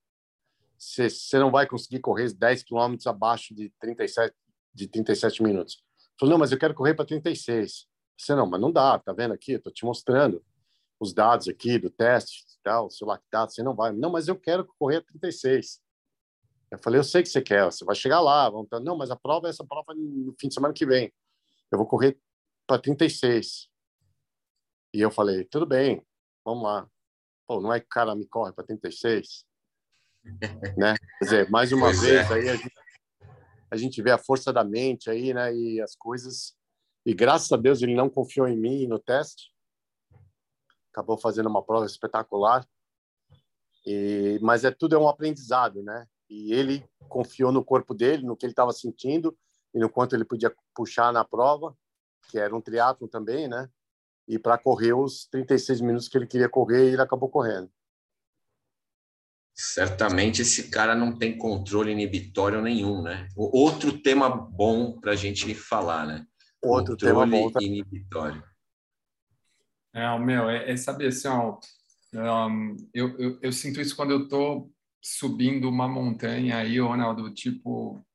você 0.78 1.40
não 1.40 1.52
vai 1.52 1.66
conseguir 1.66 2.00
correr 2.00 2.34
10 2.34 2.64
quilômetros 2.64 3.08
abaixo 3.08 3.54
de 3.56 3.72
37, 3.80 4.36
de 4.74 4.88
37 4.88 5.44
minutos. 5.44 5.84
Falei, 6.20 6.32
não, 6.32 6.40
mas 6.40 6.52
eu 6.52 6.58
quero 6.58 6.74
correr 6.74 6.94
para 6.94 7.06
36. 7.06 7.88
Você 8.18 8.36
não, 8.36 8.46
mas 8.46 8.62
não 8.62 8.72
dá, 8.72 9.00
tá 9.00 9.14
vendo 9.14 9.34
aqui? 9.34 9.54
Estou 9.54 9.74
te 9.74 9.86
mostrando 9.86 10.44
os 11.00 11.14
dados 11.14 11.48
aqui 11.48 11.80
do 11.80 11.90
teste, 11.90 12.46
tal, 12.64 12.92
seu 12.92 13.08
lactato, 13.08 13.54
você 13.54 13.64
não 13.64 13.76
vai. 13.76 13.92
Não, 13.92 14.12
mas 14.12 14.28
eu 14.28 14.36
quero 14.36 14.68
correr 14.78 14.98
a 14.98 15.02
36. 15.02 15.82
Eu 16.72 16.80
falei, 16.80 17.00
eu 17.00 17.04
sei 17.04 17.22
que 17.22 17.28
você 17.28 17.42
quer, 17.42 17.66
você 17.66 17.84
vai 17.84 17.96
chegar 17.96 18.22
lá. 18.22 18.50
Vamos... 18.50 18.70
Não, 18.82 18.98
mas 18.98 19.12
a 19.12 19.16
prova 19.16 19.48
é 19.48 19.50
essa 19.50 19.66
prova 19.66 19.94
no 19.94 20.34
fim 20.40 20.48
de 20.48 20.54
semana 20.54 20.74
que 20.74 20.86
vem. 20.86 21.14
Eu 21.70 21.78
vou 21.78 21.86
correr 21.86 22.18
para 22.66 22.82
36. 22.82 23.70
E 24.94 25.02
eu 25.02 25.12
falei, 25.12 25.44
tudo 25.44 25.66
bem, 25.66 26.06
vamos 26.46 26.64
lá. 26.64 26.90
Pô, 27.46 27.60
não 27.60 27.74
é 27.74 27.80
que 27.80 27.86
o 27.86 27.90
cara 27.90 28.16
me 28.16 28.26
corre 28.26 28.54
para 28.54 28.64
36? 28.64 29.46
né? 30.78 30.96
Quer 31.20 31.26
dizer, 31.26 31.50
mais 31.50 31.74
uma 31.74 31.88
pois 31.88 32.02
vez 32.02 32.32
é. 32.32 32.34
aí 32.34 32.50
a 32.50 32.56
gente, 32.56 32.74
a 33.72 33.78
gente 33.78 34.02
vê 34.02 34.12
a 34.12 34.18
força 34.18 34.54
da 34.54 34.64
mente 34.64 35.10
aí, 35.10 35.34
né? 35.34 35.54
E 35.54 35.82
as 35.82 35.96
coisas. 35.96 36.56
E 37.06 37.14
graças 37.14 37.52
a 37.52 37.58
Deus 37.58 37.82
ele 37.82 37.96
não 37.96 38.10
confiou 38.10 38.48
em 38.48 38.58
mim 38.58 38.88
no 38.88 39.00
teste. 39.00 39.52
Acabou 40.92 41.18
fazendo 41.18 41.50
uma 41.50 41.64
prova 41.64 41.86
espetacular. 41.86 42.66
E, 43.86 44.40
mas 44.42 44.64
é 44.64 44.72
tudo 44.72 44.96
é 44.96 45.00
um 45.00 45.08
aprendizado, 45.08 45.82
né? 45.82 46.08
E 46.32 46.54
ele 46.54 46.82
confiou 47.10 47.52
no 47.52 47.62
corpo 47.62 47.94
dele, 47.94 48.26
no 48.26 48.38
que 48.38 48.46
ele 48.46 48.54
estava 48.54 48.72
sentindo 48.72 49.38
e 49.74 49.80
no 49.80 49.90
quanto 49.90 50.16
ele 50.16 50.24
podia 50.24 50.56
puxar 50.74 51.12
na 51.12 51.26
prova, 51.26 51.76
que 52.30 52.40
era 52.40 52.56
um 52.56 52.62
triatlo 52.62 53.06
também, 53.06 53.50
né? 53.50 53.70
E 54.26 54.40
para 54.40 54.58
correr 54.58 54.94
os 54.94 55.26
36 55.26 55.82
minutos 55.82 56.08
que 56.08 56.18
ele 56.18 56.26
queria 56.26 56.48
correr, 56.48 56.94
ele 56.94 57.02
acabou 57.02 57.28
correndo. 57.28 57.70
Certamente 59.54 60.42
esse 60.42 60.70
cara 60.70 60.96
não 60.96 61.18
tem 61.18 61.38
controle 61.38 61.92
inibitório 61.92 62.62
nenhum, 62.62 63.02
né? 63.02 63.28
Outro 63.36 64.02
tema 64.02 64.30
bom 64.30 65.02
para 65.02 65.12
a 65.12 65.16
gente 65.18 65.54
falar, 65.54 66.08
né? 66.08 66.26
Outro 66.64 66.94
controle 66.94 67.14
tema 67.14 67.28
bom. 67.28 67.52
Tá? 67.52 67.62
inibitório. 67.62 68.42
É, 69.94 70.10
o 70.12 70.20
meu, 70.20 70.50
é, 70.50 70.72
é 70.72 70.78
saber 70.78 71.08
assim, 71.08 71.28
ó, 71.28 71.60
um, 72.14 72.78
eu, 72.94 73.20
eu, 73.20 73.40
eu, 73.42 73.52
sinto 73.52 73.82
isso 73.82 73.96
quando 73.98 74.12
eu 74.12 74.30
tô 74.30 74.72
subindo 75.02 75.68
uma 75.70 75.88
montanha 75.88 76.58
aí, 76.58 76.80
Ronaldo, 76.80 77.34
tipo 77.34 78.06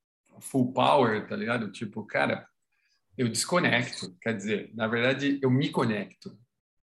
full 0.40 0.72
power, 0.72 1.26
tá 1.26 1.36
ligado? 1.36 1.70
Tipo, 1.70 2.04
cara, 2.04 2.46
eu 3.16 3.28
desconecto, 3.28 4.14
quer 4.20 4.36
dizer, 4.36 4.70
na 4.74 4.86
verdade, 4.86 5.38
eu 5.42 5.50
me 5.50 5.70
conecto. 5.70 6.38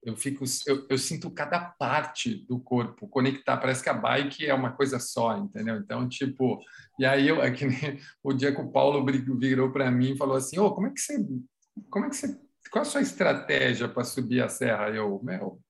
Eu 0.03 0.16
fico, 0.16 0.44
eu, 0.66 0.86
eu, 0.88 0.96
sinto 0.96 1.30
cada 1.30 1.61
parte 1.61 2.46
do 2.46 2.59
corpo 2.59 3.07
conectar. 3.07 3.59
Parece 3.59 3.82
que 3.82 3.88
a 3.90 3.94
bike 3.94 4.46
é 4.46 4.55
uma 4.55 4.72
coisa 4.72 4.98
só, 4.98 5.36
entendeu? 5.36 5.76
Então, 5.76 6.09
tipo, 6.09 6.59
e 6.98 7.05
aí 7.05 7.28
eu, 7.28 7.42
é 7.42 7.51
que 7.51 7.66
o 8.24 8.32
dia 8.32 8.55
que 8.55 8.61
o 8.61 8.70
Paulo 8.70 9.05
virou 9.38 9.70
para 9.70 9.90
mim 9.90 10.12
e 10.12 10.16
falou 10.16 10.36
assim: 10.36 10.59
"Ô, 10.59 10.66
oh, 10.66 10.74
como 10.74 10.86
é 10.86 10.90
que 10.90 11.01
você, 11.01 11.18
como 11.90 12.07
é 12.07 12.09
que 12.09 12.16
você, 12.16 12.40
qual 12.70 12.80
a 12.80 12.84
sua 12.86 13.03
estratégia 13.03 13.88
para 13.88 14.05
subir 14.05 14.42
a 14.42 14.48
serra?" 14.48 14.88
Eu, 14.88 15.20
meu, 15.22 15.61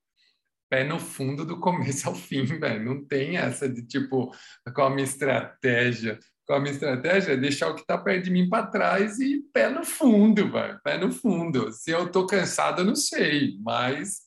pé 0.70 0.84
no 0.84 1.00
fundo 1.00 1.44
do 1.44 1.58
começo 1.58 2.08
ao 2.08 2.14
fim, 2.14 2.44
velho. 2.58 2.84
Não 2.84 3.04
tem 3.04 3.36
essa 3.36 3.68
de 3.68 3.82
tipo, 3.82 4.32
qual 4.72 4.86
a 4.86 4.90
minha 4.90 5.04
estratégia? 5.04 6.18
Qual 6.46 6.58
a 6.58 6.62
minha 6.62 6.72
estratégia? 6.72 7.32
É 7.32 7.36
deixar 7.36 7.68
o 7.68 7.74
que 7.74 7.80
está 7.80 7.98
perto 7.98 8.24
de 8.24 8.30
mim 8.30 8.48
para 8.48 8.66
trás 8.68 9.18
e 9.18 9.42
pé 9.52 9.68
no 9.68 9.84
fundo, 9.84 10.50
velho. 10.50 10.80
Pé 10.82 10.96
no 10.96 11.12
fundo. 11.12 11.72
Se 11.72 11.90
eu 11.90 12.06
estou 12.06 12.26
cansado, 12.26 12.80
eu 12.80 12.86
não 12.86 12.94
sei, 12.94 13.58
mas 13.62 14.20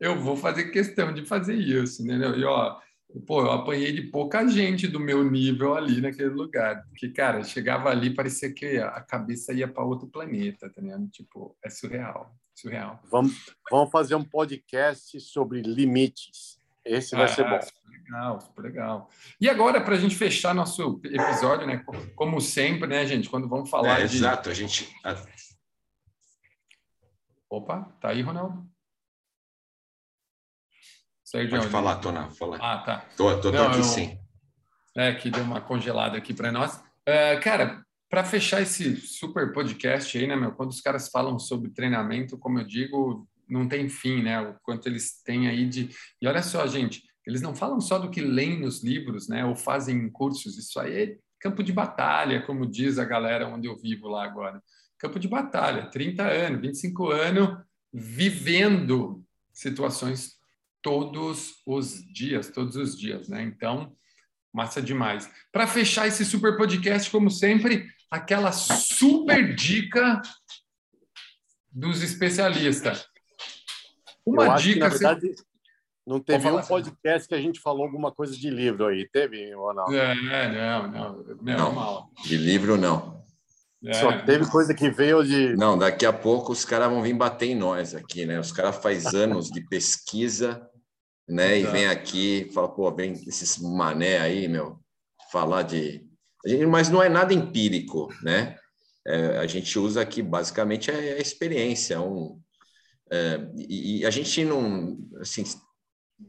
eu 0.00 0.18
vou 0.18 0.36
fazer 0.36 0.70
questão 0.70 1.14
de 1.14 1.24
fazer 1.24 1.54
isso, 1.54 2.02
entendeu? 2.02 2.36
E 2.36 2.44
ó, 2.44 2.76
pô, 3.20 3.42
eu 3.42 3.52
apanhei 3.52 3.92
de 3.92 4.02
pouca 4.02 4.46
gente 4.48 4.88
do 4.88 4.98
meu 4.98 5.28
nível 5.28 5.74
ali 5.74 6.00
naquele 6.00 6.30
lugar. 6.30 6.84
Porque, 6.88 7.08
cara, 7.10 7.42
chegava 7.44 7.88
ali, 7.90 8.14
parecia 8.14 8.52
que 8.52 8.78
a 8.78 9.00
cabeça 9.00 9.52
ia 9.52 9.68
para 9.68 9.84
outro 9.84 10.08
planeta, 10.08 10.70
tá 10.70 10.80
ligado? 10.80 11.06
Tipo, 11.08 11.56
é 11.62 11.70
surreal. 11.70 12.34
Surreal. 12.54 13.00
Vamos, 13.10 13.34
vamos 13.70 13.90
fazer 13.90 14.14
um 14.14 14.24
podcast 14.24 15.20
sobre 15.20 15.62
limites. 15.62 16.60
Esse 16.84 17.14
vai 17.14 17.24
ah, 17.24 17.28
ser 17.28 17.48
bom. 17.48 17.58
Legal, 17.90 18.40
super 18.40 18.62
legal. 18.62 19.10
E 19.40 19.48
agora, 19.48 19.80
para 19.80 19.94
a 19.94 19.98
gente 19.98 20.14
fechar 20.14 20.54
nosso 20.54 21.00
episódio, 21.04 21.66
né? 21.66 21.82
Como 22.14 22.40
sempre, 22.40 22.86
né, 22.86 23.06
gente? 23.06 23.30
Quando 23.30 23.48
vamos 23.48 23.70
falar 23.70 24.00
é, 24.00 24.06
de. 24.06 24.16
Exato, 24.16 24.50
a 24.50 24.54
gente. 24.54 24.94
Opa, 27.48 27.84
tá 28.00 28.10
aí, 28.10 28.20
Ronaldo? 28.20 28.73
Pode 31.34 31.68
falar, 31.68 31.96
Tona. 31.96 32.30
Fala. 32.30 32.58
Ah, 32.60 32.78
tá. 32.78 33.04
Tô, 33.16 33.34
tô, 33.36 33.50
tô 33.50 33.52
Não, 33.52 33.66
aqui 33.66 33.78
eu... 33.78 33.84
sim. 33.84 34.16
É, 34.96 35.12
que 35.12 35.28
deu 35.28 35.42
uma 35.42 35.60
congelada 35.60 36.16
aqui 36.16 36.32
para 36.32 36.52
nós. 36.52 36.76
Uh, 36.76 37.40
cara, 37.42 37.84
para 38.08 38.22
fechar 38.22 38.62
esse 38.62 38.96
super 38.96 39.52
podcast 39.52 40.16
aí, 40.16 40.28
né, 40.28 40.36
meu? 40.36 40.52
Quando 40.52 40.70
os 40.70 40.80
caras 40.80 41.08
falam 41.08 41.36
sobre 41.36 41.70
treinamento, 41.70 42.38
como 42.38 42.60
eu 42.60 42.64
digo, 42.64 43.26
não 43.48 43.66
tem 43.66 43.88
fim, 43.88 44.22
né? 44.22 44.40
O 44.40 44.54
quanto 44.62 44.88
eles 44.88 45.20
têm 45.24 45.48
aí 45.48 45.68
de. 45.68 45.90
E 46.22 46.28
olha 46.28 46.40
só, 46.40 46.64
gente, 46.68 47.02
eles 47.26 47.42
não 47.42 47.52
falam 47.52 47.80
só 47.80 47.98
do 47.98 48.10
que 48.10 48.20
leem 48.20 48.60
nos 48.60 48.84
livros, 48.84 49.28
né? 49.28 49.44
Ou 49.44 49.56
fazem 49.56 49.96
em 49.96 50.08
cursos. 50.08 50.56
Isso 50.56 50.78
aí 50.78 51.02
é 51.02 51.16
campo 51.40 51.64
de 51.64 51.72
batalha, 51.72 52.42
como 52.42 52.64
diz 52.64 52.96
a 52.96 53.04
galera 53.04 53.48
onde 53.48 53.66
eu 53.66 53.76
vivo 53.76 54.06
lá 54.06 54.24
agora. 54.24 54.62
Campo 54.96 55.18
de 55.18 55.26
batalha, 55.26 55.90
30 55.90 56.22
anos, 56.22 56.60
25 56.60 57.10
anos, 57.10 57.58
vivendo 57.92 59.24
situações 59.52 60.33
todos 60.84 61.62
os 61.66 62.04
dias, 62.12 62.50
todos 62.50 62.76
os 62.76 62.96
dias, 62.96 63.26
né? 63.26 63.42
Então, 63.42 63.96
massa 64.52 64.82
demais. 64.82 65.28
Para 65.50 65.66
fechar 65.66 66.06
esse 66.06 66.26
super 66.26 66.58
podcast, 66.58 67.10
como 67.10 67.30
sempre, 67.30 67.88
aquela 68.10 68.52
super 68.52 69.54
dica 69.54 70.20
dos 71.72 72.02
especialistas. 72.02 73.08
Uma 74.24 74.56
dica. 74.56 74.74
Que, 74.74 74.78
na 74.80 74.88
verdade, 74.88 75.34
não 76.06 76.20
teve 76.20 76.46
um 76.48 76.62
podcast 76.62 77.26
que 77.26 77.34
a 77.34 77.40
gente 77.40 77.60
falou 77.60 77.86
alguma 77.86 78.12
coisa 78.12 78.36
de 78.36 78.50
livro 78.50 78.86
aí, 78.86 79.08
teve, 79.10 79.54
Ronaldo? 79.54 79.96
É, 79.96 80.14
não, 80.52 80.88
não. 80.88 81.24
Não, 81.40 81.74
não 81.74 82.10
de 82.22 82.36
livro 82.36 82.76
não. 82.76 83.24
É, 83.82 83.94
Só 83.94 84.18
teve 84.22 84.46
coisa 84.50 84.74
que 84.74 84.90
veio 84.90 85.24
de. 85.24 85.56
Não, 85.56 85.78
daqui 85.78 86.04
a 86.04 86.12
pouco 86.12 86.52
os 86.52 86.64
caras 86.64 86.90
vão 86.90 87.02
vir 87.02 87.14
bater 87.14 87.46
em 87.46 87.54
nós 87.54 87.94
aqui, 87.94 88.24
né? 88.24 88.38
Os 88.38 88.52
caras 88.52 88.76
faz 88.76 89.14
anos 89.14 89.50
de 89.50 89.60
pesquisa, 89.62 90.66
né? 91.28 91.58
Exato. 91.58 91.76
E 91.76 91.78
vem 91.78 91.86
aqui, 91.86 92.50
fala, 92.52 92.68
pô, 92.68 92.94
vem 92.94 93.12
esses 93.12 93.58
mané 93.58 94.18
aí, 94.18 94.48
meu, 94.48 94.78
falar 95.30 95.62
de 95.62 96.06
mas 96.68 96.90
não 96.90 97.02
é 97.02 97.08
nada 97.08 97.32
empírico, 97.32 98.12
né? 98.22 98.56
É, 99.06 99.38
a 99.38 99.46
gente 99.46 99.78
usa 99.78 100.00
aqui 100.02 100.22
basicamente 100.22 100.90
a, 100.90 100.94
a 100.94 101.18
experiência, 101.18 102.00
um, 102.00 102.40
é, 103.10 103.48
e, 103.56 104.00
e, 104.00 104.06
a 104.06 104.10
gente 104.10 104.44
não, 104.44 104.98
assim, 105.20 105.44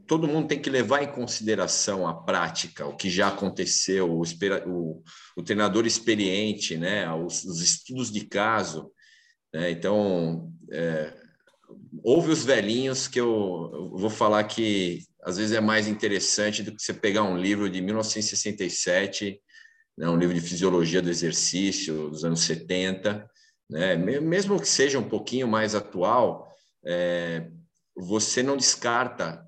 todo 0.08 0.28
mundo 0.28 0.48
tem 0.48 0.62
que 0.62 0.70
levar 0.70 1.04
em 1.04 1.12
consideração 1.12 2.08
a 2.08 2.14
prática, 2.14 2.86
o 2.86 2.96
que 2.96 3.10
já 3.10 3.30
aconteceu, 3.30 4.10
o, 4.10 4.24
o, 4.68 5.04
o 5.38 5.44
treinador 5.44 5.86
experiente, 5.86 6.78
né? 6.78 7.12
Os, 7.14 7.44
os 7.44 7.62
estudos 7.62 8.12
de 8.12 8.26
caso, 8.26 8.92
né? 9.54 9.72
Então, 9.72 10.52
é, 10.72 11.14
ouve 12.04 12.32
os 12.32 12.44
velhinhos 12.44 13.08
que 13.08 13.20
eu, 13.20 13.72
eu 13.74 13.98
vou 13.98 14.10
falar 14.10 14.44
que 14.44 15.04
às 15.24 15.38
vezes 15.38 15.56
é 15.56 15.62
mais 15.62 15.88
interessante 15.88 16.62
do 16.62 16.72
que 16.76 16.82
você 16.82 16.94
pegar 16.94 17.24
um 17.24 17.38
livro 17.38 17.70
de 17.70 17.82
1967 17.82 19.42
né, 19.98 20.10
um 20.10 20.18
livro 20.18 20.36
de 20.36 20.42
fisiologia 20.42 21.02
do 21.02 21.10
exercício 21.10 22.10
dos 22.10 22.26
anos 22.26 22.42
70, 22.42 23.30
né, 23.70 23.96
mesmo 23.96 24.60
que 24.60 24.68
seja 24.68 25.00
um 25.00 25.08
pouquinho 25.08 25.48
mais 25.48 25.74
atual, 25.74 26.48
é, 26.86 27.50
você 27.96 28.44
não 28.44 28.58
descarta 28.58 29.46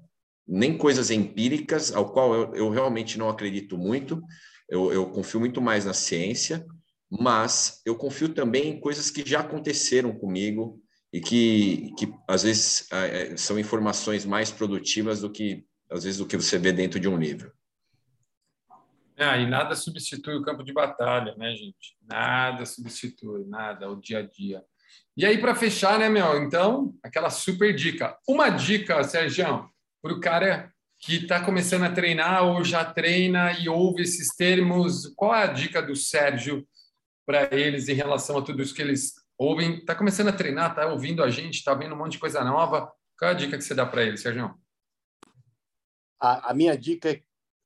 nem 0.47 0.78
coisas 0.78 1.11
empíricas, 1.11 1.93
ao 1.93 2.11
qual 2.11 2.34
eu, 2.34 2.55
eu 2.55 2.70
realmente 2.70 3.18
não 3.18 3.30
acredito 3.30 3.78
muito, 3.78 4.22
eu, 4.70 4.91
eu, 4.91 5.09
confio 5.09 5.39
muito 5.39 5.61
mais 5.61 5.86
na 5.86 5.93
ciência, 5.93 6.65
mas 7.09 7.82
eu 7.86 7.95
confio 7.95 8.30
também 8.30 8.70
em 8.70 8.80
coisas 8.80 9.11
que 9.11 9.28
já 9.28 9.41
aconteceram 9.41 10.13
comigo 10.13 10.82
e 11.18 11.22
que, 11.22 11.93
que 11.97 12.13
às 12.28 12.43
vezes 12.43 12.88
é, 12.91 13.36
são 13.36 13.57
informações 13.57 14.24
mais 14.24 14.51
produtivas 14.51 15.22
do 15.22 15.32
que 15.32 15.65
às 15.89 16.03
vezes 16.03 16.20
do 16.20 16.28
que 16.28 16.38
você 16.38 16.59
vê 16.59 16.72
dentro 16.72 16.99
de 16.99 17.07
um 17.07 17.18
livro. 17.18 17.51
Ah, 19.18 19.38
e 19.38 19.47
nada 19.47 19.74
substitui 19.76 20.36
o 20.36 20.43
campo 20.43 20.63
de 20.63 20.72
batalha, 20.72 21.34
né, 21.36 21.55
gente? 21.55 21.97
Nada 22.07 22.65
substitui, 22.65 23.45
nada, 23.47 23.89
o 23.89 23.95
dia 23.95 24.20
a 24.20 24.22
dia. 24.22 24.63
E 25.15 25.26
aí, 25.26 25.39
para 25.39 25.55
fechar, 25.55 25.97
né, 25.97 26.07
meu? 26.07 26.38
Então, 26.43 26.93
aquela 27.01 27.32
super 27.32 27.74
dica. 27.74 28.15
Uma 28.28 28.49
dica, 28.49 29.03
Sérgio, 29.03 29.68
para 30.03 30.13
o 30.13 30.20
cara 30.20 30.72
que 30.99 31.15
está 31.15 31.43
começando 31.43 31.84
a 31.84 31.91
treinar 31.91 32.43
ou 32.43 32.63
já 32.63 32.86
treina 32.86 33.53
e 33.53 33.68
ouve 33.68 34.03
esses 34.03 34.36
termos. 34.36 35.07
Qual 35.15 35.34
é 35.34 35.43
a 35.43 35.47
dica 35.47 35.82
do 35.82 35.95
Sérgio 35.95 36.68
para 37.26 37.49
eles 37.51 37.89
em 37.89 37.93
relação 37.93 38.38
a 38.38 38.41
tudo 38.43 38.61
isso 38.61 38.76
que 38.76 38.84
eles 38.84 39.15
ouvem? 39.38 39.79
Está 39.79 39.95
começando 39.95 40.29
a 40.29 40.33
treinar, 40.33 40.71
está 40.71 40.88
ouvindo 40.88 41.23
a 41.23 41.29
gente, 41.29 41.55
está 41.55 41.73
vendo 41.73 41.93
um 41.93 41.97
monte 41.97 42.13
de 42.13 42.19
coisa 42.19 42.43
nova. 42.43 42.91
Qual 43.17 43.29
é 43.29 43.33
a 43.33 43.38
dica 43.38 43.57
que 43.57 43.63
você 43.63 43.75
dá 43.75 43.85
para 43.85 44.03
eles, 44.03 44.21
Sérgio? 44.21 44.59
A, 46.19 46.51
a, 46.51 46.53
minha 46.53 46.77
dica 46.77 47.09
é, 47.09 47.23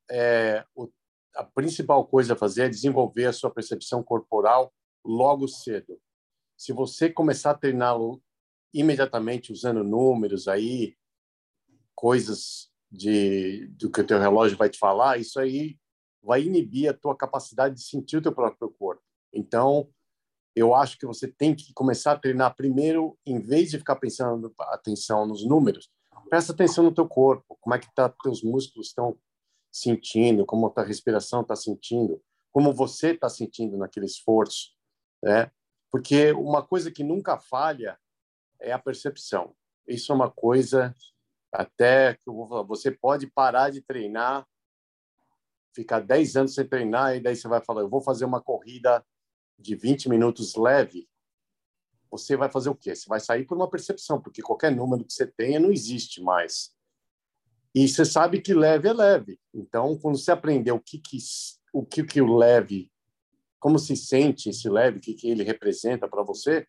é 0.09 0.65
o 0.75 0.91
a 1.35 1.43
principal 1.43 2.05
coisa 2.05 2.33
a 2.33 2.37
fazer 2.37 2.63
é 2.63 2.69
desenvolver 2.69 3.25
a 3.25 3.33
sua 3.33 3.49
percepção 3.49 4.03
corporal 4.03 4.73
logo 5.03 5.47
cedo. 5.47 5.99
Se 6.57 6.73
você 6.73 7.09
começar 7.09 7.51
a 7.51 7.57
treinar 7.57 7.95
imediatamente 8.73 9.51
usando 9.51 9.83
números 9.83 10.47
aí, 10.47 10.95
coisas 11.95 12.69
de 12.91 13.67
do 13.67 13.89
que 13.89 14.01
o 14.01 14.05
teu 14.05 14.19
relógio 14.19 14.57
vai 14.57 14.69
te 14.69 14.77
falar, 14.77 15.19
isso 15.19 15.39
aí 15.39 15.77
vai 16.21 16.43
inibir 16.43 16.89
a 16.89 16.93
tua 16.93 17.15
capacidade 17.15 17.75
de 17.75 17.83
sentir 17.83 18.17
o 18.17 18.21
teu 18.21 18.33
próprio 18.33 18.69
corpo. 18.69 19.03
Então, 19.33 19.89
eu 20.55 20.75
acho 20.75 20.97
que 20.97 21.05
você 21.05 21.27
tem 21.27 21.55
que 21.55 21.73
começar 21.73 22.13
a 22.13 22.19
treinar 22.19 22.55
primeiro, 22.55 23.17
em 23.25 23.39
vez 23.39 23.71
de 23.71 23.77
ficar 23.77 23.95
pensando 23.95 24.53
atenção 24.59 25.25
nos 25.25 25.45
números, 25.45 25.89
presta 26.29 26.51
atenção 26.51 26.83
no 26.83 26.93
teu 26.93 27.07
corpo, 27.07 27.57
como 27.61 27.73
é 27.73 27.79
que 27.79 27.93
tá 27.93 28.09
teus 28.09 28.43
músculos 28.43 28.87
estão 28.87 29.17
sentindo, 29.71 30.45
como 30.45 30.67
a 30.67 30.69
tua 30.69 30.83
respiração 30.83 31.41
está 31.41 31.55
sentindo, 31.55 32.21
como 32.51 32.73
você 32.73 33.11
está 33.11 33.29
sentindo 33.29 33.77
naquele 33.77 34.05
esforço, 34.05 34.71
né? 35.23 35.49
Porque 35.89 36.31
uma 36.33 36.65
coisa 36.65 36.91
que 36.91 37.03
nunca 37.03 37.37
falha 37.37 37.97
é 38.59 38.71
a 38.71 38.79
percepção. 38.79 39.55
Isso 39.87 40.11
é 40.11 40.15
uma 40.15 40.29
coisa 40.29 40.95
até 41.51 42.13
que 42.13 42.29
você 42.65 42.91
pode 42.91 43.27
parar 43.27 43.69
de 43.69 43.81
treinar, 43.81 44.47
ficar 45.75 45.99
10 45.99 46.35
anos 46.35 46.55
sem 46.55 46.65
treinar 46.65 47.15
e 47.15 47.21
daí 47.21 47.35
você 47.35 47.47
vai 47.47 47.61
falar, 47.61 47.81
eu 47.81 47.89
vou 47.89 48.01
fazer 48.01 48.25
uma 48.25 48.41
corrida 48.41 49.05
de 49.61 49.75
20 49.75 50.09
minutos 50.09 50.55
leve. 50.55 51.07
Você 52.09 52.35
vai 52.35 52.49
fazer 52.51 52.69
o 52.69 52.75
quê? 52.75 52.93
Você 52.95 53.07
vai 53.07 53.19
sair 53.19 53.45
por 53.45 53.55
uma 53.55 53.69
percepção, 53.69 54.21
porque 54.21 54.41
qualquer 54.41 54.75
número 54.75 55.05
que 55.05 55.13
você 55.13 55.25
tenha 55.25 55.59
não 55.59 55.71
existe 55.71 56.21
mais. 56.21 56.75
E 57.73 57.87
você 57.87 58.03
sabe 58.03 58.41
que 58.41 58.53
leve 58.53 58.89
é 58.89 58.93
leve. 58.93 59.39
Então, 59.53 59.97
quando 59.97 60.17
você 60.17 60.31
aprender 60.31 60.71
o 60.71 60.79
que 60.79 60.99
que 60.99 61.17
o 61.73 61.85
que 61.85 62.03
que 62.03 62.21
o 62.21 62.35
leve, 62.35 62.91
como 63.59 63.79
se 63.79 63.95
sente 63.95 64.49
esse 64.49 64.67
leve, 64.69 64.97
o 64.97 65.01
que 65.01 65.13
que 65.13 65.29
ele 65.29 65.43
representa 65.43 66.07
para 66.07 66.21
você, 66.21 66.67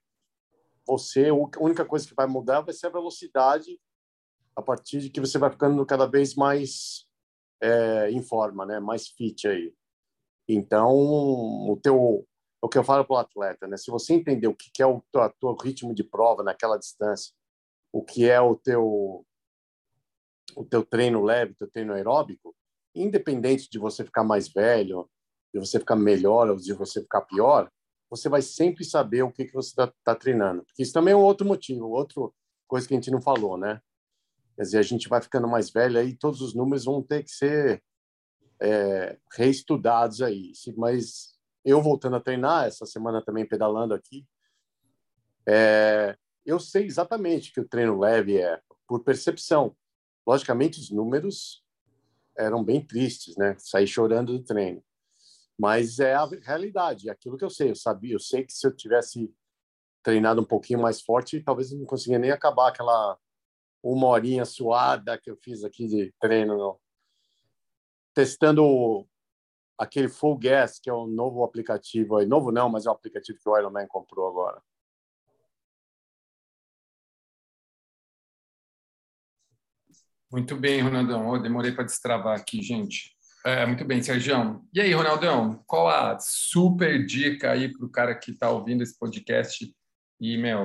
você 0.86 1.28
a 1.28 1.34
única 1.34 1.84
coisa 1.84 2.06
que 2.06 2.14
vai 2.14 2.26
mudar 2.26 2.60
vai 2.60 2.72
ser 2.72 2.86
a 2.86 2.90
velocidade 2.90 3.80
a 4.54 4.62
partir 4.62 5.00
de 5.00 5.10
que 5.10 5.20
você 5.20 5.38
vai 5.38 5.50
ficando 5.50 5.84
cada 5.84 6.06
vez 6.06 6.34
mais 6.34 7.06
é, 7.60 8.10
em 8.10 8.22
forma, 8.22 8.64
né? 8.64 8.78
Mais 8.78 9.08
fit 9.08 9.48
aí. 9.48 9.74
Então, 10.48 10.90
o 10.92 11.78
teu 11.82 12.26
o 12.62 12.68
que 12.68 12.78
eu 12.78 12.84
falo 12.84 13.04
para 13.04 13.16
o 13.16 13.18
atleta, 13.18 13.66
né? 13.66 13.76
Se 13.76 13.90
você 13.90 14.14
entender 14.14 14.46
o 14.46 14.54
que 14.54 14.80
é 14.80 14.86
o 14.86 15.02
teu, 15.10 15.28
teu 15.40 15.54
ritmo 15.56 15.92
de 15.92 16.04
prova 16.04 16.44
naquela 16.44 16.78
distância, 16.78 17.34
o 17.92 18.04
que 18.04 18.30
é 18.30 18.40
o 18.40 18.54
teu 18.54 19.26
o 20.54 20.64
teu 20.64 20.84
treino 20.84 21.24
leve, 21.24 21.54
teu 21.54 21.68
treino 21.68 21.94
aeróbico, 21.94 22.54
independente 22.94 23.68
de 23.70 23.78
você 23.78 24.04
ficar 24.04 24.22
mais 24.22 24.48
velho, 24.48 25.10
de 25.52 25.58
você 25.58 25.78
ficar 25.80 25.96
melhor 25.96 26.50
ou 26.50 26.56
de 26.56 26.72
você 26.72 27.00
ficar 27.00 27.22
pior, 27.22 27.70
você 28.08 28.28
vai 28.28 28.42
sempre 28.42 28.84
saber 28.84 29.22
o 29.22 29.32
que, 29.32 29.46
que 29.46 29.54
você 29.54 29.70
está 29.70 29.92
tá 30.04 30.14
treinando. 30.14 30.62
Porque 30.64 30.82
isso 30.82 30.92
também 30.92 31.14
é 31.14 31.16
um 31.16 31.22
outro 31.22 31.46
motivo, 31.46 31.88
outra 31.88 32.20
coisa 32.68 32.86
que 32.86 32.94
a 32.94 32.96
gente 32.96 33.10
não 33.10 33.20
falou, 33.20 33.56
né? 33.56 33.80
Quer 34.54 34.62
dizer, 34.62 34.78
a 34.78 34.82
gente 34.82 35.08
vai 35.08 35.20
ficando 35.20 35.48
mais 35.48 35.70
velho 35.70 35.98
aí, 35.98 36.14
todos 36.14 36.42
os 36.42 36.54
números 36.54 36.84
vão 36.84 37.02
ter 37.02 37.24
que 37.24 37.30
ser 37.30 37.82
é, 38.60 39.18
reestudados 39.32 40.20
aí. 40.20 40.52
Mas 40.76 41.31
eu 41.64 41.80
voltando 41.82 42.16
a 42.16 42.20
treinar, 42.20 42.66
essa 42.66 42.86
semana 42.86 43.22
também 43.24 43.46
pedalando 43.46 43.94
aqui, 43.94 44.26
é, 45.46 46.16
eu 46.44 46.58
sei 46.58 46.86
exatamente 46.86 47.52
que 47.52 47.60
o 47.60 47.68
treino 47.68 47.98
leve 47.98 48.38
é 48.38 48.60
por 48.86 49.02
percepção. 49.02 49.76
Logicamente, 50.26 50.78
os 50.78 50.90
números 50.90 51.64
eram 52.36 52.62
bem 52.62 52.84
tristes, 52.84 53.36
né? 53.36 53.56
Sair 53.58 53.86
chorando 53.86 54.38
do 54.38 54.44
treino. 54.44 54.82
Mas 55.58 55.98
é 55.98 56.14
a 56.14 56.24
realidade, 56.24 57.08
é 57.08 57.12
aquilo 57.12 57.36
que 57.36 57.44
eu 57.44 57.50
sei. 57.50 57.70
Eu 57.70 57.76
sabia, 57.76 58.14
eu 58.14 58.20
sei 58.20 58.44
que 58.44 58.52
se 58.52 58.66
eu 58.66 58.74
tivesse 58.74 59.32
treinado 60.02 60.40
um 60.40 60.44
pouquinho 60.44 60.80
mais 60.80 61.00
forte, 61.00 61.40
talvez 61.40 61.70
eu 61.70 61.78
não 61.78 61.86
conseguia 61.86 62.18
nem 62.18 62.30
acabar 62.30 62.68
aquela 62.68 63.18
uma 63.82 64.06
horinha 64.06 64.44
suada 64.44 65.18
que 65.18 65.30
eu 65.30 65.36
fiz 65.36 65.64
aqui 65.64 65.86
de 65.88 66.14
treino, 66.20 66.56
não. 66.56 66.78
testando 68.14 69.08
aquele 69.78 70.08
Full 70.08 70.38
Gas, 70.38 70.78
que 70.78 70.88
é 70.90 70.92
o 70.92 71.06
novo 71.06 71.44
aplicativo 71.44 72.16
aí. 72.16 72.26
Novo 72.26 72.52
não, 72.52 72.68
mas 72.68 72.86
é 72.86 72.90
o 72.90 72.92
aplicativo 72.92 73.38
que 73.38 73.48
o 73.48 73.58
Ironman 73.58 73.86
comprou 73.86 74.28
agora. 74.28 74.62
Muito 80.30 80.56
bem, 80.56 80.80
Ronaldão. 80.80 81.28
Oh, 81.28 81.38
demorei 81.38 81.72
para 81.72 81.84
destravar 81.84 82.38
aqui, 82.38 82.62
gente. 82.62 83.14
É, 83.44 83.66
muito 83.66 83.84
bem, 83.84 84.02
Sérgio. 84.02 84.64
E 84.72 84.80
aí, 84.80 84.92
Ronaldão, 84.92 85.62
qual 85.66 85.88
a 85.88 86.18
super 86.18 87.04
dica 87.04 87.50
aí 87.50 87.70
para 87.70 87.84
o 87.84 87.90
cara 87.90 88.14
que 88.14 88.30
está 88.30 88.50
ouvindo 88.50 88.82
esse 88.82 88.98
podcast 88.98 89.74
e, 90.20 90.38
meu, 90.38 90.64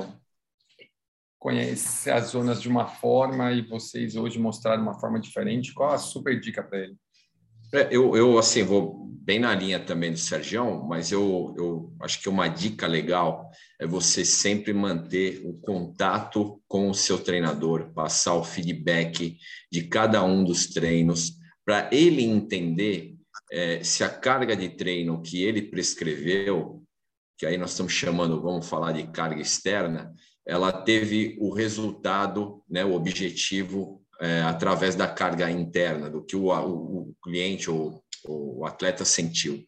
conhece 1.40 2.10
as 2.10 2.28
zonas 2.28 2.62
de 2.62 2.70
uma 2.70 2.88
forma 2.88 3.52
e 3.52 3.62
vocês 3.62 4.16
hoje 4.16 4.40
mostraram 4.40 4.84
uma 4.84 5.00
forma 5.00 5.20
diferente? 5.20 5.74
Qual 5.74 5.92
a 5.92 5.98
super 5.98 6.40
dica 6.40 6.64
para 6.64 6.80
ele? 6.80 6.98
É, 7.74 7.88
eu, 7.92 8.16
eu, 8.16 8.38
assim, 8.38 8.64
vou 8.64 9.08
bem 9.28 9.40
na 9.40 9.54
linha 9.54 9.78
também 9.78 10.12
do 10.12 10.18
Sérgio, 10.18 10.86
mas 10.88 11.12
eu, 11.12 11.54
eu 11.58 11.94
acho 12.00 12.22
que 12.22 12.30
uma 12.30 12.48
dica 12.48 12.88
legal 12.88 13.52
é 13.78 13.86
você 13.86 14.24
sempre 14.24 14.72
manter 14.72 15.42
o 15.46 15.54
contato 15.54 16.62
com 16.66 16.90
o 16.90 16.94
seu 16.94 17.20
treinador, 17.20 17.92
passar 17.94 18.36
o 18.36 18.44
feedback 18.44 19.38
de 19.70 19.84
cada 19.84 20.24
um 20.24 20.46
dos 20.46 20.68
treinos, 20.68 21.34
para 21.66 21.90
ele 21.92 22.24
entender 22.24 23.18
é, 23.52 23.84
se 23.84 24.02
a 24.02 24.10
carga 24.10 24.56
de 24.56 24.70
treino 24.70 25.22
que 25.22 25.44
ele 25.44 25.62
prescreveu, 25.62 26.82
que 27.38 27.46
aí 27.46 27.58
nós 27.58 27.72
estamos 27.72 27.92
chamando, 27.92 28.42
vamos 28.42 28.68
falar 28.68 28.94
de 28.94 29.08
carga 29.08 29.42
externa, 29.42 30.14
ela 30.46 30.72
teve 30.72 31.38
o 31.42 31.54
resultado, 31.54 32.64
né, 32.70 32.86
o 32.86 32.94
objetivo 32.94 34.02
é, 34.20 34.42
através 34.42 34.96
da 34.96 35.08
carga 35.08 35.50
interna, 35.50 36.10
do 36.10 36.24
que 36.24 36.36
o, 36.36 36.48
o, 36.48 37.10
o 37.10 37.16
cliente 37.24 37.70
ou 37.70 38.04
o 38.26 38.66
atleta 38.66 39.06
sentiu. 39.06 39.64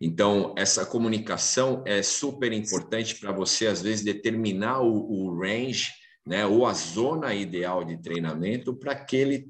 Então, 0.00 0.54
essa 0.58 0.84
comunicação 0.84 1.82
é 1.86 2.02
super 2.02 2.52
importante 2.52 3.16
para 3.16 3.32
você, 3.32 3.66
às 3.66 3.80
vezes, 3.80 4.04
determinar 4.04 4.80
o, 4.80 5.10
o, 5.10 5.40
range, 5.40 5.90
né, 6.26 6.44
ou 6.44 6.66
a 6.66 6.74
zona 6.74 7.34
ideal 7.34 7.84
de 7.84 8.00
treinamento 8.02 8.74
para 8.74 8.92
aquele, 8.92 9.48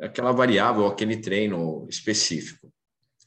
aquela 0.00 0.30
variável, 0.30 0.86
aquele 0.86 1.16
treino 1.16 1.86
específico. 1.88 2.72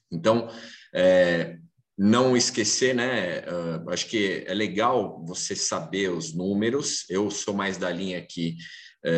Então, 0.09 0.49
é, 0.93 1.57
não 1.97 2.35
esquecer, 2.35 2.95
né? 2.95 3.41
Uh, 3.41 3.89
acho 3.91 4.07
que 4.07 4.43
é 4.47 4.53
legal 4.55 5.23
você 5.23 5.55
saber 5.55 6.09
os 6.09 6.33
números. 6.33 7.07
Eu 7.09 7.29
sou 7.29 7.53
mais 7.53 7.77
da 7.77 7.91
linha 7.91 8.21
uh, 8.21 8.57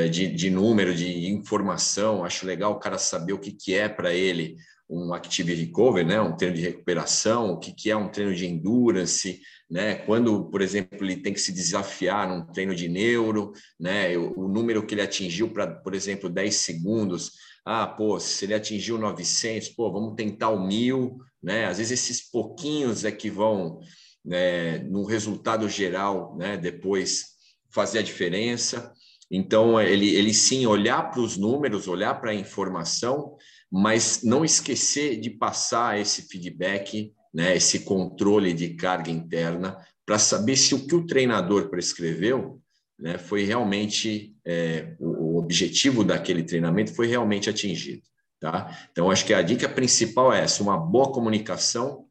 de, 0.10 0.28
de 0.28 0.50
número, 0.50 0.96
de 0.96 1.28
informação. 1.30 2.24
Acho 2.24 2.46
legal 2.46 2.72
o 2.74 2.80
cara 2.80 2.98
saber 2.98 3.34
o 3.34 3.40
que, 3.40 3.52
que 3.52 3.74
é 3.74 3.90
para 3.90 4.14
ele 4.14 4.56
um 4.90 5.14
active 5.14 5.54
recovery, 5.54 6.06
né? 6.06 6.22
Um 6.22 6.36
treino 6.36 6.56
de 6.56 6.62
recuperação, 6.62 7.54
o 7.54 7.60
que, 7.60 7.74
que 7.74 7.90
é 7.90 7.96
um 7.96 8.10
treino 8.10 8.36
de 8.36 8.46
endurance, 8.46 9.42
né? 9.70 9.96
Quando, 9.96 10.50
por 10.50 10.62
exemplo, 10.62 11.04
ele 11.04 11.18
tem 11.18 11.34
que 11.34 11.40
se 11.40 11.52
desafiar 11.52 12.28
num 12.28 12.46
treino 12.46 12.76
de 12.76 12.88
neuro, 12.88 13.54
né? 13.80 14.18
O, 14.18 14.42
o 14.42 14.48
número 14.48 14.86
que 14.86 14.94
ele 14.94 15.02
atingiu 15.02 15.50
para, 15.50 15.68
por 15.68 15.94
exemplo, 15.94 16.30
10 16.30 16.56
segundos. 16.56 17.32
Ah, 17.66 17.88
pô, 17.88 18.20
se 18.20 18.46
ele 18.46 18.54
atingiu 18.54 18.98
900, 18.98 19.70
pô, 19.70 19.92
vamos 19.92 20.16
tentar 20.16 20.50
o 20.50 20.66
mil, 20.66 21.18
né? 21.42 21.66
Às 21.66 21.78
vezes 21.78 22.00
esses 22.00 22.30
pouquinhos 22.30 23.06
é 23.06 23.12
que 23.12 23.30
vão, 23.30 23.80
né, 24.24 24.80
no 24.80 25.04
resultado 25.06 25.68
geral, 25.70 26.36
né, 26.38 26.58
depois 26.58 27.34
fazer 27.72 28.00
a 28.00 28.04
diferença. 28.04 28.94
Então, 29.36 29.82
ele, 29.82 30.14
ele 30.14 30.32
sim 30.32 30.68
olhar 30.68 31.10
para 31.10 31.20
os 31.20 31.38
números, 31.38 31.88
olhar 31.88 32.22
para 32.22 32.30
a 32.30 32.36
informação, 32.36 33.36
mas 33.72 34.22
não 34.22 34.46
esquecer 34.46 35.20
de 35.20 35.32
passar 35.32 36.00
esse 36.00 36.28
feedback, 36.28 37.12
né, 37.34 37.56
esse 37.56 37.80
controle 37.80 38.54
de 38.54 38.76
carga 38.76 39.10
interna, 39.10 39.76
para 40.06 40.20
saber 40.20 40.56
se 40.56 40.76
o 40.76 40.86
que 40.86 40.94
o 40.94 41.08
treinador 41.08 41.68
prescreveu 41.72 42.62
né, 43.00 43.18
foi 43.18 43.44
realmente 43.44 44.36
é, 44.46 44.96
o 45.00 45.40
objetivo 45.40 46.04
daquele 46.04 46.44
treinamento 46.44 46.94
foi 46.94 47.08
realmente 47.08 47.50
atingido. 47.50 48.04
Tá? 48.40 48.88
Então, 48.92 49.10
acho 49.10 49.26
que 49.26 49.34
a 49.34 49.42
dica 49.42 49.68
principal 49.68 50.32
é 50.32 50.42
essa: 50.42 50.62
uma 50.62 50.78
boa 50.78 51.12
comunicação. 51.12 52.06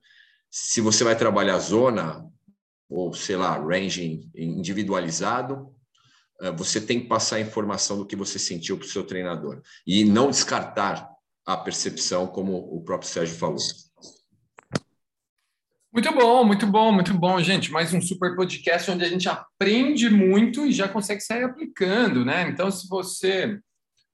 Se 0.51 0.81
você 0.81 1.05
vai 1.05 1.17
trabalhar 1.17 1.61
zona, 1.61 2.27
ou 2.91 3.15
sei 3.15 3.37
lá, 3.37 3.57
range 3.57 4.29
individualizado, 4.35 5.73
você 6.51 6.81
tem 6.81 7.01
que 7.01 7.09
passar 7.09 7.37
a 7.37 7.41
informação 7.41 7.99
do 7.99 8.07
que 8.07 8.17
você 8.17 8.39
sentiu 8.39 8.77
para 8.77 8.87
o 8.87 8.89
seu 8.89 9.05
treinador. 9.05 9.63
E 9.87 10.05
não 10.05 10.31
descartar 10.31 11.09
a 11.47 11.57
percepção, 11.57 12.27
como 12.27 12.57
o 12.57 12.83
próprio 12.83 13.09
Sérgio 13.09 13.37
falou. 13.37 13.59
Muito 15.93 16.11
bom, 16.15 16.45
muito 16.45 16.67
bom, 16.67 16.91
muito 16.91 17.15
bom, 17.15 17.41
gente. 17.43 17.71
Mais 17.71 17.93
um 17.93 18.01
super 18.01 18.35
podcast 18.35 18.91
onde 18.91 19.05
a 19.05 19.09
gente 19.09 19.29
aprende 19.29 20.09
muito 20.09 20.65
e 20.65 20.73
já 20.73 20.89
consegue 20.89 21.21
sair 21.21 21.45
aplicando, 21.45 22.25
né? 22.25 22.49
Então, 22.49 22.71
se 22.71 22.89
você 22.89 23.61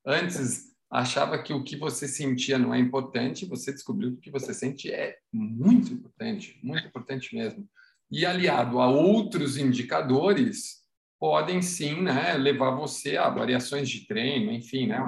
antes 0.04 0.68
achava 0.90 1.40
que 1.40 1.52
o 1.52 1.62
que 1.62 1.76
você 1.76 2.08
sentia 2.08 2.58
não 2.58 2.74
é 2.74 2.78
importante, 2.78 3.46
você 3.46 3.72
descobriu 3.72 4.12
que 4.12 4.16
o 4.16 4.20
que 4.20 4.30
você 4.30 4.52
sente 4.52 4.90
é 4.90 5.16
muito 5.32 5.92
importante, 5.92 6.58
muito 6.62 6.86
importante 6.86 7.34
mesmo. 7.34 7.68
E 8.10 8.26
aliado 8.26 8.80
a 8.80 8.88
outros 8.88 9.56
indicadores, 9.56 10.77
podem 11.18 11.60
sim 11.60 12.02
né, 12.02 12.34
levar 12.34 12.70
você 12.70 13.16
a 13.16 13.28
variações 13.28 13.88
de 13.88 14.06
treino, 14.06 14.52
enfim, 14.52 14.86
né, 14.86 14.98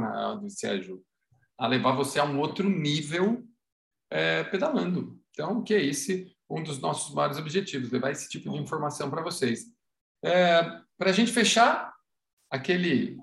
Sérgio, 0.49 1.03
a 1.59 1.67
levar 1.67 1.93
você 1.93 2.19
a 2.19 2.25
um 2.25 2.39
outro 2.39 2.69
nível 2.69 3.45
é, 4.11 4.43
pedalando. 4.45 5.21
Então, 5.31 5.63
que 5.63 5.75
é 5.75 5.83
esse 5.83 6.35
um 6.49 6.63
dos 6.63 6.81
nossos 6.81 7.15
maiores 7.15 7.39
objetivos, 7.39 7.93
levar 7.93 8.11
esse 8.11 8.29
tipo 8.29 8.51
de 8.51 8.59
informação 8.59 9.09
para 9.09 9.23
vocês. 9.23 9.67
É, 10.25 10.63
para 10.99 11.11
a 11.11 11.13
gente 11.13 11.31
fechar, 11.31 11.95
aquele 12.51 13.17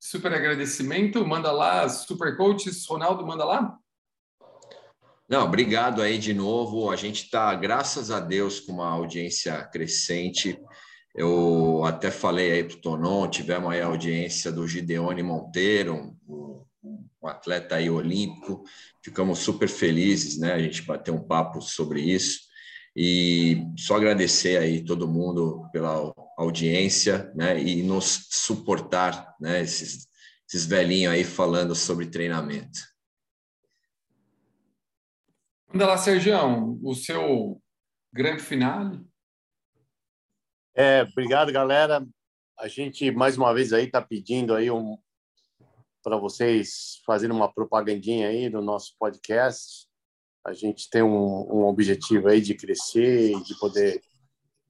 super 0.00 0.32
agradecimento, 0.32 1.26
manda 1.26 1.50
lá, 1.50 1.88
super 1.88 2.36
coaches, 2.36 2.86
Ronaldo, 2.86 3.26
manda 3.26 3.44
lá. 3.44 3.76
Não, 5.28 5.44
obrigado 5.44 6.00
aí 6.02 6.18
de 6.18 6.32
novo. 6.32 6.90
A 6.90 6.96
gente 6.96 7.24
está, 7.24 7.54
graças 7.54 8.10
a 8.10 8.20
Deus, 8.20 8.60
com 8.60 8.72
uma 8.72 8.90
audiência 8.90 9.64
crescente. 9.66 10.58
Eu 11.14 11.84
até 11.84 12.10
falei 12.10 12.52
aí 12.52 12.64
para 12.64 12.76
o 12.76 12.80
Tonon, 12.80 13.28
tivemos 13.28 13.70
aí 13.70 13.80
a 13.80 13.86
audiência 13.86 14.52
do 14.52 14.66
Gideone 14.66 15.22
Monteiro, 15.22 16.16
um, 16.28 16.64
um 17.22 17.26
atleta 17.26 17.76
aí 17.76 17.90
olímpico. 17.90 18.64
Ficamos 19.02 19.40
super 19.40 19.68
felizes, 19.68 20.38
né? 20.38 20.52
A 20.52 20.58
gente 20.58 20.82
bateu 20.82 21.14
um 21.14 21.22
papo 21.22 21.60
sobre 21.60 22.00
isso. 22.00 22.48
E 22.94 23.64
só 23.76 23.96
agradecer 23.96 24.56
aí 24.58 24.84
todo 24.84 25.08
mundo 25.08 25.68
pela 25.72 26.12
audiência, 26.36 27.32
né? 27.34 27.60
E 27.60 27.82
nos 27.82 28.28
suportar, 28.30 29.34
né? 29.40 29.62
Esses, 29.62 30.06
esses 30.48 30.64
velhinhos 30.64 31.12
aí 31.12 31.24
falando 31.24 31.74
sobre 31.74 32.06
treinamento. 32.06 32.78
Manda 35.72 35.86
lá, 35.86 35.96
Sérgio, 35.96 36.78
o 36.82 36.94
seu 36.94 37.60
grande 38.12 38.42
finale. 38.42 39.09
É, 40.74 41.02
obrigado, 41.02 41.52
galera. 41.52 42.06
A 42.58 42.68
gente 42.68 43.10
mais 43.10 43.36
uma 43.36 43.52
vez 43.52 43.72
aí 43.72 43.86
está 43.86 44.00
pedindo 44.00 44.54
aí 44.54 44.70
um 44.70 44.96
para 46.02 46.16
vocês 46.16 47.02
fazerem 47.04 47.34
uma 47.34 47.52
propagandinha 47.52 48.28
aí 48.28 48.48
do 48.48 48.62
nosso 48.62 48.94
podcast. 48.98 49.86
A 50.46 50.52
gente 50.52 50.88
tem 50.88 51.02
um, 51.02 51.08
um 51.08 51.66
objetivo 51.66 52.28
aí 52.28 52.40
de 52.40 52.54
crescer 52.54 53.32
e 53.32 53.42
de 53.42 53.58
poder 53.58 54.00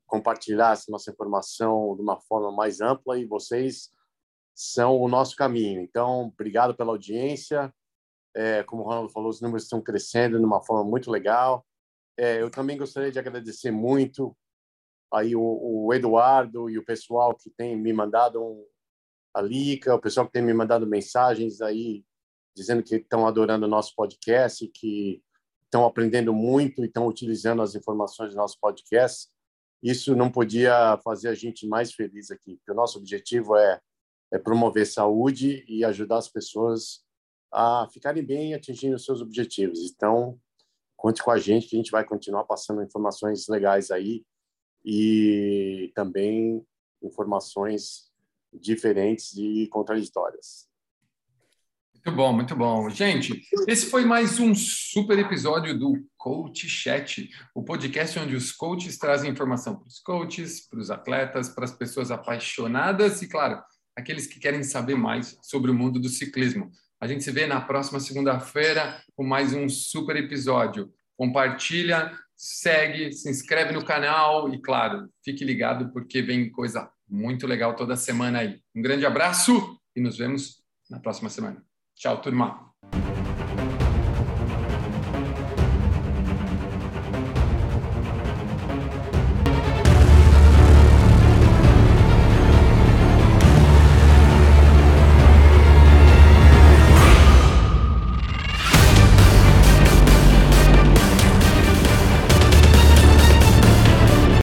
compartilhar 0.06 0.72
essa 0.72 0.90
nossa 0.90 1.10
informação 1.10 1.94
de 1.94 2.02
uma 2.02 2.18
forma 2.18 2.50
mais 2.50 2.80
ampla 2.80 3.18
e 3.18 3.26
vocês 3.26 3.90
são 4.54 4.96
o 4.96 5.06
nosso 5.06 5.36
caminho. 5.36 5.80
Então, 5.82 6.32
obrigado 6.32 6.74
pela 6.74 6.92
audiência. 6.92 7.72
É, 8.34 8.62
como 8.64 8.82
o 8.82 8.84
Ronaldo 8.86 9.12
falou, 9.12 9.28
os 9.28 9.40
números 9.40 9.64
estão 9.64 9.82
crescendo 9.82 10.38
de 10.38 10.44
uma 10.44 10.62
forma 10.62 10.82
muito 10.82 11.10
legal. 11.10 11.64
É, 12.18 12.40
eu 12.40 12.50
também 12.50 12.76
gostaria 12.76 13.12
de 13.12 13.18
agradecer 13.18 13.70
muito 13.70 14.36
aí 15.12 15.34
o, 15.34 15.42
o, 15.42 15.92
Eduardo 15.92 16.70
e 16.70 16.78
o 16.78 16.84
pessoal 16.84 17.34
que 17.34 17.50
tem 17.50 17.76
me 17.76 17.92
mandado 17.92 18.42
um, 18.42 18.64
a 19.34 19.40
Lica, 19.40 19.94
o 19.94 20.00
pessoal 20.00 20.26
que 20.26 20.32
tem 20.32 20.42
me 20.42 20.54
mandado 20.54 20.86
mensagens 20.86 21.60
aí 21.60 22.04
dizendo 22.54 22.82
que 22.82 22.96
estão 22.96 23.26
adorando 23.26 23.66
o 23.66 23.68
nosso 23.68 23.94
podcast, 23.94 24.66
que 24.68 25.22
estão 25.64 25.84
aprendendo 25.84 26.32
muito 26.32 26.82
e 26.82 26.86
estão 26.86 27.06
utilizando 27.06 27.62
as 27.62 27.74
informações 27.74 28.30
do 28.30 28.36
nosso 28.36 28.58
podcast. 28.60 29.28
Isso 29.82 30.14
não 30.14 30.30
podia 30.30 30.98
fazer 31.04 31.28
a 31.28 31.34
gente 31.34 31.66
mais 31.66 31.92
feliz 31.92 32.30
aqui, 32.30 32.56
porque 32.56 32.72
o 32.72 32.74
nosso 32.74 32.98
objetivo 32.98 33.56
é, 33.56 33.80
é 34.32 34.38
promover 34.38 34.86
saúde 34.86 35.64
e 35.68 35.84
ajudar 35.84 36.18
as 36.18 36.28
pessoas 36.28 37.04
a 37.52 37.88
ficarem 37.92 38.24
bem 38.24 38.54
atingindo 38.54 38.96
os 38.96 39.04
seus 39.04 39.20
objetivos. 39.22 39.80
Então, 39.80 40.38
conte 40.96 41.22
com 41.22 41.30
a 41.30 41.38
gente 41.38 41.68
que 41.68 41.76
a 41.76 41.78
gente 41.78 41.90
vai 41.90 42.04
continuar 42.04 42.44
passando 42.44 42.82
informações 42.82 43.48
legais 43.48 43.90
aí 43.90 44.24
e 44.84 45.92
também 45.94 46.64
informações 47.02 48.10
diferentes 48.52 49.36
e 49.36 49.68
contraditórias. 49.68 50.68
Muito 51.94 52.16
bom, 52.16 52.32
muito 52.32 52.56
bom. 52.56 52.88
Gente, 52.88 53.42
esse 53.68 53.86
foi 53.86 54.06
mais 54.06 54.40
um 54.40 54.54
super 54.54 55.18
episódio 55.18 55.78
do 55.78 56.02
Coach 56.16 56.66
Chat, 56.66 57.28
o 57.54 57.62
podcast 57.62 58.18
onde 58.18 58.34
os 58.34 58.52
coaches 58.52 58.96
trazem 58.96 59.30
informação 59.30 59.76
para 59.76 59.86
os 59.86 59.98
coaches, 59.98 60.66
para 60.66 60.80
os 60.80 60.90
atletas, 60.90 61.50
para 61.50 61.64
as 61.64 61.72
pessoas 61.72 62.10
apaixonadas 62.10 63.20
e, 63.20 63.28
claro, 63.28 63.62
aqueles 63.94 64.26
que 64.26 64.40
querem 64.40 64.62
saber 64.62 64.94
mais 64.94 65.36
sobre 65.42 65.70
o 65.70 65.74
mundo 65.74 66.00
do 66.00 66.08
ciclismo. 66.08 66.70
A 66.98 67.06
gente 67.06 67.22
se 67.22 67.30
vê 67.30 67.46
na 67.46 67.60
próxima 67.60 68.00
segunda-feira 68.00 68.98
com 69.14 69.22
mais 69.22 69.52
um 69.52 69.68
super 69.68 70.16
episódio. 70.16 70.90
Compartilha, 71.18 72.12
segue, 72.42 73.12
se 73.12 73.28
inscreve 73.28 73.70
no 73.70 73.84
canal 73.84 74.48
e, 74.52 74.58
claro, 74.58 75.10
fique 75.22 75.44
ligado 75.44 75.92
porque 75.92 76.22
vem 76.22 76.50
coisa 76.50 76.90
muito 77.06 77.46
legal 77.46 77.76
toda 77.76 77.96
semana 77.96 78.38
aí. 78.38 78.58
Um 78.74 78.80
grande 78.80 79.04
abraço 79.04 79.78
e 79.94 80.00
nos 80.00 80.16
vemos 80.16 80.62
na 80.88 80.98
próxima 80.98 81.28
semana. 81.28 81.62
Tchau, 81.94 82.18
turma. 82.22 82.72